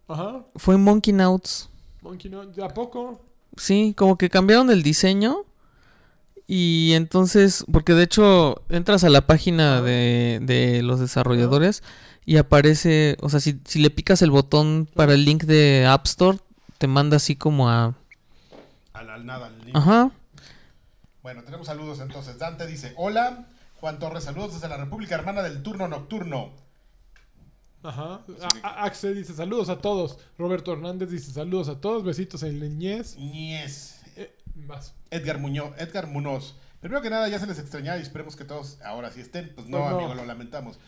Ajá. 0.06 0.44
fue 0.54 0.76
Monkey 0.76 1.12
Nauts. 1.12 1.68
Monkey 2.02 2.30
no, 2.30 2.42
¿A 2.64 2.68
poco? 2.68 3.20
Sí, 3.56 3.94
como 3.96 4.16
que 4.16 4.30
cambiaron 4.30 4.70
el 4.70 4.84
diseño. 4.84 5.38
Y 6.46 6.92
entonces, 6.92 7.64
porque 7.72 7.94
de 7.94 8.04
hecho 8.04 8.62
entras 8.68 9.02
a 9.02 9.08
la 9.08 9.26
página 9.26 9.82
de, 9.82 10.38
de 10.40 10.84
los 10.84 11.00
desarrolladores 11.00 11.82
y 12.24 12.36
aparece, 12.36 13.16
o 13.22 13.28
sea, 13.28 13.40
si, 13.40 13.58
si 13.64 13.80
le 13.80 13.90
picas 13.90 14.22
el 14.22 14.30
botón 14.30 14.88
para 14.94 15.14
el 15.14 15.24
link 15.24 15.42
de 15.42 15.84
App 15.84 16.06
Store, 16.06 16.38
te 16.78 16.86
manda 16.86 17.16
así 17.16 17.34
como 17.34 17.68
a... 17.68 17.96
Al, 18.92 19.10
al 19.10 19.26
nada, 19.26 19.46
al 19.48 19.58
link. 19.64 19.74
Ajá. 19.76 20.12
Bueno, 21.24 21.42
tenemos 21.42 21.66
saludos 21.66 21.98
entonces. 21.98 22.38
Dante 22.38 22.68
dice: 22.68 22.92
Hola. 22.96 23.48
Juan 23.82 23.98
Torres, 23.98 24.22
saludos 24.22 24.52
desde 24.54 24.68
la 24.68 24.76
República 24.76 25.16
Hermana 25.16 25.42
del 25.42 25.60
Turno 25.60 25.88
Nocturno. 25.88 26.52
Ajá. 27.82 28.20
A- 28.62 28.84
Axe 28.84 29.12
dice 29.12 29.34
saludos 29.34 29.68
a 29.70 29.80
todos. 29.80 30.18
Roberto 30.38 30.72
Hernández 30.72 31.10
dice 31.10 31.32
saludos 31.32 31.68
a 31.68 31.80
todos. 31.80 32.04
Besitos 32.04 32.44
en 32.44 32.60
leñez. 32.60 33.16
Nies. 33.16 33.96
Eh, 34.14 34.32
vas. 34.54 34.94
Edgar 35.10 35.38
Muñoz, 35.40 35.72
Edgar 35.78 36.06
Munoz. 36.06 36.54
Primero 36.78 37.02
que 37.02 37.10
nada, 37.10 37.26
ya 37.28 37.40
se 37.40 37.46
les 37.48 37.58
extrañaba 37.58 37.98
y 37.98 38.02
esperemos 38.02 38.36
que 38.36 38.44
todos 38.44 38.78
ahora 38.84 39.10
sí 39.10 39.20
estén. 39.20 39.52
Pues 39.52 39.66
no, 39.66 39.78
Pues 39.78 39.90
no. 39.90 39.96
amigo, 39.98 40.14
lo 40.14 40.26
lamentamos. 40.26 40.78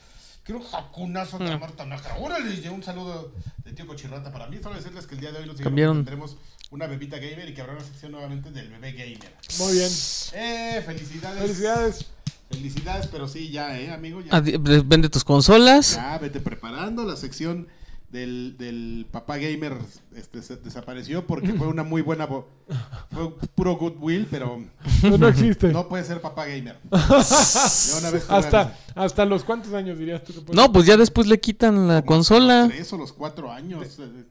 Quiero 0.45 0.61
un 0.61 0.67
jacunazo 0.69 1.39
de 1.41 1.57
Marta 1.59 1.85
Nájera. 1.87 2.17
Órale, 2.19 2.71
un 2.71 2.85
saludo 2.85 3.33
de 3.65 3.73
tío 3.73 3.89
Cochirrata 3.89 4.31
para 4.31 4.47
mí. 4.47 4.59
Solo 4.63 4.77
decirles 4.77 5.09
que 5.09 5.17
el 5.17 5.21
día 5.21 5.33
de 5.33 5.41
hoy 5.41 5.47
los 5.47 5.61
Cambiaron. 5.61 5.97
tendremos 5.97 6.37
una 6.71 6.87
bebita 6.87 7.17
gamer 7.19 7.49
y 7.49 7.55
que 7.55 7.61
habrá 7.61 7.73
una 7.73 7.83
sección 7.85 8.13
nuevamente 8.13 8.53
del 8.53 8.69
bebé 8.71 8.93
gamer. 8.93 9.35
Muy 9.59 9.73
bien. 9.73 9.91
Eh, 10.35 10.81
felicidades. 10.87 11.43
Felicidades. 11.43 12.07
Felicidades, 12.51 13.07
pero 13.09 13.27
sí, 13.29 13.51
ya, 13.51 13.79
eh, 13.81 13.91
amigo. 13.93 14.21
Ya, 14.21 14.41
Vende 14.41 15.09
tus 15.09 15.25
consolas. 15.25 15.97
ya 15.97 16.19
vete 16.19 16.41
preparando. 16.41 17.05
La 17.05 17.17
sección 17.17 17.67
del, 18.11 18.57
del 18.59 19.07
papá 19.11 19.39
gamer 19.39 19.77
este, 20.15 20.41
se- 20.43 20.57
desapareció 20.59 21.27
porque 21.27 21.53
fue 21.55 21.67
una 21.67 21.83
muy 21.83 22.01
buena. 22.03 22.29
Fue 22.29 23.35
puro 23.57 23.77
goodwill, 23.77 24.29
pero 24.31 24.63
No, 25.03 25.19
no 25.19 25.27
existe. 25.29 25.73
no 25.73 25.89
puede 25.89 26.05
ser 26.05 26.21
papá 26.21 26.47
gamer. 26.47 26.79
Ya 26.93 27.99
una 27.99 28.11
vez 28.11 28.27
hasta, 28.29 28.79
hasta 28.95 29.25
los 29.25 29.43
cuántos 29.43 29.73
años 29.75 29.99
dirías 29.99 30.23
tú 30.23 30.33
que 30.33 30.41
puede 30.43 30.57
No, 30.57 30.71
pues 30.73 30.87
ya 30.87 30.97
después 30.97 31.27
le 31.27 31.41
quitan 31.41 31.89
la 31.89 32.03
Como 32.03 32.17
consola. 32.19 32.61
Los 32.63 32.69
tres 32.69 32.93
o 32.93 32.99
los 32.99 33.13
cuatro 33.13 33.51
años. 33.51 33.99
eh, 33.99 34.25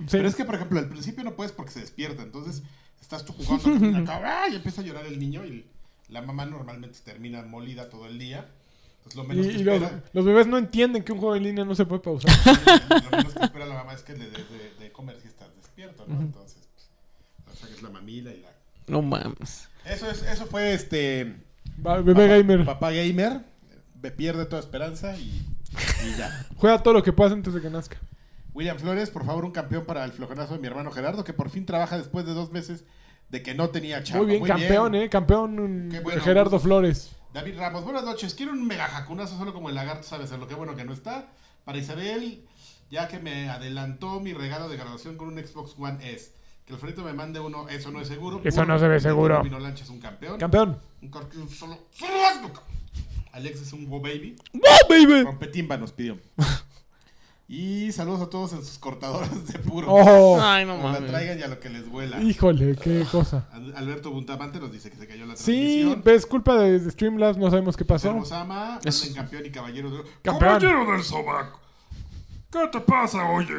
Sí. 0.00 0.06
Pero 0.12 0.28
es 0.28 0.36
que, 0.36 0.44
por 0.44 0.54
ejemplo, 0.54 0.78
al 0.78 0.88
principio 0.88 1.24
no 1.24 1.34
puedes 1.34 1.50
porque 1.50 1.72
se 1.72 1.80
despierta. 1.80 2.22
Entonces, 2.22 2.62
estás 3.00 3.24
tú 3.24 3.32
jugando 3.32 4.04
cabra 4.04 4.48
y 4.48 4.54
empieza 4.54 4.80
a 4.80 4.84
llorar 4.84 5.04
el 5.06 5.18
niño 5.18 5.44
y 5.44 5.64
la 6.08 6.22
mamá 6.22 6.46
normalmente 6.46 6.98
termina 7.04 7.42
molida 7.42 7.88
todo 7.88 8.06
el 8.06 8.18
día. 8.18 8.46
Entonces, 9.04 9.16
lo 9.16 9.24
Y, 9.24 9.26
menos 9.28 9.46
que 9.46 9.52
y 9.52 9.56
espera, 9.56 10.02
los 10.12 10.24
bebés 10.24 10.46
no 10.46 10.58
entienden 10.58 11.02
que 11.04 11.12
un 11.12 11.18
juego 11.18 11.36
en 11.36 11.42
línea 11.44 11.64
no 11.64 11.74
se 11.74 11.84
puede 11.86 12.02
pausar. 12.02 12.30
lo 13.10 13.16
menos 13.16 13.34
que 13.34 13.44
espera 13.44 13.66
la 13.66 13.74
mamá 13.74 13.92
es 13.94 14.02
que 14.02 14.12
le 14.14 14.28
des 14.30 14.50
de, 14.50 14.74
de 14.84 14.92
comer 14.92 15.18
si 15.20 15.28
estás 15.28 15.48
despierto, 15.56 16.04
¿no? 16.06 16.20
Entonces, 16.20 16.68
pues, 17.44 17.54
o 17.54 17.58
sea, 17.58 17.68
que 17.68 17.74
es 17.74 17.82
la 17.82 17.90
mamila 17.90 18.32
y 18.32 18.40
la... 18.40 18.48
No 18.86 19.02
mames. 19.02 19.68
Eso, 19.84 20.10
es, 20.10 20.22
eso 20.22 20.46
fue 20.46 20.72
este... 20.74 21.36
Bebé 21.76 22.12
papá, 22.14 22.26
gamer. 22.26 22.64
Papá 22.64 22.90
gamer. 22.90 23.40
eh, 24.02 24.10
Pierde 24.10 24.46
toda 24.46 24.60
esperanza 24.60 25.16
y, 25.16 25.44
y 26.04 26.16
ya. 26.18 26.46
Juega 26.56 26.82
todo 26.82 26.94
lo 26.94 27.02
que 27.02 27.12
puedas 27.12 27.32
antes 27.32 27.54
de 27.54 27.60
que 27.60 27.70
nazca. 27.70 27.98
William 28.54 28.78
Flores, 28.78 29.10
por 29.10 29.24
favor, 29.24 29.44
un 29.44 29.52
campeón 29.52 29.84
para 29.84 30.04
el 30.04 30.12
flojonazo 30.12 30.54
de 30.54 30.60
mi 30.60 30.66
hermano 30.66 30.90
Gerardo, 30.90 31.22
que 31.22 31.32
por 31.32 31.48
fin 31.50 31.64
trabaja 31.66 31.96
después 31.96 32.26
de 32.26 32.34
dos 32.34 32.50
meses 32.50 32.84
de 33.28 33.42
que 33.42 33.54
no 33.54 33.70
tenía 33.70 34.02
chamba. 34.02 34.24
Muy 34.24 34.32
bien, 34.32 34.44
campeón, 34.46 34.94
¿eh? 34.94 35.08
Campeón 35.08 35.88
Qué 35.90 36.00
bueno. 36.00 36.22
Gerardo 36.22 36.58
Flores. 36.58 37.12
David 37.32 37.58
Ramos, 37.58 37.84
buenas 37.84 38.04
noches. 38.04 38.34
Quiero 38.34 38.52
un 38.52 38.66
mega 38.66 38.86
jacunazo 38.86 39.36
solo 39.36 39.52
como 39.52 39.68
el 39.68 39.74
lagarto 39.74 40.02
sabe 40.02 40.24
hacerlo. 40.24 40.48
Qué 40.48 40.54
bueno 40.54 40.74
que 40.74 40.84
no 40.84 40.92
está. 40.92 41.26
Para 41.64 41.78
Isabel, 41.78 42.44
ya 42.90 43.08
que 43.08 43.18
me 43.18 43.50
adelantó 43.50 44.20
mi 44.20 44.32
regalo 44.32 44.68
de 44.68 44.76
graduación 44.76 45.16
con 45.16 45.28
un 45.28 45.38
Xbox 45.38 45.74
One 45.78 45.98
S. 46.10 46.32
Que 46.64 46.72
el 46.72 46.74
Alfredito 46.76 47.02
me 47.02 47.12
mande 47.12 47.40
uno, 47.40 47.68
eso 47.68 47.90
no 47.90 48.00
es 48.00 48.08
seguro. 48.08 48.40
Eso 48.44 48.64
no 48.64 48.78
se 48.78 48.88
ve 48.88 49.00
seguro. 49.00 49.42
Vino 49.42 49.58
Lancha 49.58 49.84
es 49.84 49.90
un 49.90 50.00
campeón. 50.00 50.38
Campeón. 50.38 50.80
un 51.02 51.10
cartoon 51.10 51.48
solo. 51.48 51.78
¡Solo! 51.90 52.52
Alex 53.32 53.60
es 53.60 53.72
un 53.72 53.88
Go 53.88 54.00
Baby. 54.00 54.36
baby! 54.88 55.22
Rompetimba 55.22 55.76
nos 55.76 55.92
pidió. 55.92 56.18
Y 57.50 57.92
saludos 57.92 58.20
a 58.20 58.28
todos 58.28 58.52
en 58.52 58.62
sus 58.62 58.78
cortadoras 58.78 59.46
de 59.50 59.58
puro. 59.60 59.86
Oh, 59.90 60.38
Ay, 60.38 60.66
no 60.66 60.76
Como 60.76 60.88
la 60.88 60.94
mames. 61.00 61.10
traigan 61.10 61.38
y 61.38 61.42
a 61.42 61.48
lo 61.48 61.58
que 61.58 61.70
les 61.70 61.88
vuela. 61.88 62.20
híjole, 62.22 62.76
qué 62.76 63.06
cosa. 63.10 63.48
Al- 63.50 63.74
Alberto 63.74 64.10
Buntamante 64.10 64.60
nos 64.60 64.70
dice 64.70 64.90
que 64.90 64.98
se 64.98 65.06
cayó 65.06 65.24
la 65.24 65.34
Sí, 65.34 65.80
transmisión. 65.84 66.02
es 66.14 66.26
culpa 66.26 66.56
de 66.58 66.78
de 66.78 66.90
Streamlabs, 66.90 67.38
no 67.38 67.48
sabemos 67.48 67.74
qué 67.74 67.86
pasó. 67.86 68.14
Es- 68.84 69.12
campeón 69.14 69.46
y 69.46 69.50
caballero 69.50 69.90
del... 69.90 70.02
Campeón. 70.20 70.58
¡Caballero 70.60 70.92
del 70.92 71.02
sobaco! 71.02 71.58
¿Qué 72.50 72.66
te 72.72 72.80
pasa, 72.80 73.22
oye? 73.28 73.52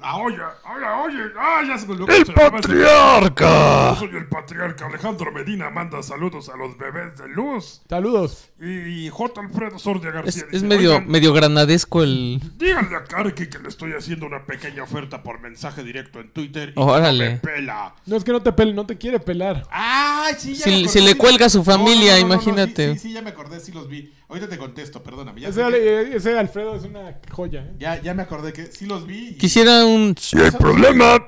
Ah, 0.00 0.16
oye, 0.16 0.36
oye, 0.38 0.86
oye. 1.18 1.32
Ah, 1.38 1.60
ya 1.68 1.76
se 1.76 1.86
me 1.86 1.92
olvidó 1.92 2.08
¡El 2.08 2.24
se 2.24 2.32
patriarca! 2.32 3.90
Yo 3.90 3.96
soy 3.96 4.16
el 4.16 4.26
patriarca 4.28 4.86
Alejandro 4.86 5.30
Medina. 5.30 5.68
Manda 5.68 6.02
saludos 6.02 6.48
a 6.48 6.56
los 6.56 6.78
bebés 6.78 7.18
de 7.18 7.28
luz. 7.28 7.82
Saludos. 7.86 8.48
Y 8.58 9.10
J. 9.10 9.40
Alfredo 9.42 9.78
Sordia 9.78 10.08
Es, 10.08 10.14
García. 10.14 10.42
es 10.46 10.50
dice, 10.52 10.66
medio, 10.66 10.92
"Oigan, 10.92 11.08
medio 11.08 11.34
granadesco 11.34 12.02
el. 12.02 12.40
Díganle 12.56 12.96
a 12.96 13.04
Karki 13.04 13.50
que 13.50 13.58
le 13.58 13.68
estoy 13.68 13.92
haciendo 13.92 14.24
una 14.24 14.46
pequeña 14.46 14.84
oferta 14.84 15.22
por 15.22 15.38
mensaje 15.40 15.82
directo 15.82 16.18
en 16.20 16.30
Twitter. 16.32 16.70
Y 16.74 16.80
Órale. 16.80 17.24
no 17.26 17.30
me 17.32 17.38
pela. 17.40 17.94
No 18.06 18.16
es 18.16 18.24
que 18.24 18.32
no 18.32 18.40
te 18.42 18.52
pele, 18.52 18.72
no 18.72 18.86
te 18.86 18.96
quiere 18.96 19.20
pelar. 19.20 19.64
¡Ay, 19.70 20.34
sí, 20.38 20.54
ya 20.54 20.64
Si- 20.64 20.70
me 20.70 20.76
acordé, 20.76 20.88
si 20.88 21.00
le 21.02 21.14
cuelga 21.16 21.44
a 21.46 21.50
su 21.50 21.62
familia, 21.62 22.12
No, 22.14 22.20
no, 22.22 22.22
no, 22.22 22.22
no, 22.22 22.28
no, 22.28 22.34
imagínate. 22.34 22.92
Sí, 22.94 22.98
sí, 23.00 23.12
ya 23.12 23.20
me 23.20 23.30
acordé, 23.30 23.60
sí 23.60 23.70
los 23.72 23.86
vi. 23.86 24.14
Ahorita 24.30 24.48
te 24.48 24.56
contesto, 24.56 25.02
perdóname. 25.02 25.42
Ya, 25.42 25.48
Ese, 25.48 25.60
que- 25.60 25.66
Ale- 25.66 26.16
ese 26.16 26.38
Alfredo 26.38 26.74
es 26.76 26.84
una 26.84 27.18
joya. 27.30 27.60
¿eh? 27.60 27.74
ya, 27.78 28.00
ya 28.00 28.14
me 28.14 28.22
acordé 28.22 28.29
que 28.52 28.66
sí 28.72 28.86
los 28.86 29.06
vi. 29.06 29.28
y- 29.30 29.34
Quisiera 29.38 29.84
un. 29.84 30.14
Si 30.18 30.38
hay 30.38 30.50
problema, 30.52 31.22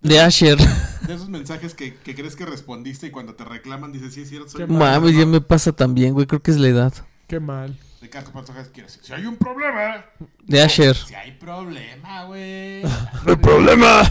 de 0.00 0.20
Asher. 0.20 0.58
De 0.58 1.14
esos 1.14 1.28
mensajes 1.28 1.74
que, 1.74 1.94
que 1.96 2.14
crees 2.14 2.36
que 2.36 2.44
respondiste 2.46 3.06
y 3.06 3.10
cuando 3.10 3.34
te 3.34 3.44
reclaman 3.44 3.92
dices, 3.92 4.12
sí, 4.14 4.22
es 4.22 4.28
cierto, 4.28 4.48
soy 4.50 4.66
Mames, 4.66 5.10
ya 5.12 5.18
perdedor". 5.18 5.26
me 5.26 5.40
pasa 5.40 5.72
también, 5.72 6.12
güey. 6.14 6.26
Creo 6.26 6.42
que 6.42 6.50
es 6.50 6.58
la 6.58 6.68
edad. 6.68 6.92
Qué 7.26 7.40
mal. 7.40 7.78
Ricardo 8.00 8.30
Pantojas 8.30 8.68
quiere 8.68 8.86
decir, 8.88 9.02
si 9.04 9.12
hay 9.12 9.26
un 9.26 9.36
problema, 9.36 10.04
De 10.44 10.62
Asher. 10.62 10.94
si 10.94 11.14
hay 11.14 11.32
problema, 11.32 12.24
güey. 12.24 12.82
no 13.24 13.30
hay 13.32 13.36
problema. 13.36 14.02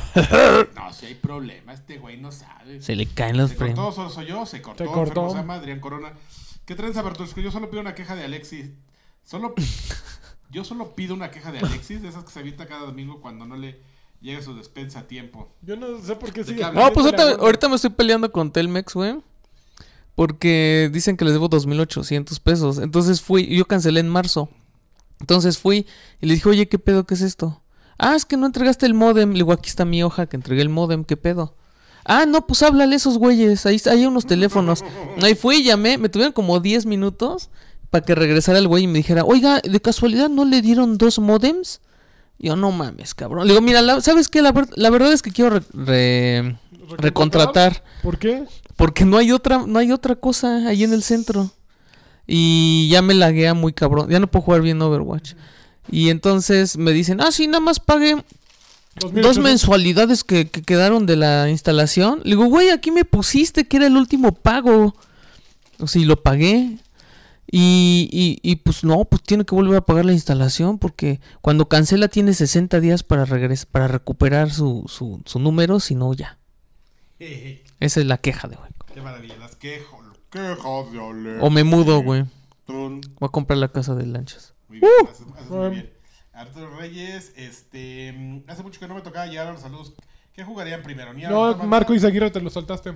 No, 0.76 0.92
si 0.94 1.06
hay 1.06 1.16
problema, 1.16 1.74
este 1.74 1.98
güey 1.98 2.18
no 2.18 2.32
sabe. 2.32 2.82
Se 2.82 2.96
le 2.96 3.06
caen 3.06 3.38
los 3.38 3.52
Se 3.52 3.56
frenos. 3.56 3.78
cortó, 3.80 3.96
solo 3.96 4.10
soy 4.10 4.26
yo, 4.28 4.46
se 4.46 4.62
cortó, 4.62 4.84
Se 4.84 4.90
cortó. 4.92 5.30
se 5.32 5.38
Adrián 5.40 5.80
Corona. 5.80 6.12
¿Qué 6.66 6.76
trenza, 6.76 7.02
Bertusco? 7.02 7.40
Yo 7.40 7.50
solo 7.50 7.70
pido 7.70 7.80
una 7.82 7.96
queja 7.96 8.16
de 8.16 8.26
Alexis. 8.26 8.72
Solo... 9.24 9.54
Yo 10.50 10.64
solo 10.64 10.96
pido 10.96 11.14
una 11.14 11.32
queja 11.32 11.52
de 11.52 11.60
Alexis, 11.60 12.02
de 12.02 12.08
esas 12.08 12.24
que 12.24 12.32
se 12.32 12.40
avienta 12.40 12.68
cada 12.68 12.86
domingo 12.86 13.22
cuando 13.22 13.46
no 13.46 13.58
le 13.58 13.80
llega 14.22 14.42
su 14.42 14.56
despensa 14.56 15.00
a 15.00 15.08
tiempo. 15.08 15.50
Yo 15.62 15.76
no 15.76 16.02
sé 16.02 16.16
por 16.16 16.32
qué 16.32 16.44
¿De 16.44 16.54
sigue. 16.54 16.64
No, 16.74 16.92
pues 16.94 17.06
ahorita, 17.06 17.70
me 17.70 17.76
estoy 17.76 17.92
peleando 17.92 18.32
con 18.32 18.52
Telmex, 18.52 18.94
güey. 18.94 19.18
Porque 20.16 20.90
dicen 20.92 21.16
que 21.16 21.26
les 21.26 21.34
debo 21.34 21.50
2.800 21.50 22.40
pesos. 22.40 22.80
Entonces 22.80 23.22
fui, 23.22 23.46
yo 23.56 23.66
cancelé 23.66 24.00
en 24.00 24.10
marzo. 24.10 24.50
Entonces 25.20 25.58
fui 25.58 25.86
y 26.22 26.26
le 26.26 26.36
dije, 26.36 26.50
oye, 26.50 26.68
¿qué 26.68 26.80
pedo? 26.80 27.06
¿Qué 27.06 27.14
es 27.14 27.22
esto? 27.22 27.62
Ah, 28.00 28.16
es 28.16 28.26
que 28.26 28.38
no 28.38 28.46
entregaste 28.46 28.86
el 28.86 28.94
modem. 28.94 29.32
Le 29.32 29.40
digo, 29.40 29.52
aquí 29.52 29.70
está 29.70 29.86
mi 29.86 30.02
hoja 30.04 30.28
que 30.28 30.36
entregué 30.36 30.62
el 30.62 30.70
modem. 30.70 31.04
¿Qué 31.04 31.18
pedo? 31.18 31.56
Ah, 32.04 32.26
no, 32.26 32.48
pues 32.48 32.64
háblale 32.64 32.94
a 32.94 32.98
esos 32.98 33.18
güeyes. 33.18 33.66
Ahí 33.66 33.80
hay 33.90 34.06
unos 34.06 34.26
teléfonos. 34.28 34.84
Ahí 35.22 35.36
fui 35.36 35.58
y 35.58 35.64
llamé. 35.64 35.98
Me 35.98 36.10
tuvieron 36.10 36.34
como 36.34 36.60
10 36.60 36.86
minutos 36.86 37.50
para 37.90 38.04
que 38.06 38.16
regresara 38.16 38.60
el 38.60 38.68
güey 38.68 38.84
y 38.84 38.88
me 38.88 39.00
dijera, 39.00 39.24
oiga, 39.24 39.62
¿de 39.62 39.80
casualidad 39.80 40.30
no 40.30 40.46
le 40.46 40.62
dieron 40.62 40.98
dos 40.98 41.20
modems? 41.20 41.80
Yo, 42.40 42.56
no 42.56 42.72
mames, 42.72 43.16
cabrón. 43.16 43.48
Le 43.48 43.54
digo, 43.54 43.62
mira, 43.62 43.82
la- 43.82 44.02
¿sabes 44.02 44.28
qué? 44.28 44.42
La, 44.42 44.52
ver- 44.52 44.70
la 44.76 44.90
verdad 44.90 45.12
es 45.12 45.22
que 45.22 45.32
quiero 45.32 45.52
re- 45.52 45.64
re- 45.74 46.58
recontratar. 46.98 47.84
¿Por 48.04 48.18
qué? 48.20 48.44
Porque 48.76 49.06
no 49.06 49.18
hay 49.18 49.32
otra, 49.32 49.64
no 49.66 49.80
hay 49.80 49.92
otra 49.92 50.16
cosa 50.16 50.68
ahí 50.68 50.84
en 50.84 50.94
el 50.94 51.02
centro. 51.02 51.52
Y 52.28 52.90
ya 52.92 53.02
me 53.02 53.14
laguea 53.14 53.54
muy 53.54 53.74
cabrón. 53.74 54.10
Ya 54.10 54.20
no 54.20 54.28
puedo 54.28 54.44
jugar 54.44 54.62
bien 54.62 54.82
Overwatch. 54.82 55.34
Y 55.90 56.10
entonces 56.10 56.78
me 56.78 56.92
dicen, 56.92 57.22
ah, 57.22 57.32
sí, 57.32 57.48
nada 57.48 57.62
más 57.62 57.80
pagué 57.80 58.16
dos 58.16 59.12
2800. 59.14 59.38
mensualidades 59.44 60.24
que, 60.24 60.50
que 60.50 60.62
quedaron 60.62 61.06
de 61.06 61.16
la 61.16 61.50
instalación. 61.50 62.20
Le 62.24 62.32
digo, 62.32 62.46
güey, 62.46 62.70
aquí 62.70 62.92
me 62.92 63.06
pusiste 63.06 63.68
que 63.68 63.78
era 63.78 63.88
el 63.88 63.96
último 63.96 64.34
pago. 64.34 64.94
O 65.80 65.88
sea, 65.88 66.02
y 66.02 66.06
lo 66.06 66.22
pagué. 66.22 66.78
Y, 67.50 68.10
y, 68.12 68.40
y 68.50 68.58
pues 68.58 68.84
no, 68.84 69.06
pues 69.06 69.24
tiene 69.24 69.46
que 69.46 69.56
volver 69.56 69.78
a 69.78 69.86
pagar 69.86 70.06
la 70.06 70.12
instalación 70.12 70.80
porque 70.80 71.22
cuando 71.42 71.70
cancela 71.70 72.10
tiene 72.10 72.34
60 72.34 72.80
días 72.82 73.04
para 73.04 73.24
regres 73.24 73.66
para 73.66 73.88
recuperar 73.88 74.52
su, 74.52 74.84
su, 74.88 75.22
su 75.26 75.40
número, 75.40 75.80
si 75.80 75.96
no 75.96 76.14
ya. 76.14 76.38
Esa 77.20 78.00
es 78.00 78.06
la 78.06 78.18
queja 78.18 78.48
de 78.48 78.58
hoy. 78.58 78.70
Qué 78.94 79.02
maravilla, 79.02 79.38
las 79.38 79.56
quejas, 79.56 79.88
quejas 80.30 80.92
de 80.92 81.00
Ale. 81.00 81.40
O 81.40 81.50
me 81.50 81.64
mudo, 81.64 82.02
güey. 82.02 82.26
Voy 82.68 83.02
a 83.22 83.30
comprar 83.30 83.58
la 83.60 83.70
casa 83.72 83.96
de 83.96 84.06
lanchas. 84.06 84.54
Muy 84.68 84.80
bien, 84.80 84.92
haces, 85.10 85.26
haces 85.36 85.50
muy 85.50 85.70
bien. 85.70 85.94
Arturo 86.34 86.78
Reyes, 86.78 87.34
este, 87.36 88.44
hace 88.48 88.62
mucho 88.62 88.80
que 88.80 88.88
no 88.88 88.94
me 88.96 89.02
tocaba 89.02 89.26
llegar 89.26 89.48
a 89.48 89.54
los 89.54 89.62
saludos. 89.62 89.94
¿Qué 90.34 90.44
jugarían 90.44 90.84
primero? 90.84 91.14
¿Nier 91.14 91.32
No? 91.32 91.56
Marco 91.64 91.94
Izaguirre 91.94 92.30
te 92.30 92.42
lo 92.42 92.50
soltaste. 92.50 92.94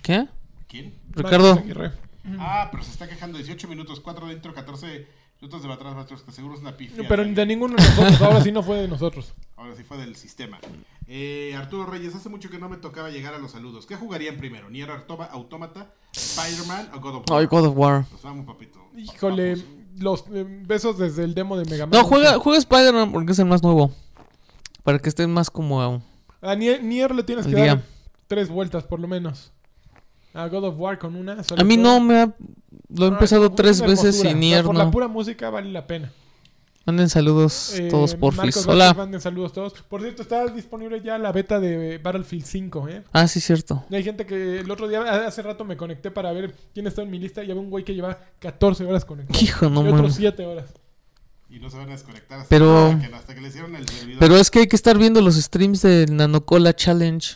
¿Qué? 0.00 0.28
¿Quién? 0.68 0.94
Ricardo. 1.10 1.56
Marco 1.56 1.68
Izaguirre. 1.68 1.92
Ah, 2.38 2.68
pero 2.70 2.82
se 2.82 2.90
está 2.90 3.08
quejando 3.08 3.38
18 3.38 3.68
minutos, 3.68 4.00
4 4.00 4.26
dentro, 4.28 4.54
14 4.54 5.06
minutos 5.40 5.62
de 5.62 5.72
atrás, 5.72 5.96
atrás, 5.96 6.22
que 6.22 6.32
seguro 6.32 6.54
es 6.54 6.60
una 6.60 6.76
pifia. 6.76 7.04
Pero 7.08 7.24
de 7.24 7.46
ninguno 7.46 7.76
de 7.76 7.82
nosotros. 7.82 8.20
Ahora 8.22 8.40
sí 8.42 8.50
no 8.52 8.62
fue 8.62 8.76
de 8.78 8.88
nosotros. 8.88 9.34
Ahora 9.56 9.74
sí 9.76 9.82
fue 9.82 9.98
del 9.98 10.16
sistema. 10.16 10.58
Eh, 11.06 11.54
Arturo 11.56 11.84
Reyes, 11.86 12.14
hace 12.14 12.28
mucho 12.30 12.48
que 12.48 12.58
no 12.58 12.68
me 12.70 12.78
tocaba 12.78 13.10
llegar 13.10 13.34
a 13.34 13.38
los 13.38 13.50
saludos. 13.50 13.84
¿Qué 13.86 13.94
jugarían 13.96 14.36
primero? 14.38 14.70
¿Nier 14.70 14.88
Automa- 14.90 15.28
Automata, 15.30 15.92
Spider-Man 16.12 16.90
o 16.94 17.00
God 17.00 17.14
of 17.16 17.24
War? 17.30 17.40
Ay, 17.40 17.46
God 17.46 17.66
of 17.66 17.76
War. 17.76 18.04
Pues 18.10 18.22
vamos, 18.22 18.46
papito. 18.46 18.78
Híjole, 18.96 19.56
Vamos. 19.56 19.66
los 19.98 20.24
eh, 20.32 20.46
besos 20.66 20.96
desde 20.98 21.24
el 21.24 21.34
demo 21.34 21.58
de 21.58 21.66
Mega 21.66 21.86
Man. 21.86 21.98
No, 22.00 22.04
juega, 22.06 22.38
juega 22.38 22.58
Spider-Man 22.58 23.12
porque 23.12 23.32
es 23.32 23.38
el 23.38 23.44
más 23.46 23.62
nuevo. 23.62 23.92
Para 24.82 24.98
que 24.98 25.08
estés 25.10 25.28
más 25.28 25.50
como... 25.50 25.82
a- 25.82 26.00
A 26.40 26.54
Nier, 26.54 26.82
Nier 26.82 27.14
le 27.14 27.22
tienes 27.22 27.46
que 27.46 27.52
dar 27.54 27.82
tres 28.26 28.48
vueltas 28.48 28.84
por 28.84 28.98
lo 29.00 29.08
menos. 29.08 29.52
A 30.34 30.48
God 30.48 30.64
of 30.64 30.74
War 30.78 30.98
con 30.98 31.14
una. 31.16 31.42
sobre 31.44 31.62
A 31.62 31.64
mí 31.64 31.76
todo. 31.76 31.84
no 31.84 32.00
me 32.00 32.20
ha... 32.20 32.34
Lo 32.94 33.06
he 33.06 33.08
empezado 33.08 33.46
es 33.46 33.54
tres 33.54 33.80
veces 33.80 34.18
O 34.18 34.22
sea, 34.22 34.34
Nier 34.34 34.64
Por 34.64 34.74
no. 34.74 34.84
la 34.84 34.90
pura 34.90 35.08
música 35.08 35.48
vale 35.50 35.70
la 35.70 35.86
pena. 35.86 36.10
Manden 36.86 37.08
saludos 37.08 37.72
Eh, 37.78 37.88
todos 37.88 38.14
por 38.14 38.34
Marcos 38.34 38.66
Hola. 38.66 38.92
manden 38.92 39.20
saludos 39.20 39.52
todos. 39.54 39.72
Por 39.88 40.02
cierto, 40.02 40.20
está 40.20 40.46
disponible 40.48 41.00
ya 41.00 41.16
la 41.16 41.32
beta 41.32 41.58
de 41.58 41.96
Battlefield 41.98 42.44
5, 42.44 42.88
¿eh? 42.90 43.02
Ah, 43.12 43.26
sí, 43.26 43.40
cierto. 43.40 43.84
Y 43.88 43.94
hay 43.96 44.04
gente 44.04 44.26
que 44.26 44.60
el 44.60 44.70
otro 44.70 44.86
día, 44.86 45.00
hace 45.26 45.40
rato 45.40 45.64
me 45.64 45.76
conecté 45.78 46.10
para 46.10 46.30
ver 46.32 46.54
quién 46.74 46.86
está 46.86 47.00
en 47.02 47.10
mi 47.10 47.18
lista 47.18 47.42
y 47.42 47.50
había 47.50 47.62
un 47.62 47.70
güey 47.70 47.84
que 47.84 47.94
lleva 47.94 48.18
14 48.38 48.84
horas 48.84 49.04
conectado. 49.06 49.40
Hijo, 49.42 49.70
no 49.70 49.80
y 49.80 49.84
otros 49.86 50.00
mames. 50.00 50.14
7 50.16 50.44
horas. 50.44 50.66
Y 51.48 51.58
no 51.58 51.70
se 51.70 51.76
van 51.78 51.88
a 51.88 51.92
desconectar 51.92 52.40
hasta, 52.40 52.48
Pero- 52.50 52.94
que, 53.00 53.14
hasta 53.14 53.34
que 53.34 53.40
le 53.40 53.48
hicieron 53.48 53.74
el 53.76 53.88
servidor. 53.88 54.18
Pero 54.20 54.36
es 54.36 54.50
que 54.50 54.58
hay 54.58 54.66
que 54.66 54.76
estar 54.76 54.98
viendo 54.98 55.22
los 55.22 55.36
streams 55.36 55.80
del 55.80 56.14
Nanocola 56.14 56.74
Challenge 56.74 57.34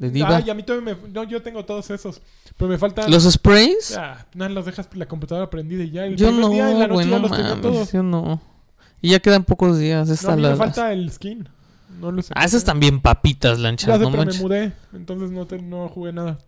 de 0.00 0.10
Diva. 0.10 0.36
Ay, 0.36 0.50
a 0.50 0.54
mí 0.54 0.62
todavía 0.64 0.96
me... 1.00 1.08
No, 1.10 1.22
yo 1.24 1.40
tengo 1.42 1.64
todos 1.64 1.90
esos. 1.90 2.20
Pero 2.56 2.68
me 2.68 2.78
faltan... 2.78 3.10
¿Los 3.10 3.30
sprays? 3.30 3.90
Ya, 3.90 4.26
nada, 4.34 4.48
los 4.50 4.66
dejas 4.66 4.88
la 4.94 5.06
computadora 5.06 5.48
prendida 5.50 5.84
y 5.84 5.90
ya. 5.90 6.06
El 6.06 6.16
Yo 6.16 6.32
no, 6.32 6.48
día 6.48 6.70
en 6.70 6.78
la 6.80 6.88
noche 6.88 6.94
güey, 6.94 7.08
ya 7.10 7.16
no 7.16 7.22
los 7.22 7.30
tenía 7.30 7.50
mames. 7.50 7.62
todos. 7.62 7.92
Yo 7.92 8.02
no. 8.02 8.40
Y 9.02 9.10
ya 9.10 9.20
quedan 9.20 9.44
pocos 9.44 9.78
días. 9.78 10.08
No, 10.08 10.14
Esta 10.14 10.32
a 10.32 10.36
mí 10.36 10.42
me 10.42 10.56
falta 10.56 10.92
el 10.92 11.10
skin. 11.12 11.48
No 12.00 12.10
lo 12.10 12.22
sé. 12.22 12.32
Ah, 12.34 12.44
esas 12.44 12.64
también 12.64 13.00
papitas, 13.00 13.58
Ya 13.58 13.62
lanchas, 13.62 13.86
sé, 13.98 14.04
no 14.04 14.10
pero 14.10 14.10
me 14.10 14.16
manches. 14.24 14.40
mudé. 14.42 14.72
Entonces 14.94 15.30
no, 15.30 15.46
te, 15.46 15.60
no 15.60 15.88
jugué 15.88 16.12
nada. 16.12 16.38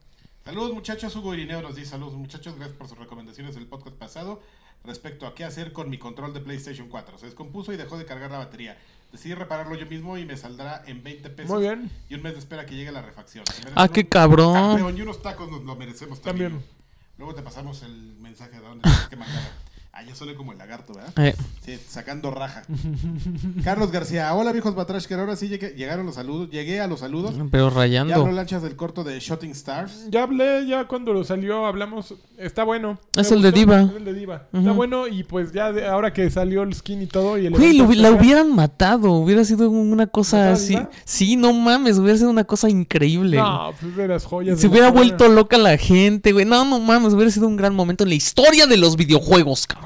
Saludos 0.45 0.73
muchachos, 0.75 1.15
Hugo 1.15 1.35
Irineo 1.35 1.63
nos 1.63 1.77
dice 1.77 1.91
saludos 1.91 2.15
muchachos, 2.15 2.57
gracias 2.57 2.77
por 2.77 2.89
sus 2.89 2.99
recomendaciones 2.99 3.55
del 3.55 3.67
podcast 3.67 3.95
pasado 3.97 4.41
respecto 4.85 5.27
a 5.27 5.35
qué 5.37 5.45
hacer 5.45 5.73
con 5.73 5.89
mi 5.89 5.99
control 5.99 6.35
de 6.35 6.41
PlayStation 6.41 6.89
4. 6.89 7.19
Se 7.19 7.27
descompuso 7.27 7.73
y 7.73 7.77
dejó 7.77 7.97
de 7.97 8.05
cargar 8.07 8.31
la 8.31 8.39
batería. 8.39 8.77
Decidí 9.13 9.35
repararlo 9.35 9.75
yo 9.75 9.85
mismo 9.87 10.17
y 10.17 10.25
me 10.25 10.39
saldrá 10.39 10.83
en 10.87 11.03
20 11.03 11.29
pesos. 11.31 11.51
Muy 11.51 11.63
bien. 11.63 11.91
Y 12.09 12.15
un 12.15 12.23
mes 12.23 12.33
de 12.33 12.39
espera 12.39 12.65
que 12.65 12.75
llegue 12.75 12.91
la 12.91 13.03
refacción. 13.03 13.45
Ah, 13.75 13.87
qué 13.87 14.09
cabrón. 14.09 14.55
campeón 14.55 14.97
y 14.97 15.03
unos 15.03 15.21
tacos 15.21 15.51
nos 15.51 15.63
lo 15.65 15.77
merecemos 15.77 16.23
también. 16.23 16.53
También. 16.53 16.71
Luego 17.19 17.35
te 17.35 17.43
pasamos 17.43 17.83
el 17.83 18.17
mensaje 18.21 18.53
de 18.53 18.63
dónde 18.63 18.83
tienes 18.89 19.09
que 19.09 19.17
mandar. 19.17 19.53
Ah, 19.95 20.03
ya 20.03 20.15
suena 20.15 20.35
como 20.35 20.53
el 20.53 20.59
lagarto, 20.59 20.95
¿verdad? 20.95 21.13
Eh, 21.19 21.35
Sí, 21.67 21.79
sacando 21.87 22.31
raja. 22.31 22.63
Carlos 23.63 23.93
García, 23.93 24.33
hola 24.35 24.51
viejos 24.53 24.75
Batrash, 24.75 25.05
que 25.05 25.13
ahora 25.15 25.37
sí 25.37 25.49
llegué- 25.49 25.75
llegaron 25.77 26.07
los 26.07 26.15
saludos. 26.15 26.49
Llegué 26.51 26.81
a 26.81 26.87
los 26.87 27.01
saludos. 27.01 27.35
pero 27.51 27.69
Ya 27.69 27.77
rayando. 27.77 28.15
habló 28.15 28.33
lanchas 28.33 28.63
del 28.63 28.75
corto 28.75 29.05
de 29.05 29.21
Shooting 29.21 29.51
Stars. 29.51 30.07
Ya 30.11 30.23
hablé, 30.23 30.67
ya 30.67 30.89
cuando 30.89 31.23
salió 31.25 31.67
hablamos. 31.67 32.15
Está 32.39 32.65
bueno. 32.65 32.99
Es 33.15 33.31
el 33.33 33.43
de 33.43 33.51
gustó, 33.51 33.61
Diva. 33.61 33.83
Es 33.83 33.97
el 33.97 34.05
de 34.07 34.15
Diva. 34.15 34.47
Está 34.53 34.73
bueno 34.73 35.07
y 35.09 35.25
pues 35.25 35.53
ya 35.53 35.71
de- 35.73 35.87
ahora 35.87 36.13
que 36.15 36.29
salió 36.31 36.63
el 36.63 36.75
skin 36.75 37.03
y 37.03 37.07
todo. 37.07 37.37
Y 37.37 37.47
el 37.47 37.53
Güey, 37.53 37.75
lo- 37.77 37.93
la 37.93 38.11
hubieran 38.13 38.53
matado. 38.55 39.13
Hubiera 39.13 39.45
sido 39.45 39.69
una 39.71 40.07
cosa 40.07 40.39
¿Matar 40.39 40.51
a 40.51 40.55
así. 40.55 40.69
Diva? 40.71 40.91
Sí, 41.05 41.37
no 41.37 41.53
mames. 41.53 41.99
Hubiera 41.99 42.17
sido 42.17 42.31
una 42.31 42.45
cosa 42.45 42.71
increíble. 42.71 43.37
No, 43.37 43.73
pues 43.79 43.95
de 43.95 44.09
las 44.09 44.25
joyas. 44.25 44.59
Se 44.59 44.69
hubiera 44.69 44.91
vuelto 44.91 45.29
loca 45.29 45.59
la 45.59 45.77
gente, 45.77 46.33
güey. 46.33 46.47
No, 46.47 46.65
no 46.65 46.81
mames. 46.81 47.13
Hubiera 47.13 47.31
sido 47.31 47.47
un 47.47 47.57
gran 47.57 47.75
momento 47.75 48.05
en 48.05 48.09
la 48.09 48.15
historia 48.17 48.67
de 48.67 48.79
los 48.79 48.97
videojuegos, 48.97 49.67
cabrón. 49.67 49.82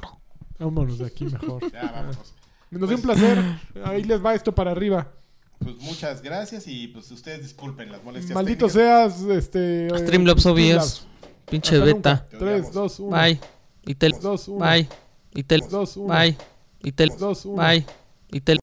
Vámonos 0.58 0.98
de 0.98 1.06
aquí 1.06 1.24
mejor. 1.24 1.62
Ya, 1.72 1.90
vámonos. 1.92 2.34
Nos 2.70 2.88
dio 2.88 2.96
un 2.98 3.02
placer. 3.02 3.38
Ahí 3.84 4.02
les 4.02 4.24
va 4.24 4.34
esto 4.34 4.52
para 4.54 4.70
arriba. 4.72 5.12
Pues 5.58 5.76
muchas 5.78 6.20
gracias 6.20 6.66
y 6.66 6.88
pues 6.88 7.10
ustedes 7.10 7.42
disculpen 7.42 7.90
las 7.90 8.02
molestias. 8.04 8.34
Maldito 8.34 8.66
técnicas. 8.66 9.14
seas, 9.16 9.36
este. 9.38 9.86
eh, 9.86 9.98
Streamlabs. 9.98 10.44
OBS. 10.46 11.06
Pinche 11.48 11.78
beta. 11.78 11.94
nunca. 11.94 12.28
Te 12.28 12.36
3, 12.38 12.40
odiamos. 12.66 12.72
2, 12.74 12.98
1. 13.00 13.16
Bye. 13.16 13.40
Y 13.86 13.94
tel. 13.94 14.12
2, 14.20 14.48
1. 14.48 14.58
Bye. 14.66 14.88
Y 15.34 15.42
tel. 15.42 15.62
2, 15.70 15.96
1. 15.96 16.06
Bye. 16.14 16.36
Y 16.82 16.92
tel. 16.92 17.12
2, 17.18 17.44
1. 17.46 17.56
Bye. 17.56 17.86
Y 18.32 18.40
tel. 18.40 18.54